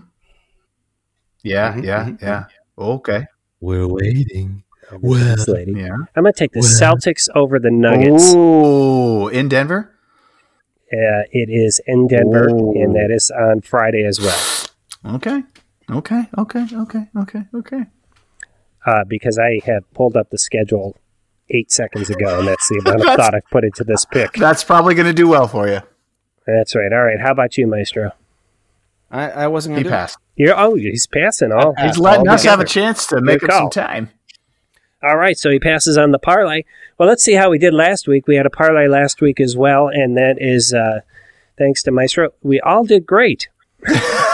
Yeah, 1.42 1.72
Mhm, 1.74 1.84
yeah, 1.84 2.04
mhm, 2.04 2.22
yeah. 2.22 2.44
Okay. 2.76 3.26
We're 3.60 3.86
waiting. 3.86 4.62
this 5.02 5.46
lady. 5.48 5.72
Yeah. 5.72 5.94
I'm 6.16 6.22
going 6.22 6.32
to 6.32 6.38
take 6.38 6.52
the 6.52 6.60
Well. 6.60 6.96
Celtics 6.96 7.28
over 7.34 7.58
the 7.58 7.70
Nuggets. 7.70 8.32
Ooh, 8.34 9.28
in 9.28 9.48
Denver. 9.48 9.92
Uh, 10.92 11.28
it 11.30 11.50
is 11.50 11.80
in 11.86 12.06
Denver, 12.08 12.48
Ooh. 12.48 12.72
and 12.72 12.94
that 12.96 13.10
is 13.10 13.30
on 13.30 13.60
Friday 13.60 14.04
as 14.04 14.18
well. 14.18 15.14
Okay. 15.16 15.42
Okay. 15.90 16.24
Okay. 16.36 16.66
Okay. 16.72 17.08
Okay. 17.16 17.42
Okay. 17.54 17.82
Uh, 18.86 19.04
because 19.06 19.38
I 19.38 19.60
have 19.64 19.90
pulled 19.94 20.16
up 20.16 20.30
the 20.30 20.38
schedule 20.38 20.96
eight 21.50 21.72
seconds 21.72 22.10
ago, 22.10 22.38
and 22.38 22.48
that's 22.48 22.68
the 22.68 22.78
amount 22.78 23.00
of 23.00 23.16
thought 23.16 23.34
I've 23.34 23.48
put 23.50 23.64
into 23.64 23.84
this 23.84 24.04
pick. 24.04 24.32
That's 24.34 24.64
probably 24.64 24.94
going 24.94 25.06
to 25.06 25.12
do 25.12 25.28
well 25.28 25.48
for 25.48 25.68
you. 25.68 25.80
That's 26.46 26.74
right. 26.74 26.92
All 26.92 27.04
right. 27.04 27.20
How 27.20 27.32
about 27.32 27.56
you, 27.58 27.66
Maestro? 27.66 28.12
I, 29.10 29.30
I 29.30 29.46
wasn't 29.48 29.74
going 29.76 29.84
to. 29.84 29.90
passed. 29.90 30.18
You're 30.36 30.58
oh, 30.58 30.74
he's 30.74 31.06
passing 31.06 31.52
all. 31.52 31.74
I 31.76 31.86
He's 31.86 31.92
passed 31.92 31.98
letting 31.98 32.28
all 32.28 32.34
us 32.34 32.44
have 32.44 32.60
a 32.60 32.64
chance 32.64 33.06
to 33.08 33.20
make 33.20 33.40
Good 33.40 33.50
up 33.50 33.56
some 33.56 33.70
time. 33.70 34.10
All 35.02 35.16
right, 35.16 35.38
so 35.38 35.50
he 35.50 35.60
passes 35.60 35.96
on 35.96 36.10
the 36.10 36.18
parlay. 36.18 36.64
Well, 36.98 37.08
let's 37.08 37.22
see 37.22 37.34
how 37.34 37.50
we 37.50 37.58
did 37.58 37.72
last 37.72 38.08
week. 38.08 38.26
We 38.26 38.34
had 38.34 38.46
a 38.46 38.50
parlay 38.50 38.88
last 38.88 39.20
week 39.20 39.40
as 39.40 39.56
well, 39.56 39.88
and 39.88 40.16
that 40.16 40.36
is 40.40 40.74
uh, 40.74 41.00
thanks 41.56 41.84
to 41.84 41.92
Maestro. 41.92 42.30
We 42.42 42.60
all 42.60 42.84
did 42.84 43.06
great. 43.06 43.48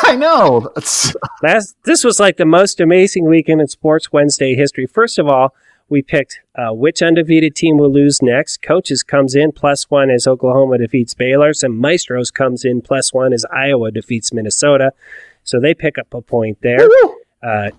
I 0.06 0.16
know. 0.16 0.70
That's, 0.74 1.14
Last 1.42 1.76
this 1.84 2.04
was 2.04 2.20
like 2.20 2.36
the 2.36 2.44
most 2.44 2.78
amazing 2.78 3.24
weekend 3.24 3.62
in 3.62 3.68
Sports 3.68 4.12
Wednesday 4.12 4.54
history. 4.54 4.86
First 4.86 5.18
of 5.18 5.28
all, 5.28 5.54
we 5.88 6.02
picked 6.02 6.40
uh, 6.56 6.74
which 6.74 7.02
undefeated 7.02 7.54
team 7.54 7.78
will 7.78 7.90
lose 7.90 8.20
next. 8.20 8.60
Coaches 8.62 9.02
comes 9.02 9.34
in 9.34 9.52
plus 9.52 9.90
one 9.90 10.10
as 10.10 10.26
Oklahoma 10.26 10.78
defeats 10.78 11.14
Baylor, 11.14 11.52
and 11.62 11.78
Maestros 11.78 12.30
comes 12.30 12.64
in 12.64 12.82
plus 12.82 13.14
one 13.14 13.32
as 13.32 13.46
Iowa 13.46 13.90
defeats 13.90 14.32
Minnesota. 14.32 14.92
So 15.42 15.58
they 15.58 15.72
pick 15.74 15.96
up 15.96 16.12
a 16.12 16.20
point 16.20 16.58
there. 16.60 16.86
Uh, 17.42 17.70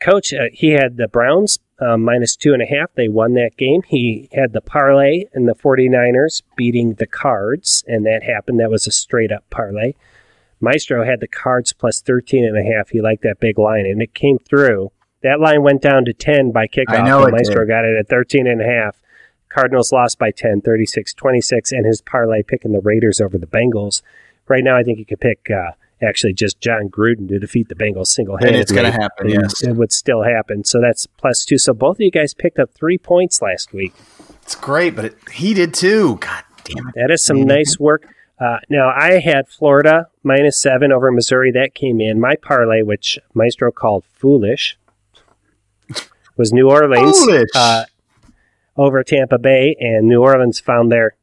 Coach, 0.00 0.34
uh, 0.34 0.48
he 0.52 0.70
had 0.70 0.98
the 0.98 1.08
Browns 1.08 1.58
uh, 1.78 1.96
minus 1.96 2.36
two 2.36 2.52
and 2.52 2.62
a 2.62 2.66
half. 2.66 2.92
They 2.94 3.08
won 3.08 3.34
that 3.34 3.56
game. 3.56 3.82
He 3.86 4.28
had 4.32 4.52
the 4.52 4.60
parlay 4.60 5.24
and 5.32 5.48
the 5.48 5.54
49ers 5.54 6.42
beating 6.56 6.94
the 6.94 7.06
Cards, 7.06 7.84
and 7.86 8.04
that 8.04 8.22
happened. 8.22 8.60
That 8.60 8.70
was 8.70 8.86
a 8.86 8.90
straight 8.90 9.32
up 9.32 9.48
parlay. 9.48 9.94
Maestro 10.64 11.04
had 11.04 11.20
the 11.20 11.28
Cards 11.28 11.72
plus 11.72 12.00
13 12.00 12.44
and 12.44 12.58
a 12.58 12.74
half. 12.74 12.88
He 12.88 13.00
liked 13.00 13.22
that 13.22 13.40
big 13.40 13.58
line, 13.58 13.86
and 13.86 14.02
it 14.02 14.14
came 14.14 14.38
through. 14.38 14.90
That 15.22 15.40
line 15.40 15.62
went 15.62 15.80
down 15.80 16.04
to 16.06 16.12
10 16.12 16.52
by 16.52 16.66
kickoff, 16.66 17.00
I 17.00 17.06
know 17.06 17.22
and 17.22 17.32
Maestro 17.32 17.64
did. 17.64 17.68
got 17.68 17.84
it 17.84 17.96
at 17.96 18.08
13 18.08 18.46
and 18.46 18.60
a 18.60 18.64
half. 18.64 19.00
Cardinals 19.48 19.92
lost 19.92 20.18
by 20.18 20.30
10, 20.32 20.62
36 20.62 21.14
26, 21.14 21.72
and 21.72 21.86
his 21.86 22.00
parlay 22.00 22.42
picking 22.42 22.72
the 22.72 22.80
Raiders 22.80 23.20
over 23.20 23.38
the 23.38 23.46
Bengals. 23.46 24.02
Right 24.48 24.64
now, 24.64 24.76
I 24.76 24.82
think 24.82 24.98
you 24.98 25.06
could 25.06 25.20
pick 25.20 25.48
uh, 25.50 25.70
actually 26.02 26.32
just 26.32 26.60
Jon 26.60 26.88
Gruden 26.88 27.28
to 27.28 27.38
defeat 27.38 27.68
the 27.68 27.74
Bengals 27.74 28.08
single 28.08 28.36
handedly. 28.36 28.58
And 28.58 28.62
it's 28.62 28.72
gonna 28.72 28.90
happen, 28.90 29.28
yes. 29.28 29.62
It 29.62 29.72
would 29.76 29.92
still 29.92 30.22
happen. 30.22 30.64
So 30.64 30.80
that's 30.80 31.06
plus 31.06 31.44
two. 31.44 31.58
So 31.58 31.72
both 31.72 31.96
of 31.96 32.00
you 32.00 32.10
guys 32.10 32.34
picked 32.34 32.58
up 32.58 32.72
three 32.72 32.98
points 32.98 33.40
last 33.40 33.72
week. 33.72 33.94
it's 34.42 34.54
great, 34.56 34.96
but 34.96 35.06
it, 35.06 35.16
he 35.32 35.54
did 35.54 35.72
too. 35.72 36.16
God 36.16 36.44
damn 36.64 36.88
it. 36.88 36.94
That 36.96 37.10
is 37.10 37.24
some 37.24 37.42
nice 37.42 37.78
work. 37.78 38.08
Uh, 38.38 38.58
now, 38.68 38.88
I 38.90 39.20
had 39.20 39.48
Florida 39.48 40.08
minus 40.22 40.60
seven 40.60 40.90
over 40.92 41.10
Missouri. 41.12 41.52
That 41.52 41.74
came 41.74 42.00
in. 42.00 42.20
My 42.20 42.34
parlay, 42.36 42.82
which 42.82 43.18
Maestro 43.32 43.70
called 43.70 44.04
foolish, 44.12 44.76
was 46.36 46.52
New 46.52 46.68
Orleans 46.68 47.16
Uh, 47.54 47.84
over 48.76 49.04
Tampa 49.04 49.38
Bay, 49.38 49.76
and 49.78 50.08
New 50.08 50.20
Orleans 50.20 50.58
found 50.60 50.90
their 50.90 51.14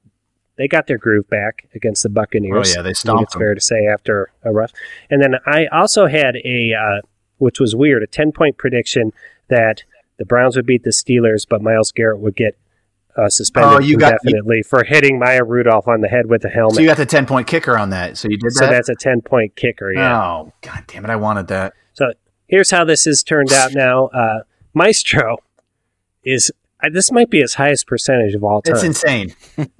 they 0.57 0.67
got 0.67 0.85
their 0.87 0.97
groove 0.97 1.27
back 1.29 1.67
against 1.73 2.03
the 2.03 2.09
Buccaneers. 2.09 2.71
Oh, 2.71 2.77
yeah, 2.77 2.83
they 2.83 2.93
stomped 2.93 3.23
It's 3.23 3.33
them. 3.33 3.39
fair 3.41 3.55
to 3.55 3.61
say 3.61 3.87
after 3.87 4.31
a 4.43 4.51
rough. 4.51 4.71
And 5.09 5.21
then 5.21 5.35
I 5.45 5.65
also 5.67 6.05
had 6.07 6.35
a, 6.45 6.73
uh, 6.73 7.01
which 7.39 7.59
was 7.59 7.75
weird, 7.75 8.03
a 8.03 8.07
ten 8.07 8.31
point 8.31 8.57
prediction 8.57 9.11
that 9.47 9.83
the 10.17 10.25
Browns 10.25 10.55
would 10.55 10.65
beat 10.67 10.83
the 10.83 10.91
Steelers, 10.91 11.47
but 11.49 11.61
Myles 11.63 11.91
Garrett 11.91 12.19
would 12.19 12.35
get 12.35 12.57
uh, 13.17 13.29
suspended 13.29 13.73
Oh, 13.73 13.79
you 13.79 13.97
got- 13.97 14.13
indefinitely 14.23 14.63
for 14.63 14.83
hitting 14.83 15.19
Maya 15.19 15.43
Rudolph 15.43 15.87
on 15.87 16.01
the 16.01 16.07
head 16.07 16.27
with 16.27 16.43
a 16.45 16.49
helmet. 16.49 16.75
So 16.75 16.81
you 16.81 16.87
got 16.87 16.97
the 16.97 17.05
ten 17.05 17.25
point 17.25 17.47
kicker 17.47 17.77
on 17.77 17.89
that. 17.91 18.17
So 18.17 18.27
you 18.29 18.37
did 18.37 18.51
So 18.53 18.65
that. 18.65 18.71
that's 18.71 18.89
a 18.89 18.95
ten 18.95 19.21
point 19.21 19.55
kicker. 19.55 19.91
Yeah. 19.93 20.21
Oh 20.21 20.53
god 20.61 20.83
damn 20.87 21.05
it! 21.05 21.09
I 21.09 21.15
wanted 21.15 21.47
that. 21.47 21.73
So 21.93 22.11
here's 22.47 22.71
how 22.71 22.83
this 22.85 23.05
has 23.05 23.23
turned 23.23 23.51
out 23.53 23.73
now. 23.73 24.07
Uh, 24.07 24.39
Maestro 24.73 25.37
is 26.23 26.51
uh, 26.83 26.89
this 26.91 27.11
might 27.11 27.29
be 27.29 27.39
his 27.41 27.55
highest 27.55 27.87
percentage 27.87 28.33
of 28.35 28.43
all 28.43 28.61
time. 28.61 28.75
It's 28.75 28.83
insane. 28.83 29.33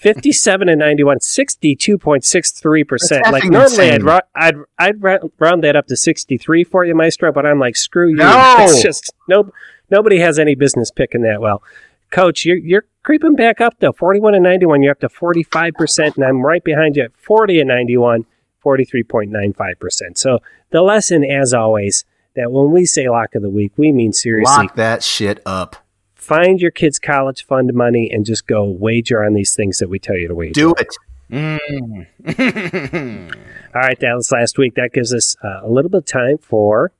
57 0.00 0.68
and 0.68 0.78
91, 0.78 1.18
62.63%. 1.20 3.32
Like 3.32 3.44
normally 3.44 3.88
I'd, 3.90 3.94
insane. 3.94 4.04
ro- 4.04 4.20
I'd 4.34 4.54
I'd 4.78 5.02
round 5.38 5.64
that 5.64 5.74
up 5.76 5.86
to 5.86 5.96
63 5.96 6.64
for 6.64 6.84
you 6.84 6.94
Maestro, 6.94 7.32
but 7.32 7.46
I'm 7.46 7.58
like 7.58 7.76
screw 7.76 8.08
you. 8.10 8.16
No! 8.16 8.56
It's 8.60 8.82
just 8.82 9.12
no 9.28 9.50
nobody 9.90 10.18
has 10.20 10.38
any 10.38 10.54
business 10.54 10.90
picking 10.90 11.22
that 11.22 11.40
well. 11.40 11.62
Coach, 12.10 12.44
you're 12.44 12.56
you're 12.56 12.84
creeping 13.02 13.34
back 13.36 13.60
up 13.60 13.74
though. 13.80 13.92
41 13.92 14.34
and 14.34 14.44
91, 14.44 14.82
you're 14.82 14.92
up 14.92 15.00
to 15.00 15.08
45% 15.08 16.16
and 16.16 16.24
I'm 16.24 16.42
right 16.44 16.62
behind 16.64 16.96
you 16.96 17.02
at 17.04 17.16
40 17.16 17.60
and 17.60 17.68
91, 17.68 18.24
43.95%. 18.64 20.18
So 20.18 20.40
the 20.70 20.82
lesson 20.82 21.24
as 21.24 21.52
always 21.54 22.04
that 22.34 22.50
when 22.52 22.70
we 22.72 22.84
say 22.84 23.08
lock 23.08 23.34
of 23.34 23.42
the 23.42 23.50
week, 23.50 23.72
we 23.76 23.92
mean 23.92 24.12
seriously 24.12 24.64
Lock 24.64 24.74
that 24.76 25.02
shit 25.02 25.40
up. 25.46 25.76
find 26.14 26.60
your 26.60 26.70
kids' 26.70 26.98
college 26.98 27.44
fund 27.46 27.72
money 27.74 28.10
and 28.10 28.24
just 28.26 28.46
go 28.46 28.64
wager 28.64 29.24
on 29.24 29.34
these 29.34 29.54
things 29.54 29.78
that 29.78 29.88
we 29.88 29.98
tell 29.98 30.16
you 30.16 30.28
to 30.28 30.34
wager. 30.34 30.52
Do 30.52 30.74
it. 30.78 30.94
Mm. 31.30 32.06
All 33.74 33.80
right, 33.82 33.98
that 34.00 34.14
was 34.14 34.30
last 34.32 34.58
week. 34.58 34.74
That 34.76 34.92
gives 34.92 35.12
us 35.14 35.36
uh, 35.42 35.60
a 35.62 35.68
little 35.68 35.90
bit 35.90 35.98
of 35.98 36.04
time 36.06 36.38
for. 36.38 36.92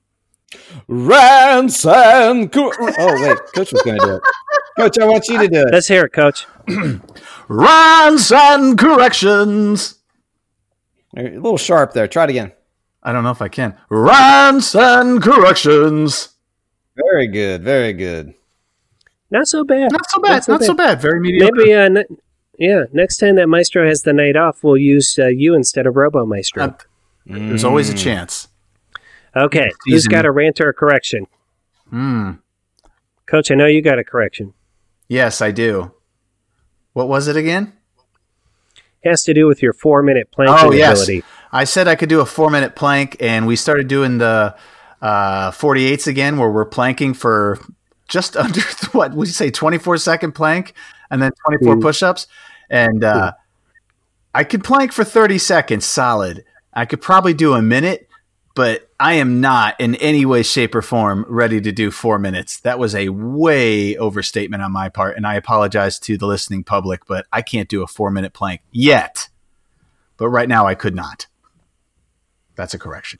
Rants 0.89 1.85
and 1.85 2.51
co- 2.53 2.73
oh 2.79 3.23
wait, 3.23 3.39
coach 3.55 3.73
was 3.73 3.83
going 3.83 3.99
to 3.99 4.07
do 4.07 4.15
it. 4.17 4.23
Coach, 4.79 4.99
I 4.99 5.07
want 5.07 5.27
you 5.29 5.39
to 5.39 5.49
do 5.49 5.61
it. 5.63 5.69
Let's 5.73 5.89
hear 5.89 6.05
it, 6.05 6.13
Coach. 6.13 6.47
Rants 7.49 8.31
and 8.33 8.79
corrections. 8.79 9.95
A 11.17 11.23
little 11.31 11.57
sharp 11.57 11.93
there. 11.95 12.07
Try 12.07 12.25
it 12.25 12.31
again. 12.31 12.53
I 13.03 13.13
don't 13.13 13.25
know 13.25 13.31
if 13.31 13.41
I 13.41 13.49
can. 13.49 13.77
Rants 13.89 14.75
and 14.75 15.23
corrections. 15.23 16.31
Very 16.97 17.27
good. 17.29 17.63
Very 17.63 17.93
good. 17.93 18.35
Not 19.31 19.49
so 19.49 19.65
bad. 19.65 19.93
Not 19.93 20.11
so 20.11 20.21
bad. 20.21 20.49
Not 20.49 20.63
so 20.63 20.75
bad. 20.75 21.01
Very 21.01 21.21
mediocre. 21.21 21.55
Maybe, 21.57 21.73
uh, 21.75 21.89
ne- 21.89 22.05
yeah. 22.59 22.85
Next 22.93 23.17
time 23.19 23.37
that 23.37 23.49
Maestro 23.49 23.87
has 23.89 24.03
the 24.03 24.13
night 24.13 24.37
off, 24.37 24.63
we'll 24.63 24.77
use 24.77 25.19
uh, 25.19 25.29
you 25.29 25.55
instead 25.55 25.87
of 25.87 25.97
Robo 25.97 26.27
Maestro. 26.27 26.65
Uh, 26.65 26.73
There's 27.27 27.65
always 27.65 27.89
a 27.89 27.95
chance. 27.97 28.49
okay, 29.35 29.71
who's 29.85 30.03
teasing 30.03 30.11
got 30.11 30.27
a 30.27 30.31
rant 30.31 30.61
or 30.61 30.69
a 30.69 30.75
correction? 30.75 31.27
Hmm. 31.91 32.33
Coach, 33.27 33.51
I 33.51 33.55
know 33.55 33.67
you 33.67 33.83
got 33.83 33.99
a 33.99 34.05
correction. 34.05 34.55
Yes, 35.09 35.41
I 35.41 35.51
do. 35.51 35.93
What 36.93 37.09
was 37.09 37.29
it 37.29 37.37
again? 37.37 37.73
has 39.05 39.23
to 39.23 39.33
do 39.33 39.47
with 39.47 39.63
your 39.63 39.73
four 39.73 40.03
minute 40.03 40.29
plank 40.33 40.51
Oh, 40.53 40.73
yes. 40.73 41.05
ability. 41.05 41.23
I 41.53 41.63
said 41.63 41.87
I 41.87 41.95
could 41.95 42.09
do 42.09 42.19
a 42.21 42.27
four 42.27 42.51
minute 42.51 42.75
plank, 42.75 43.17
and 43.21 43.47
we 43.47 43.55
started 43.55 43.87
doing 43.87 44.19
the 44.19 44.57
uh, 45.01 45.51
48s 45.53 46.09
again, 46.09 46.39
where 46.39 46.51
we're 46.51 46.65
planking 46.65 47.15
for 47.15 47.61
just 48.09 48.37
under 48.37 48.61
what 48.93 49.13
would 49.15 49.29
you 49.29 49.33
say, 49.35 49.51
24 49.51 49.99
second 49.99 50.33
plank, 50.33 50.75
and 51.09 51.23
then 51.23 51.31
24 51.47 51.77
Mm. 51.77 51.83
push 51.83 52.03
ups. 52.03 52.27
And 52.69 53.05
uh, 53.05 53.33
I 54.35 54.43
could 54.43 54.65
plank 54.65 54.91
for 54.93 55.05
30 55.05 55.39
seconds 55.39 55.85
solid. 55.85 56.45
I 56.73 56.85
could 56.85 57.01
probably 57.01 57.33
do 57.33 57.55
a 57.55 57.63
minute, 57.63 58.09
but 58.57 58.86
I 58.99 59.15
am 59.15 59.41
not 59.41 59.79
in 59.79 59.95
any 59.97 60.25
way, 60.25 60.43
shape, 60.43 60.75
or 60.75 60.81
form 60.83 61.27
ready 61.29 61.61
to 61.61 61.71
do 61.71 61.91
four 61.91 62.19
minutes. 62.19 62.61
That 62.61 62.79
was 62.79 62.95
a 62.95 63.11
way 63.11 63.97
overstatement 63.97 64.63
on 64.63 64.73
my 64.73 64.89
part, 64.89 65.17
and 65.17 65.27
I 65.27 65.35
apologize 65.35 65.99
to 66.01 66.17
the 66.17 66.27
listening 66.27 66.65
public, 66.65 67.07
but 67.07 67.27
I 67.31 67.43
can't 67.43 67.69
do 67.69 67.83
a 67.83 67.87
four 67.87 68.11
minute 68.11 68.33
plank 68.33 68.63
yet. 68.73 69.29
But 70.17 70.31
right 70.31 70.49
now, 70.49 70.67
I 70.67 70.75
could 70.75 70.95
not. 70.95 71.27
That's 72.55 72.73
a 72.73 72.79
correction. 72.79 73.19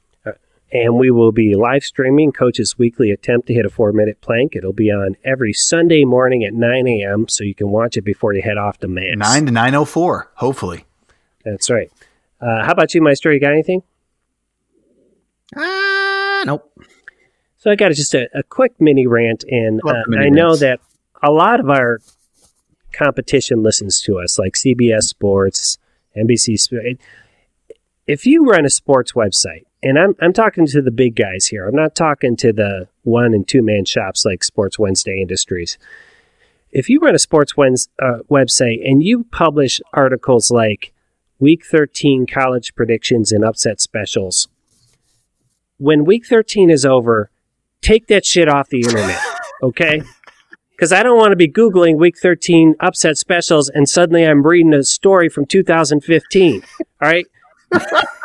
and 0.73 0.97
we 0.97 1.11
will 1.11 1.31
be 1.31 1.55
live 1.55 1.85
streaming 1.85 2.33
Coach's 2.33 2.79
weekly 2.79 3.11
attempt 3.11 3.47
to 3.49 3.55
hit 3.55 3.67
a 3.67 3.71
four 3.71 3.93
minute 3.93 4.21
plank. 4.23 4.57
It'll 4.57 4.73
be 4.73 4.91
on 4.91 5.17
every 5.25 5.53
Sunday 5.53 6.05
morning 6.05 6.43
at 6.43 6.55
9 6.55 6.89
a.m., 6.89 7.29
so 7.29 7.45
you 7.45 7.55
can 7.55 7.69
watch 7.69 7.97
it 7.99 8.03
before 8.03 8.33
you 8.33 8.41
head 8.43 8.57
off 8.57 8.79
to 8.79 8.89
Mass. 8.89 9.17
Nine 9.17 9.47
to 9.47 9.53
nine 9.53 9.75
oh 9.75 9.85
four. 9.85 10.31
Hopefully, 10.37 10.87
That's 11.45 11.69
right. 11.71 11.93
Uh, 12.41 12.65
how 12.65 12.73
about 12.73 12.95
you, 12.95 13.03
Maestro? 13.03 13.33
You 13.33 13.41
got 13.41 13.53
anything? 13.53 13.83
Ah, 15.55 16.43
nope. 16.47 16.73
So 17.59 17.71
I 17.71 17.77
got 17.77 17.93
just 17.93 18.15
a, 18.15 18.29
a 18.35 18.43
quick 18.43 18.81
mini 18.81 19.07
rant, 19.07 19.45
and 19.49 19.81
uh, 19.87 20.03
mini 20.07 20.27
I 20.27 20.29
know 20.29 20.49
rants. 20.49 20.61
that 20.61 20.81
a 21.23 21.31
lot 21.31 21.61
of 21.61 21.71
our 21.71 22.01
competition 22.93 23.63
listens 23.63 24.01
to 24.03 24.19
us, 24.19 24.39
like 24.39 24.55
CBS 24.55 25.05
Sports, 25.05 25.79
NBC 26.17 26.59
Sports. 26.59 27.03
If 28.07 28.25
you 28.25 28.45
run 28.45 28.65
a 28.65 28.71
sports 28.71 29.13
website, 29.13 29.65
and 29.83 29.99
I'm 29.99 30.15
I'm 30.21 30.33
talking 30.33 30.67
to 30.67 30.83
the 30.83 30.91
big 30.91 31.17
guys 31.17 31.47
here, 31.47 31.67
I'm 31.69 31.75
not 31.75 31.95
talking 31.95 32.37
to 32.37 32.53
the 32.53 32.89
one 33.03 33.35
and 33.35 33.47
two 33.47 33.63
man 33.63 33.85
shops 33.85 34.25
like 34.25 34.43
Sports 34.45 34.79
Wednesday 34.79 35.21
Industries. 35.21 35.79
If 36.71 36.89
you 36.89 37.01
run 37.01 37.15
a 37.15 37.19
sports 37.19 37.55
Wednes 37.55 37.89
uh, 38.03 38.23
website 38.31 38.87
and 38.89 39.03
you 39.03 39.25
publish 39.25 39.81
articles 39.93 40.51
like 40.51 40.93
Week 41.39 41.65
13 41.65 42.27
college 42.27 42.75
predictions 42.75 43.33
and 43.33 43.45
upset 43.45 43.81
specials, 43.81 44.49
when 45.79 46.05
Week 46.05 46.27
13 46.27 46.71
is 46.71 46.85
over, 46.85 47.31
take 47.81 48.07
that 48.09 48.25
shit 48.25 48.49
off 48.49 48.69
the 48.69 48.81
internet, 48.81 49.21
okay? 49.63 50.03
Because 50.71 50.93
I 50.93 51.03
don't 51.03 51.19
want 51.19 51.33
to 51.33 51.37
be 51.37 51.49
Googling 51.49 51.97
Week 51.97 52.17
13 52.21 52.75
upset 52.81 53.17
specials 53.17 53.69
and 53.69 53.89
suddenly 53.89 54.25
I'm 54.25 54.47
reading 54.47 54.75
a 54.75 54.83
story 54.83 55.29
from 55.29 55.47
2015. 55.47 56.63
All 56.81 56.87
right? 57.01 57.27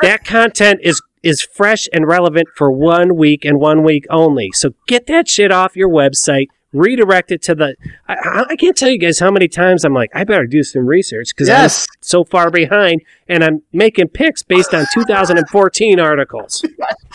that 0.01 0.23
content 0.23 0.79
is 0.83 1.01
is 1.23 1.41
fresh 1.41 1.87
and 1.93 2.07
relevant 2.07 2.47
for 2.55 2.71
one 2.71 3.15
week 3.15 3.45
and 3.45 3.59
one 3.59 3.83
week 3.83 4.05
only. 4.09 4.49
So 4.53 4.73
get 4.87 5.07
that 5.07 5.27
shit 5.27 5.51
off 5.51 5.75
your 5.75 5.89
website. 5.89 6.47
Redirect 6.73 7.31
it 7.31 7.41
to 7.43 7.55
the. 7.55 7.75
I- 8.07 8.13
I, 8.15 8.45
I 8.51 8.55
can't 8.55 8.77
tell 8.77 8.89
you 8.89 8.97
guys 8.97 9.19
how 9.19 9.29
many 9.31 9.47
times 9.47 9.83
I'm 9.83 9.93
like, 9.93 10.09
I 10.13 10.23
better 10.23 10.45
do 10.45 10.63
some 10.63 10.85
research 10.85 11.29
because 11.29 11.47
Yes. 11.49 11.85
I'm 11.89 11.97
so 12.01 12.23
far 12.23 12.49
behind, 12.49 13.01
and 13.27 13.43
I'm 13.43 13.61
making 13.73 14.07
picks 14.09 14.41
based 14.43 14.73
on 14.73 14.85
2014 14.93 15.99
articles. 15.99 16.63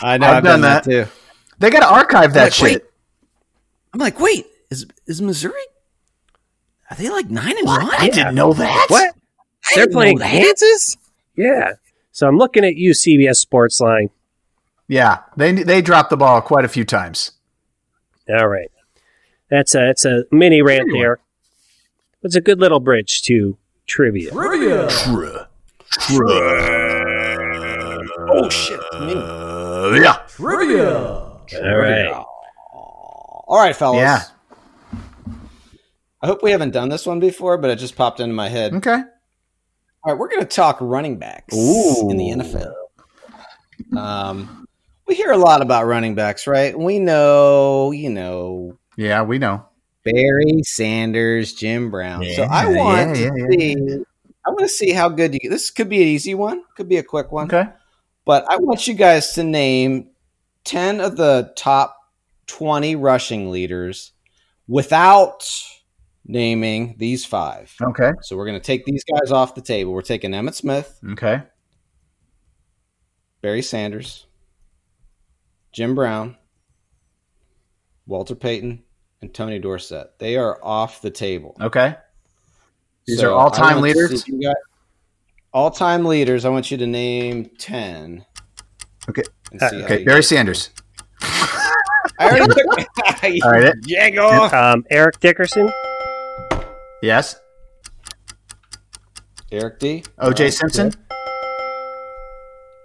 I 0.03 0.19
know. 0.19 0.27
I've 0.27 0.37
I've, 0.39 0.45
done 0.45 0.61
done, 0.61 0.61
that. 0.63 0.85
too. 0.85 1.07
they 1.59 1.71
got 1.71 1.81
to 1.81 1.89
archive 1.91 2.35
that 2.35 2.45
Wait, 2.47 2.53
shit. 2.53 2.83
wait. 2.83 2.83
I'm 3.95 4.01
like, 4.01 4.21
wait, 4.21 4.47
is 4.71 4.87
is 5.07 5.23
Missouri? 5.23 5.55
Are 6.91 6.97
they 6.97 7.09
like 7.09 7.31
nine 7.31 7.57
and 7.57 7.67
one? 7.67 7.89
I 7.99 8.11
didn't 8.11 8.35
know 8.35 8.53
that. 8.53 8.87
What? 8.89 9.15
I 9.65 9.73
They're 9.75 9.89
playing 9.89 10.19
that. 10.19 10.31
Kansas? 10.31 10.97
Yeah. 11.35 11.73
So 12.13 12.29
I'm 12.29 12.37
looking 12.37 12.65
at 12.65 12.77
you, 12.77 12.93
CBS 12.93 13.45
Sportsline. 13.45 14.11
Yeah, 14.87 15.21
they 15.37 15.53
they 15.53 15.81
dropped 15.83 16.11
the 16.11 16.17
ball 16.17 16.41
quite 16.43 16.65
a 16.65 16.69
few 16.69 16.85
times. 16.85 17.33
All 18.29 18.47
right. 18.49 18.71
That's 19.51 19.75
a, 19.75 19.79
that's 19.79 20.05
a 20.05 20.25
mini 20.31 20.63
rant 20.63 20.91
there. 20.93 21.19
It's 22.23 22.37
a 22.37 22.41
good 22.41 22.59
little 22.59 22.81
bridge 22.81 23.23
to 23.23 23.57
trivia. 23.87 24.31
Trivia. 24.31 24.89
Oh 28.29 28.49
shit! 28.51 28.81
it's 28.93 29.01
me. 29.01 29.15
Yeah, 30.03 30.27
All 31.63 31.77
right. 31.77 32.25
All 33.49 33.59
right, 33.59 33.77
fellas. 33.77 34.01
Yeah. 34.01 34.23
I 36.21 36.27
hope 36.27 36.43
we 36.43 36.51
haven't 36.51 36.73
done 36.73 36.89
this 36.89 37.07
one 37.07 37.21
before, 37.21 37.57
but 37.59 37.71
it 37.71 37.77
just 37.77 37.95
popped 37.95 38.19
into 38.19 38.35
my 38.35 38.49
head. 38.49 38.75
okay. 38.75 39.03
All 40.03 40.13
right, 40.13 40.19
we're 40.19 40.29
going 40.29 40.41
to 40.41 40.47
talk 40.47 40.79
running 40.81 41.19
backs 41.19 41.55
Ooh. 41.55 42.11
in 42.11 42.17
the 42.17 42.31
NFL. 42.31 42.73
Um, 43.97 44.67
we 45.07 45.15
hear 45.15 45.31
a 45.31 45.37
lot 45.37 45.63
about 45.63 45.87
running 45.87 46.15
backs, 46.15 46.47
right? 46.47 46.77
We 46.77 46.99
know, 46.99 47.93
you 47.93 48.11
know, 48.11 48.79
Yeah, 48.97 49.23
we 49.23 49.39
know. 49.39 49.67
Barry 50.05 50.63
Sanders, 50.63 51.53
Jim 51.53 51.91
Brown. 51.91 52.25
so 52.35 52.45
I 52.45 52.67
want 52.69 53.19
yeah, 53.19 53.31
to 53.31 53.35
yeah, 53.37 53.47
see. 53.51 53.77
I 54.47 54.51
want 54.51 54.61
to 54.61 54.69
see 54.69 54.93
how 54.93 55.09
good 55.09 55.35
you. 55.35 55.51
This 55.51 55.71
could 55.71 55.89
be 55.89 56.01
an 56.01 56.09
easy 56.09 56.35
one. 56.35 56.63
Could 56.77 56.89
be 56.89 56.99
a 56.99 57.03
quick 57.03 57.33
one. 57.33 57.47
Okay. 57.47 57.69
But 58.25 58.45
I 58.51 58.57
want 58.59 58.87
you 58.87 58.95
guys 58.95 59.33
to 59.35 59.43
name 59.43 60.11
10 60.65 61.01
of 61.01 61.17
the 61.17 61.53
top 61.57 61.97
20 62.47 62.95
rushing 62.97 63.51
leaders 63.51 64.13
without 64.69 65.49
naming 66.25 66.95
these 66.99 67.25
five. 67.25 67.75
Okay. 67.81 68.13
So 68.23 68.37
we're 68.37 68.47
going 68.47 68.59
to 68.61 68.65
take 68.65 68.85
these 68.85 69.05
guys 69.05 69.33
off 69.33 69.55
the 69.55 69.63
table. 69.63 69.93
We're 69.93 70.03
taking 70.03 70.31
Emmitt 70.33 70.55
Smith, 70.55 70.99
Okay. 71.13 71.43
Barry 73.43 73.63
Sanders, 73.63 74.27
Jim 75.73 75.95
Brown, 75.95 76.37
Walter 78.07 78.35
Payton, 78.35 78.83
and 79.23 79.33
Tony 79.35 79.59
Dorsett. 79.59 80.19
They 80.19 80.37
are 80.37 80.59
off 80.63 81.01
the 81.03 81.11
table. 81.11 81.57
Okay. 81.61 81.97
These 83.07 83.23
are 83.23 83.31
all-time 83.31 83.65
I 83.65 83.67
want 83.75 83.77
to 83.77 83.81
leaders? 84.01 84.11
see 84.25 84.33
if 84.33 84.41
you 84.41 84.43
got 84.49 84.57
All-time 85.53 86.05
leaders. 86.05 86.45
I 86.45 86.49
want 86.49 86.71
you 86.71 86.77
to 86.77 86.87
name 86.87 87.47
ten. 87.59 88.25
Okay. 89.09 89.23
And 89.53 89.63
Okay, 89.85 90.05
Barry. 90.05 90.23
Sanders. 90.23 90.71
I 91.23 91.73
already 92.21 92.47
took. 92.53 92.67
All 93.45 93.51
right. 93.53 93.73
Jago. 93.87 94.29
Um, 94.57 94.85
Eric 94.91 95.21
Dickerson. 95.21 95.71
Yes. 97.03 97.37
Eric 99.53 99.79
D. 99.79 100.03
O.J. 100.19 100.43
All 100.43 100.47
right. 100.47 100.53
Simpson. 100.53 100.93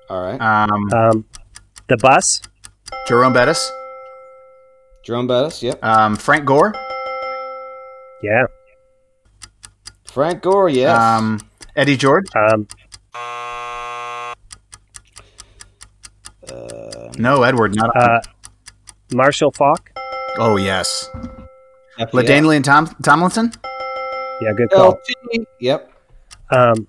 All 0.10 0.22
right. 0.22 0.40
Um, 0.40 0.94
Um, 0.94 1.26
the 1.88 1.98
Bus. 1.98 2.42
Jerome 3.08 3.34
Bettis. 3.34 3.72
Jerome 5.04 5.28
Bettis. 5.28 5.62
Yep. 5.64 5.84
Um, 5.84 6.16
Frank 6.16 6.46
Gore. 6.46 6.74
Yeah. 8.22 8.46
Frank 10.06 10.42
Gore. 10.44 10.70
Yes. 10.70 10.98
Um, 11.00 11.40
Eddie 11.76 11.98
George. 11.98 12.26
Um, 12.36 12.68
uh, 16.50 17.12
No, 17.18 17.44
Edward. 17.44 17.76
Not. 17.76 17.96
uh, 17.96 18.22
Marshall 19.14 19.52
Faulk. 19.52 19.92
oh 20.38 20.56
yes. 20.58 21.10
yeah. 21.98 22.06
LaDainian 22.08 22.64
Tom 22.64 22.88
Tomlinson. 23.04 23.52
Yeah, 24.42 24.54
good 24.54 24.70
call. 24.72 24.94
LG. 25.34 25.46
Yep. 25.60 25.92
Um, 26.52 26.88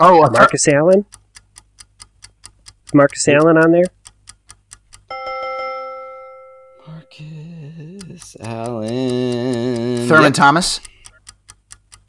Oh, 0.00 0.24
uh, 0.24 0.30
Marcus 0.30 0.66
Allen. 0.66 1.04
Is 2.86 2.94
Marcus 2.94 3.28
Allen 3.28 3.56
on 3.56 3.70
there? 3.70 3.84
Marcus 8.40 8.52
Allen. 8.56 10.08
Thurman 10.08 10.24
Yep. 10.24 10.34
Thomas. 10.34 10.80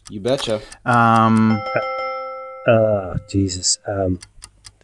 You 0.09 0.19
betcha. 0.19 0.61
Um, 0.85 1.59
Oh, 2.65 3.15
Jesus. 3.29 3.77
Um, 3.85 4.19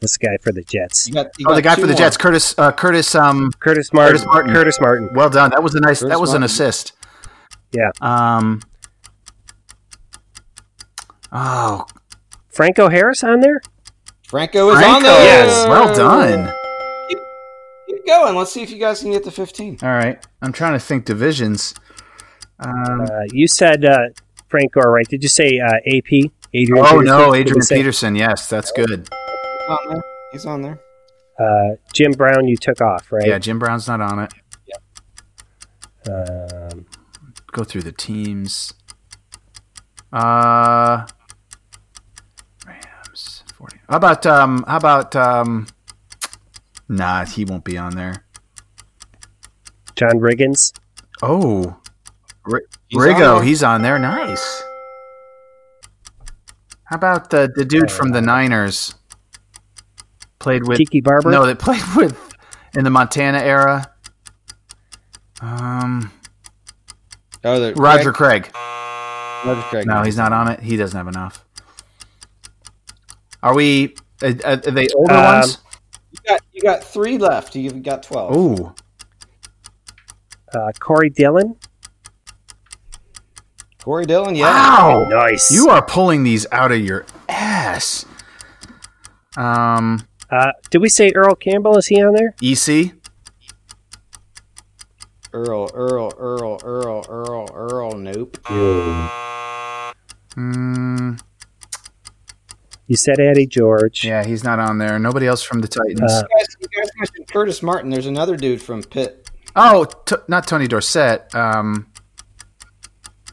this 0.01 0.17
guy 0.17 0.37
for 0.41 0.51
the 0.51 0.63
Jets. 0.63 1.07
You 1.07 1.13
got, 1.13 1.27
you 1.37 1.45
oh, 1.47 1.55
the 1.55 1.61
guy 1.61 1.75
for 1.75 1.81
the 1.81 1.87
more. 1.87 1.95
Jets, 1.95 2.17
Curtis. 2.17 2.57
Uh, 2.57 2.71
Curtis. 2.73 3.15
Um, 3.15 3.51
Curtis 3.59 3.93
Martin. 3.93 4.11
Curtis 4.17 4.25
Martin. 4.25 4.53
Curtis 4.53 4.81
Martin. 4.81 5.09
well 5.13 5.29
done. 5.29 5.51
That 5.51 5.63
was 5.63 5.75
a 5.75 5.79
nice. 5.79 5.99
Curtis 5.99 6.11
that 6.13 6.19
was 6.19 6.33
an 6.33 6.43
assist. 6.43 6.91
Yeah. 7.71 7.91
Um. 8.01 8.61
Oh, 11.31 11.85
Franco 12.49 12.89
Harris 12.89 13.23
on 13.23 13.39
there? 13.39 13.61
Franco 14.27 14.69
is 14.71 14.83
on 14.83 15.03
there. 15.03 15.23
Yes. 15.23 15.67
Well 15.69 15.95
done. 15.95 16.53
Keep 17.99 18.07
going. 18.07 18.35
Let's 18.35 18.51
see 18.51 18.61
if 18.63 18.71
you 18.71 18.77
guys 18.77 19.01
can 19.01 19.11
get 19.11 19.23
to 19.25 19.31
15. 19.31 19.79
All 19.83 19.89
right. 19.89 20.25
I'm 20.41 20.51
trying 20.53 20.73
to 20.73 20.79
think 20.79 21.05
divisions. 21.05 21.73
Um, 22.59 23.01
Uh, 23.01 23.07
you 23.31 23.47
said 23.47 23.85
uh, 23.85 23.97
Frank 24.49 24.73
Gore, 24.73 24.91
right? 24.91 25.07
Did 25.07 25.23
you 25.23 25.29
say 25.29 25.59
uh, 25.59 25.75
AP? 25.87 26.31
Adrian 26.53 26.83
oh 26.85 26.89
Peterson? 26.99 27.05
no, 27.05 27.23
Did 27.25 27.31
we 27.31 27.39
Adrian 27.39 27.61
say- 27.61 27.75
Peterson. 27.77 28.15
Yes, 28.15 28.47
that's 28.49 28.71
good. 28.71 28.89
He's 29.09 29.69
on 29.69 29.77
there. 29.93 30.01
He's 30.31 30.45
on 30.45 30.61
there. 30.61 30.79
Uh, 31.39 31.75
Jim 31.93 32.11
Brown, 32.11 32.47
you 32.47 32.57
took 32.57 32.81
off, 32.81 33.11
right? 33.11 33.25
Yeah, 33.27 33.39
Jim 33.39 33.59
Brown's 33.59 33.87
not 33.87 34.01
on 34.01 34.19
it. 34.19 34.33
Um, 36.09 36.85
Go 37.51 37.63
through 37.63 37.81
the 37.83 37.91
teams. 37.91 38.73
Uh, 40.11 41.05
Rams. 42.65 43.43
40. 43.55 43.77
How 43.89 43.97
about 43.97 44.25
um? 44.25 44.63
How 44.67 44.77
about 44.77 45.15
um? 45.15 45.67
Nah, 46.89 47.25
he 47.25 47.45
won't 47.45 47.63
be 47.63 47.77
on 47.77 47.95
there. 47.95 48.25
John 49.95 50.13
Riggins. 50.19 50.73
Oh, 51.21 51.77
R- 52.51 52.61
He's 52.87 52.99
on 53.01 53.07
Rigo, 53.07 53.35
there. 53.37 53.43
he's 53.43 53.63
on 53.63 53.81
there. 53.83 53.99
Nice. 53.99 54.63
How 56.85 56.95
about 56.95 57.29
the 57.29 57.51
the 57.55 57.63
dude 57.65 57.91
from 57.91 58.11
the 58.11 58.21
Niners? 58.21 58.95
Played 60.39 60.67
with 60.67 60.77
Tiki 60.79 61.01
Barber. 61.01 61.29
no, 61.29 61.45
that 61.45 61.59
played 61.59 61.83
with 61.95 62.17
in 62.75 62.83
the 62.83 62.89
Montana 62.89 63.39
era. 63.39 63.91
Um, 65.41 66.11
Oh, 67.43 67.59
the 67.59 67.73
Roger 67.75 68.11
Craig. 68.11 68.43
Craig. 68.51 68.55
Roger 69.45 69.61
Craig. 69.69 69.85
No, 69.87 70.03
he's 70.03 70.17
not 70.17 70.33
on 70.33 70.47
it. 70.49 70.59
He 70.61 70.75
doesn't 70.75 70.97
have 70.97 71.07
enough. 71.07 71.45
Are 73.43 73.53
we? 73.55 73.95
Are, 74.21 74.33
are 74.43 74.55
they 74.57 74.87
older 74.95 75.13
Um, 75.13 75.23
ones? 75.23 75.57
You 76.29 76.35
got, 76.37 76.41
you 76.53 76.61
got 76.61 76.83
three 76.83 77.17
left. 77.17 77.55
You've 77.55 77.81
got 77.83 78.03
12. 78.03 78.35
Ooh, 78.35 78.73
Uh, 80.53 80.71
Corey 80.79 81.09
Dillon. 81.09 81.55
Corey 83.81 84.05
Dillon, 84.05 84.35
yeah. 84.35 84.45
wow! 84.45 85.07
Nice. 85.09 85.49
You 85.51 85.69
are 85.69 85.83
pulling 85.83 86.23
these 86.23 86.45
out 86.51 86.71
of 86.71 86.79
your 86.79 87.05
ass. 87.27 88.05
Um, 89.37 90.05
Uh, 90.29 90.51
did 90.69 90.79
we 90.81 90.89
say 90.89 91.11
Earl 91.15 91.33
Campbell? 91.35 91.77
Is 91.77 91.87
he 91.87 92.01
on 92.03 92.13
there? 92.13 92.35
EC. 92.41 92.93
Earl, 95.33 95.69
Earl, 95.73 96.11
Earl, 96.17 96.59
Earl, 96.63 97.05
Earl, 97.09 97.47
Earl. 97.53 97.91
Nope. 97.97 98.37
Mm, 100.35 101.19
You 102.89 102.95
said 102.95 103.19
Eddie 103.19 103.45
George. 103.45 104.03
yeah, 104.03 104.25
he's 104.25 104.43
not 104.43 104.57
on 104.59 104.79
there. 104.79 104.97
Nobody 104.97 105.27
else 105.27 105.43
from 105.43 105.61
the 105.61 105.67
Titans. 105.67 106.01
Uh, 106.11 106.23
You 106.27 106.39
guys, 106.39 106.47
you 106.59 106.67
guys 106.81 106.89
mentioned 106.97 107.27
Curtis 107.27 107.61
Martin. 107.61 107.91
There's 107.91 108.07
another 108.07 108.35
dude 108.35 108.61
from 108.63 108.81
Pitt. 108.81 109.29
oh, 109.55 109.85
t- 110.05 110.15
not 110.27 110.47
Tony 110.47 110.67
Dorsett. 110.67 111.33
Um, 111.35 111.85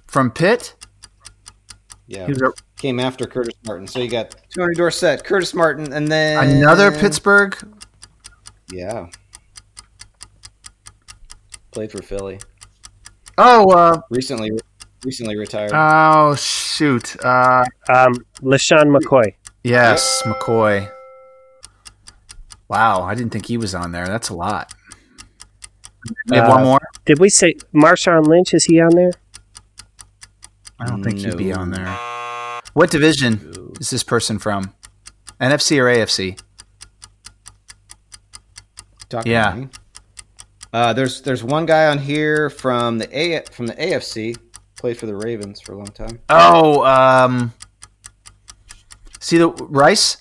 from 0.06 0.30
Pitt. 0.30 0.74
Yeah. 2.06 2.26
He 2.26 2.32
a- 2.32 2.52
Came 2.76 3.00
after 3.00 3.24
Curtis 3.26 3.54
Martin. 3.66 3.86
So 3.88 3.98
you 3.98 4.10
got 4.10 4.36
Tony 4.54 4.74
Dorsett, 4.74 5.24
Curtis 5.24 5.54
Martin, 5.54 5.90
and 5.94 6.06
then 6.08 6.50
another 6.58 6.92
Pittsburgh. 6.92 7.56
Yeah. 8.70 9.06
Played 11.70 11.90
for 11.92 12.02
Philly. 12.02 12.40
Oh, 13.38 13.70
uh, 13.70 14.00
Recently 14.10 14.50
recently 15.04 15.36
retired. 15.38 15.70
oh 15.74 16.34
shoot. 16.34 17.16
Uh, 17.24 17.64
Um, 17.88 18.14
LeSean 18.42 18.94
McCoy. 18.94 19.32
Yes, 19.66 20.22
McCoy. 20.24 20.90
Wow, 22.68 23.02
I 23.02 23.14
didn't 23.14 23.32
think 23.32 23.46
he 23.46 23.56
was 23.56 23.74
on 23.74 23.92
there. 23.92 24.06
That's 24.06 24.28
a 24.28 24.34
lot. 24.34 24.74
We 26.28 26.36
have 26.36 26.48
Uh, 26.48 26.54
one 26.54 26.64
more. 26.64 26.78
Did 27.04 27.18
we 27.18 27.28
say 27.28 27.54
Marshawn 27.74 28.26
Lynch? 28.26 28.54
Is 28.54 28.64
he 28.64 28.80
on 28.80 28.90
there? 28.90 29.12
I 30.78 30.86
don't 30.86 31.02
think 31.02 31.18
he'd 31.18 31.36
be 31.36 31.52
on 31.52 31.70
there. 31.70 31.86
What 32.74 32.90
division 32.90 33.72
is 33.80 33.90
this 33.90 34.02
person 34.02 34.38
from? 34.38 34.74
NFC 35.40 35.78
or 35.78 35.84
AFC? 35.84 36.38
Talking 39.08 39.32
yeah. 39.32 39.66
Uh, 40.72 40.92
there's 40.92 41.22
there's 41.22 41.42
one 41.42 41.64
guy 41.64 41.86
on 41.86 41.98
here 41.98 42.50
from 42.50 42.98
the 42.98 43.18
A 43.18 43.42
from 43.50 43.66
the 43.66 43.74
AFC. 43.74 44.36
Played 44.76 44.98
for 44.98 45.06
the 45.06 45.14
Ravens 45.16 45.60
for 45.60 45.72
a 45.72 45.76
long 45.76 45.86
time. 45.86 46.20
Oh, 46.28 46.84
um, 46.84 47.52
see 49.26 49.38
the 49.38 49.48
Rice. 49.48 50.18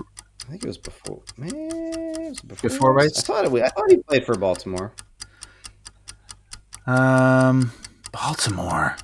I 0.00 0.50
think 0.50 0.64
it 0.64 0.66
was 0.66 0.78
before. 0.78 1.22
Man, 1.36 1.50
it 1.54 2.28
was 2.30 2.40
before, 2.40 2.68
Before 2.70 2.92
Rice? 2.92 3.18
I 3.18 3.22
thought 3.22 3.44
it, 3.44 3.50
was- 3.52 3.62
I 3.62 3.68
thought 3.68 3.90
he 3.90 3.96
played 3.98 4.26
for 4.26 4.34
Baltimore. 4.36 4.92
Um, 6.86 7.72
Baltimore. 8.12 8.96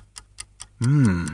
Hmm. 0.81 1.25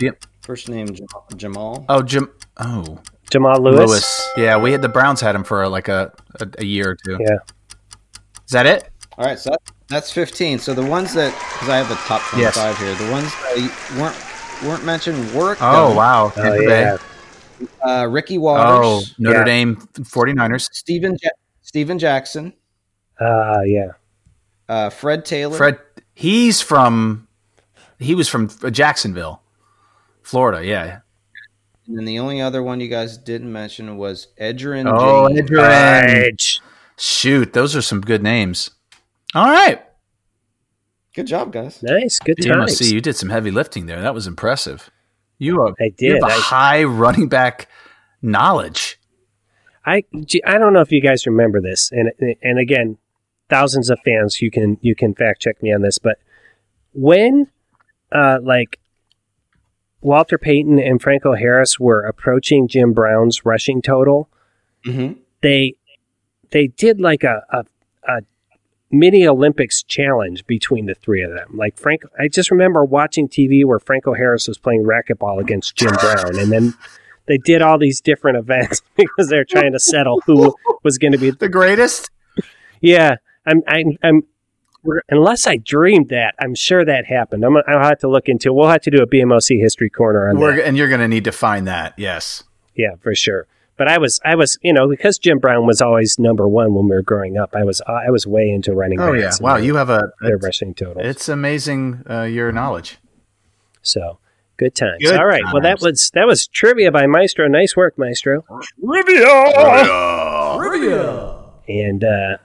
Yep. 0.00 0.24
First 0.42 0.68
name 0.68 0.86
Jamal. 0.94 1.26
Jamal. 1.36 1.84
Oh, 1.88 2.02
Jim. 2.02 2.28
Oh, 2.58 3.00
Jamal 3.30 3.60
Lewis. 3.60 3.88
Lewis. 3.90 4.30
Yeah, 4.36 4.56
we 4.58 4.72
had 4.72 4.82
the 4.82 4.88
Browns 4.88 5.20
had 5.20 5.34
him 5.34 5.44
for 5.44 5.68
like 5.68 5.88
a 5.88 6.12
a, 6.40 6.48
a 6.58 6.64
year 6.64 6.90
or 6.90 6.96
two. 6.96 7.18
Yeah. 7.20 7.36
Is 8.46 8.52
that 8.52 8.66
it? 8.66 8.90
All 9.16 9.24
right, 9.26 9.38
so 9.38 9.50
that, 9.50 9.60
that's 9.88 10.10
15. 10.12 10.60
So 10.60 10.72
the 10.74 10.84
ones 10.86 11.12
that 11.14 11.32
because 11.54 11.68
I 11.68 11.76
have 11.76 11.88
the 11.88 11.96
top 11.96 12.22
25 12.30 12.78
here, 12.78 12.94
the 12.94 13.10
ones 13.12 13.30
that 13.32 13.96
weren't 13.98 14.16
weren't 14.64 14.84
mentioned 14.84 15.32
Work. 15.34 15.58
Oh 15.60 15.88
Dunn, 15.88 15.96
wow. 15.96 16.24
Oh, 16.26 16.30
Tampa 16.42 16.58
Bay. 16.58 16.80
yeah. 16.80 16.96
Uh, 17.84 18.06
Ricky 18.06 18.38
Oh, 18.38 19.02
Notre 19.18 19.38
Yeah. 19.38 19.44
Dame 19.44 19.76
49ers. 19.76 20.68
Steven 20.72 21.16
ja- 21.22 21.30
Steven 21.62 21.98
Jackson. 21.98 22.52
Uh, 23.20 23.60
yeah. 23.64 23.88
Uh, 24.68 24.90
Fred 24.90 25.24
Taylor. 25.24 25.56
Fred. 25.56 25.78
He's 26.14 26.60
from. 26.60 27.26
He 27.98 28.14
was 28.14 28.28
from 28.28 28.48
Jacksonville, 28.70 29.42
Florida. 30.22 30.64
Yeah. 30.64 31.00
And 31.88 31.96
then 31.98 32.04
the 32.04 32.18
only 32.20 32.40
other 32.40 32.62
one 32.62 32.80
you 32.80 32.88
guys 32.88 33.16
didn't 33.18 33.50
mention 33.52 33.96
was 33.96 34.28
Edgerrin 34.40 34.84
Oh, 34.92 35.28
James. 35.28 35.50
Edgerrin. 35.50 36.30
Fudge. 36.30 36.60
Shoot, 36.96 37.52
those 37.54 37.74
are 37.74 37.82
some 37.82 38.00
good 38.02 38.22
names. 38.22 38.70
All 39.34 39.46
right. 39.50 39.82
Good 41.14 41.26
job, 41.26 41.52
guys. 41.52 41.82
Nice. 41.82 42.18
Good 42.18 42.36
You 42.44 42.52
times. 42.52 42.76
see, 42.78 42.92
you 42.94 43.00
did 43.00 43.16
some 43.16 43.30
heavy 43.30 43.50
lifting 43.50 43.86
there. 43.86 44.00
That 44.00 44.14
was 44.14 44.26
impressive. 44.26 44.90
You 45.38 45.60
are. 45.62 45.74
I 45.80 45.92
You 45.98 46.14
have 46.14 46.22
a 46.22 46.26
I, 46.26 46.30
high 46.40 46.84
running 46.84 47.28
back 47.28 47.68
knowledge. 48.22 48.98
I, 49.86 50.04
I 50.46 50.58
don't 50.58 50.72
know 50.72 50.80
if 50.80 50.92
you 50.92 51.00
guys 51.00 51.26
remember 51.26 51.60
this, 51.60 51.90
and 51.92 52.10
and 52.42 52.58
again, 52.58 52.98
thousands 53.48 53.88
of 53.88 53.98
fans. 54.04 54.42
You 54.42 54.50
can 54.50 54.76
you 54.82 54.94
can 54.94 55.14
fact 55.14 55.40
check 55.40 55.62
me 55.62 55.72
on 55.72 55.80
this, 55.82 55.98
but 55.98 56.18
when 56.92 57.46
uh, 58.12 58.38
like 58.42 58.78
Walter 60.00 60.36
Payton 60.38 60.78
and 60.78 61.00
Franco 61.00 61.34
Harris 61.34 61.80
were 61.80 62.02
approaching 62.02 62.68
Jim 62.68 62.92
Brown's 62.92 63.44
rushing 63.44 63.80
total, 63.82 64.28
Mm-hmm. 64.86 65.20
they 65.42 65.74
they 66.50 66.66
did 66.68 67.00
like 67.00 67.24
a, 67.24 67.42
a, 67.50 67.64
a 68.06 68.20
mini 68.90 69.26
Olympics 69.26 69.82
challenge 69.82 70.46
between 70.46 70.86
the 70.86 70.94
three 70.94 71.22
of 71.22 71.32
them. 71.32 71.50
Like 71.54 71.76
Frank, 71.76 72.02
I 72.18 72.28
just 72.28 72.50
remember 72.50 72.84
watching 72.84 73.28
TV 73.28 73.64
where 73.64 73.78
Franco 73.78 74.14
Harris 74.14 74.48
was 74.48 74.58
playing 74.58 74.84
racquetball 74.84 75.40
against 75.40 75.76
Jim 75.76 75.92
Brown, 76.00 76.38
and 76.38 76.50
then 76.52 76.74
they 77.26 77.38
did 77.38 77.62
all 77.62 77.78
these 77.78 78.00
different 78.00 78.38
events 78.38 78.82
because 78.96 79.28
they're 79.28 79.44
trying 79.44 79.72
to 79.72 79.80
settle 79.80 80.20
who 80.26 80.54
was 80.82 80.98
going 80.98 81.12
to 81.12 81.18
be. 81.18 81.30
The 81.30 81.48
greatest? 81.48 82.10
Yeah, 82.80 83.16
I'm, 83.46 83.62
I'm, 83.66 83.98
I'm. 84.02 84.22
Unless 85.10 85.46
I 85.46 85.56
dreamed 85.56 86.08
that, 86.10 86.34
I'm 86.40 86.54
sure 86.54 86.84
that 86.84 87.04
happened. 87.04 87.44
I'm, 87.44 87.56
I'll 87.56 87.80
have 87.82 87.98
to 87.98 88.08
look 88.08 88.28
into. 88.28 88.52
We'll 88.52 88.68
have 88.68 88.80
to 88.82 88.90
do 88.90 89.02
a 89.02 89.06
BMOC 89.06 89.60
history 89.60 89.90
corner 89.90 90.30
on 90.30 90.38
We're, 90.38 90.56
that. 90.56 90.66
and 90.66 90.76
you're 90.76 90.88
going 90.88 91.00
to 91.00 91.08
need 91.08 91.24
to 91.24 91.32
find 91.32 91.66
that. 91.66 91.94
Yes. 91.98 92.44
Yeah, 92.74 92.94
for 93.00 93.14
sure. 93.14 93.46
But 93.78 93.88
I 93.88 93.96
was, 93.98 94.20
I 94.24 94.34
was, 94.34 94.58
you 94.60 94.72
know, 94.74 94.88
because 94.88 95.18
Jim 95.18 95.38
Brown 95.38 95.64
was 95.66 95.80
always 95.80 96.18
number 96.18 96.46
one 96.46 96.74
when 96.74 96.84
we 96.86 96.90
were 96.96 97.02
growing 97.02 97.38
up. 97.38 97.54
I 97.56 97.64
was, 97.64 97.80
I 97.86 98.10
was 98.10 98.26
way 98.26 98.50
into 98.50 98.74
running. 98.74 99.00
Oh, 99.00 99.12
yeah. 99.12 99.30
Wow. 99.40 99.54
their- 99.54 99.64
You 99.64 99.76
have 99.76 99.88
a. 99.88 100.12
their 100.20 100.34
It's, 100.36 100.44
rushing 100.44 100.74
totals. 100.74 101.06
it's 101.06 101.28
amazing 101.28 102.02
uh, 102.10 102.22
your 102.24 102.52
knowledge. 102.52 102.98
So 103.80 104.18
good 104.58 104.74
times. 104.74 104.98
Good 105.00 105.16
All 105.18 105.24
right. 105.26 105.44
Well, 105.52 105.62
that 105.62 105.80
was 105.80 106.10
that 106.14 106.26
was 106.26 106.46
trivia 106.48 106.90
by 106.92 107.06
Maestro. 107.06 107.46
Nice 107.48 107.76
work, 107.76 107.96
Maestro. 107.96 108.44
Trivia 108.84 109.52
Trivia. 110.58 111.34
And 111.68 112.02
uh, 112.04 112.36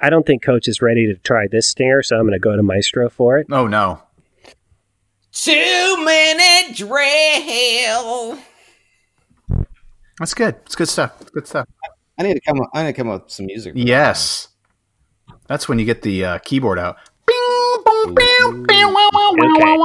I 0.00 0.10
don't 0.10 0.26
think 0.26 0.42
Coach 0.42 0.66
is 0.66 0.82
ready 0.82 1.06
to 1.06 1.14
try 1.14 1.46
this 1.50 1.68
stinger, 1.68 2.02
so 2.02 2.16
I'm 2.16 2.22
going 2.22 2.32
to 2.32 2.38
go 2.38 2.56
to 2.56 2.62
Maestro 2.62 3.08
for 3.08 3.38
it. 3.38 3.46
Oh, 3.52 3.66
no. 3.66 4.02
Two 5.32 6.04
minute 6.04 6.74
drill. 6.76 8.38
That's 10.18 10.34
good. 10.34 10.56
It's 10.66 10.74
good 10.76 10.88
stuff. 10.88 11.20
It's 11.20 11.30
good 11.30 11.46
stuff. 11.46 11.66
I 12.18 12.22
need 12.22 12.34
to 12.34 12.40
come. 12.40 12.60
Up, 12.60 12.70
I 12.74 12.82
need 12.84 12.90
to 12.90 12.96
come 12.96 13.08
up 13.08 13.24
with 13.24 13.32
some 13.32 13.46
music. 13.46 13.72
for 13.74 13.78
that. 13.78 13.84
Yes. 13.86 14.48
That's 15.48 15.68
when 15.68 15.78
you 15.78 15.84
get 15.84 16.02
the 16.02 16.24
uh, 16.24 16.38
keyboard 16.38 16.78
out. 16.78 16.96
Okay. 18.06 19.76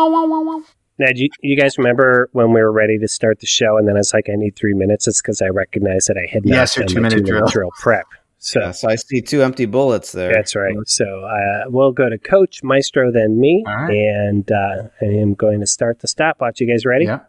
Now, 1.01 1.07
do 1.15 1.23
you, 1.23 1.29
you 1.41 1.57
guys 1.59 1.77
remember 1.77 2.29
when 2.33 2.51
we 2.53 2.61
were 2.61 2.71
ready 2.71 2.97
to 2.99 3.07
start 3.07 3.39
the 3.39 3.45
show, 3.47 3.77
and 3.77 3.87
then 3.87 3.95
I 3.95 3.99
was 3.99 4.13
like, 4.13 4.27
I 4.29 4.35
need 4.35 4.55
three 4.55 4.73
minutes? 4.73 5.07
It's 5.07 5.21
because 5.21 5.41
I 5.41 5.47
recognized 5.47 6.09
that 6.09 6.17
I 6.17 6.29
had 6.31 6.45
not 6.45 6.55
Yes, 6.55 6.75
your 6.75 6.85
done 6.85 6.95
two-minute 6.95 7.15
the 7.19 7.23
two-minute 7.31 7.51
drill. 7.51 7.69
prep. 7.79 8.05
So 8.39 8.59
Yeah, 8.59 8.71
so 8.71 8.89
I 8.89 8.95
see 8.95 9.21
two 9.21 9.41
empty 9.41 9.65
bullets 9.65 10.11
there. 10.11 10.33
That's 10.33 10.55
right. 10.55 10.75
So 10.85 11.05
uh, 11.23 11.63
we'll 11.69 11.91
go 11.93 12.09
to 12.09 12.17
Coach 12.17 12.63
Maestro, 12.63 13.11
then 13.11 13.39
me, 13.39 13.63
All 13.67 13.75
right. 13.75 13.93
and 13.95 14.51
uh, 14.51 14.83
I 15.01 15.05
am 15.05 15.33
going 15.35 15.61
to 15.61 15.67
start 15.67 15.99
the 15.99 16.07
stopwatch. 16.07 16.59
You 16.59 16.67
guys 16.67 16.85
ready? 16.85 17.05
Yeah. 17.05 17.19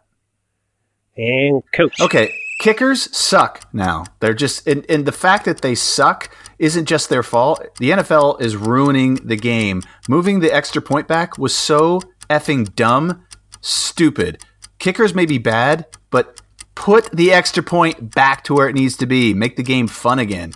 And 1.17 1.63
Coach. 1.73 1.99
Okay, 2.01 2.33
kickers 2.61 3.13
suck 3.17 3.67
now. 3.73 4.05
They're 4.19 4.35
just 4.35 4.67
and, 4.67 4.85
and 4.87 5.05
the 5.05 5.11
fact 5.11 5.45
that 5.45 5.61
they 5.61 5.75
suck 5.75 6.33
isn't 6.59 6.85
just 6.85 7.09
their 7.09 7.23
fault. 7.23 7.59
The 7.79 7.89
NFL 7.89 8.39
is 8.39 8.55
ruining 8.55 9.15
the 9.15 9.35
game. 9.35 9.81
Moving 10.07 10.39
the 10.39 10.53
extra 10.53 10.81
point 10.81 11.07
back 11.07 11.37
was 11.39 11.55
so 11.55 12.01
effing 12.29 12.73
dumb, 12.75 13.25
stupid. 13.61 14.45
Kickers 14.77 15.15
may 15.15 15.25
be 15.25 15.39
bad, 15.39 15.87
but 16.11 16.39
put 16.75 17.11
the 17.11 17.33
extra 17.33 17.63
point 17.63 18.13
back 18.13 18.43
to 18.43 18.53
where 18.53 18.69
it 18.69 18.75
needs 18.75 18.95
to 18.97 19.07
be. 19.07 19.33
Make 19.33 19.55
the 19.55 19.63
game 19.63 19.87
fun 19.87 20.19
again. 20.19 20.53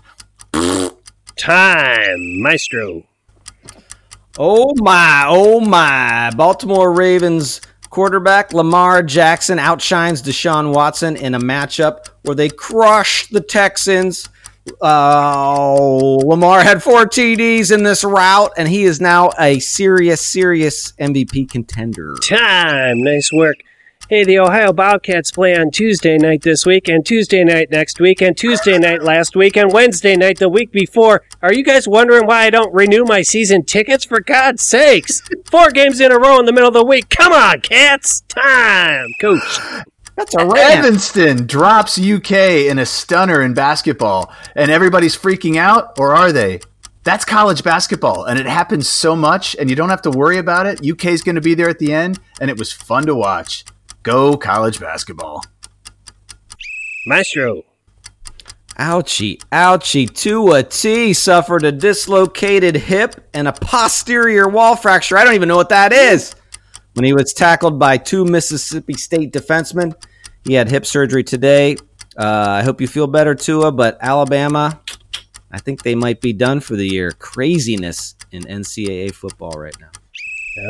Time, 1.36 2.42
Maestro. 2.42 3.04
Oh 4.38 4.74
my, 4.78 5.26
oh 5.28 5.60
my. 5.60 6.30
Baltimore 6.36 6.94
Ravens 6.94 7.62
quarterback 7.96 8.52
Lamar 8.52 9.02
Jackson 9.02 9.58
outshines 9.58 10.22
Deshaun 10.22 10.76
Watson 10.76 11.16
in 11.16 11.34
a 11.34 11.40
matchup 11.40 12.10
where 12.24 12.36
they 12.36 12.50
crushed 12.50 13.32
the 13.32 13.40
Texans. 13.40 14.28
Uh, 14.82 16.18
Lamar 16.26 16.62
had 16.62 16.84
four 16.84 17.06
TDs 17.06 17.74
in 17.74 17.84
this 17.84 18.04
route, 18.04 18.52
and 18.58 18.68
he 18.68 18.84
is 18.84 19.00
now 19.00 19.32
a 19.40 19.60
serious, 19.60 20.20
serious 20.20 20.92
MVP 21.00 21.50
contender. 21.50 22.16
Time. 22.16 23.02
Nice 23.02 23.32
work. 23.32 23.56
Hey, 24.08 24.24
the 24.24 24.38
Ohio 24.38 24.72
Bobcats 24.72 25.32
play 25.32 25.58
on 25.58 25.72
Tuesday 25.72 26.20
night 26.20 26.44
this 26.44 26.64
week, 26.64 26.88
and 26.88 27.04
Tuesday 27.04 27.44
night 27.44 27.72
next 27.72 28.00
week, 28.00 28.22
and 28.22 28.38
Tuesday 28.38 28.78
night 28.78 29.02
last 29.02 29.36
week, 29.36 29.58
and 29.58 29.74
Wednesday 29.74 30.16
night 30.16 30.38
the 30.38 30.48
week 30.48 30.72
before. 30.72 31.24
Are 31.42 31.52
you 31.52 31.64
guys 31.64 31.88
wondering 31.88 32.28
why 32.28 32.44
I 32.44 32.52
don't 32.52 32.72
renew 32.72 33.04
my 33.04 33.24
season 33.24 33.66
tickets? 33.66 34.06
For 34.06 34.20
God's 34.20 34.64
sakes! 34.64 35.24
Four 35.46 35.72
games 35.72 36.00
in 36.00 36.12
a 36.12 36.20
row 36.20 36.40
in 36.40 36.46
the 36.46 36.54
middle 36.54 36.68
of 36.68 36.76
the 36.76 36.86
week. 36.86 37.10
Come 37.10 37.34
on, 37.34 37.62
cats! 37.62 38.22
Time, 38.28 39.08
Coach. 39.20 39.60
That's 40.16 40.36
a 40.36 40.46
rant. 40.46 40.86
Evansville 40.86 41.44
drops 41.44 42.00
UK 42.00 42.32
in 42.70 42.78
a 42.78 42.86
stunner 42.86 43.42
in 43.42 43.56
basketball, 43.56 44.32
and 44.56 44.70
everybody's 44.70 45.18
freaking 45.18 45.58
out, 45.58 45.98
or 45.98 46.16
are 46.16 46.32
they? 46.32 46.60
That's 47.06 47.26
college 47.26 47.64
basketball, 47.64 48.26
and 48.26 48.38
it 48.38 48.46
happens 48.46 48.88
so 48.88 49.16
much, 49.16 49.56
and 49.60 49.68
you 49.68 49.76
don't 49.76 49.90
have 49.90 50.04
to 50.04 50.12
worry 50.12 50.38
about 50.38 50.68
it. 50.68 50.88
UK's 50.88 51.24
going 51.24 51.36
to 51.36 51.42
be 51.42 51.56
there 51.56 51.70
at 51.70 51.80
the 51.80 51.92
end, 51.92 52.20
and 52.40 52.52
it 52.52 52.60
was 52.60 52.72
fun 52.72 53.08
to 53.08 53.16
watch. 53.16 53.66
Go 54.06 54.38
college 54.38 54.80
basketball. 54.80 55.44
Maestro. 57.08 57.64
Ouchie, 58.78 59.40
ouchie. 59.52 60.08
Tua 60.14 60.62
T 60.62 61.12
suffered 61.12 61.66
a 61.66 61.72
dislocated 61.72 62.76
hip 62.76 63.16
and 63.34 63.48
a 63.48 63.54
posterior 63.54 64.48
wall 64.48 64.76
fracture. 64.76 65.18
I 65.18 65.24
don't 65.24 65.34
even 65.34 65.48
know 65.50 65.56
what 65.56 65.70
that 65.70 65.92
is. 65.92 66.36
When 66.94 67.04
he 67.04 67.14
was 67.14 67.34
tackled 67.34 67.80
by 67.80 67.98
two 67.98 68.26
Mississippi 68.26 68.94
State 68.94 69.34
defensemen, 69.34 69.96
he 70.44 70.54
had 70.54 70.70
hip 70.70 70.86
surgery 70.86 71.24
today. 71.24 71.76
Uh, 72.16 72.60
I 72.60 72.62
hope 72.62 72.82
you 72.82 72.88
feel 72.88 73.08
better, 73.08 73.34
Tua, 73.34 73.72
but 73.72 73.98
Alabama, 74.02 74.80
I 75.52 75.58
think 75.58 75.82
they 75.82 75.96
might 75.96 76.22
be 76.22 76.32
done 76.32 76.60
for 76.60 76.76
the 76.76 76.88
year. 76.88 77.12
Craziness 77.12 78.16
in 78.32 78.44
NCAA 78.44 79.16
football 79.16 79.54
right 79.58 79.76
now. 79.80 79.90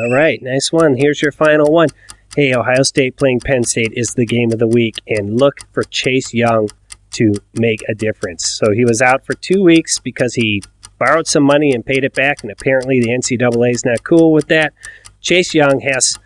All 0.00 0.14
right, 0.14 0.40
nice 0.42 0.72
one. 0.72 0.96
Here's 0.96 1.20
your 1.20 1.32
final 1.32 1.70
one. 1.70 1.88
Hey, 2.36 2.54
Ohio 2.54 2.82
State 2.82 3.16
playing 3.16 3.40
Penn 3.40 3.64
State 3.64 3.94
is 3.96 4.12
the 4.12 4.26
game 4.26 4.52
of 4.52 4.58
the 4.58 4.68
week, 4.68 4.96
and 5.08 5.40
look 5.40 5.60
for 5.72 5.84
Chase 5.84 6.34
Young 6.34 6.68
to 7.12 7.32
make 7.54 7.82
a 7.88 7.94
difference. 7.94 8.44
So 8.44 8.72
he 8.72 8.84
was 8.84 9.00
out 9.00 9.24
for 9.24 9.32
two 9.32 9.62
weeks 9.62 9.98
because 9.98 10.34
he 10.34 10.62
borrowed 10.98 11.26
some 11.26 11.44
money 11.44 11.72
and 11.72 11.82
paid 11.82 12.04
it 12.04 12.12
back, 12.12 12.42
and 12.42 12.52
apparently 12.52 13.00
the 13.00 13.08
NCAA 13.08 13.70
is 13.70 13.86
not 13.86 14.04
cool 14.04 14.34
with 14.34 14.48
that. 14.48 14.74
Chase 15.22 15.54
Young 15.54 15.80
has 15.80 16.18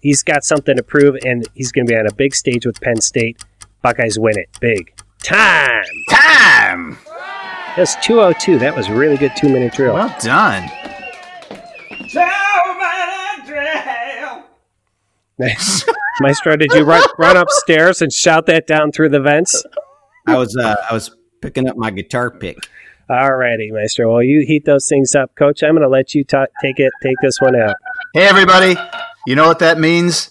he's 0.00 0.22
got 0.22 0.42
something 0.42 0.74
to 0.74 0.82
prove, 0.82 1.16
and 1.26 1.46
he's 1.52 1.70
going 1.70 1.86
to 1.86 1.92
be 1.92 1.98
on 1.98 2.06
a 2.06 2.14
big 2.14 2.34
stage 2.34 2.64
with 2.64 2.80
Penn 2.80 3.02
State. 3.02 3.44
Buckeyes 3.82 4.18
win 4.18 4.38
it 4.38 4.48
big. 4.60 4.94
Time. 5.22 5.84
Time! 6.08 6.96
That's 7.76 7.94
202. 7.96 8.58
That 8.58 8.74
was 8.74 8.88
a 8.88 8.94
really 8.94 9.18
good 9.18 9.32
two 9.36 9.50
minute 9.50 9.74
drill. 9.74 9.92
Well 9.92 10.16
done. 10.18 10.70
Nice. 12.14 12.37
Maestro, 16.20 16.56
did 16.56 16.72
you 16.72 16.84
run, 16.84 17.02
run 17.16 17.36
upstairs 17.36 18.02
and 18.02 18.12
shout 18.12 18.46
that 18.46 18.66
down 18.66 18.90
through 18.90 19.10
the 19.10 19.20
vents? 19.20 19.64
I 20.26 20.36
was 20.36 20.56
uh, 20.56 20.76
I 20.90 20.92
was 20.92 21.14
picking 21.40 21.68
up 21.68 21.76
my 21.76 21.90
guitar 21.90 22.30
pick. 22.30 22.58
Alrighty, 23.08 23.72
Maestro. 23.72 24.12
Well, 24.12 24.22
you 24.22 24.44
heat 24.46 24.64
those 24.66 24.86
things 24.88 25.14
up, 25.14 25.34
Coach. 25.34 25.62
I'm 25.62 25.70
going 25.70 25.82
to 25.82 25.88
let 25.88 26.14
you 26.14 26.24
ta- 26.24 26.46
take 26.60 26.78
it. 26.78 26.92
Take 27.02 27.16
this 27.22 27.40
one 27.40 27.56
out. 27.56 27.76
Hey, 28.12 28.26
everybody. 28.26 28.76
You 29.26 29.34
know 29.34 29.46
what 29.46 29.60
that 29.60 29.78
means? 29.78 30.30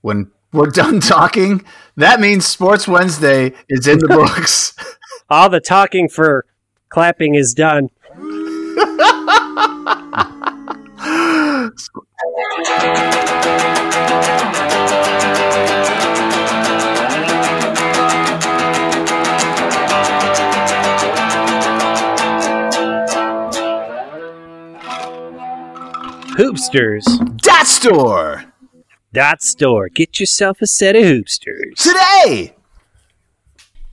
When 0.00 0.30
we're 0.52 0.66
done 0.66 1.00
talking, 1.00 1.64
that 1.96 2.18
means 2.18 2.46
Sports 2.46 2.88
Wednesday 2.88 3.52
is 3.68 3.86
in 3.86 3.98
the 3.98 4.08
books. 4.08 4.74
All 5.30 5.48
the 5.48 5.60
talking 5.60 6.08
for 6.08 6.44
clapping 6.88 7.34
is 7.34 7.54
done. 7.54 7.90
Hoopsters. 26.38 27.04
Dot 27.36 27.66
Store 27.66 28.44
Dot 29.12 29.42
store. 29.42 29.90
Get 29.90 30.18
yourself 30.18 30.62
a 30.62 30.66
set 30.66 30.96
of 30.96 31.02
hoopsters. 31.04 31.74
today. 31.76 32.55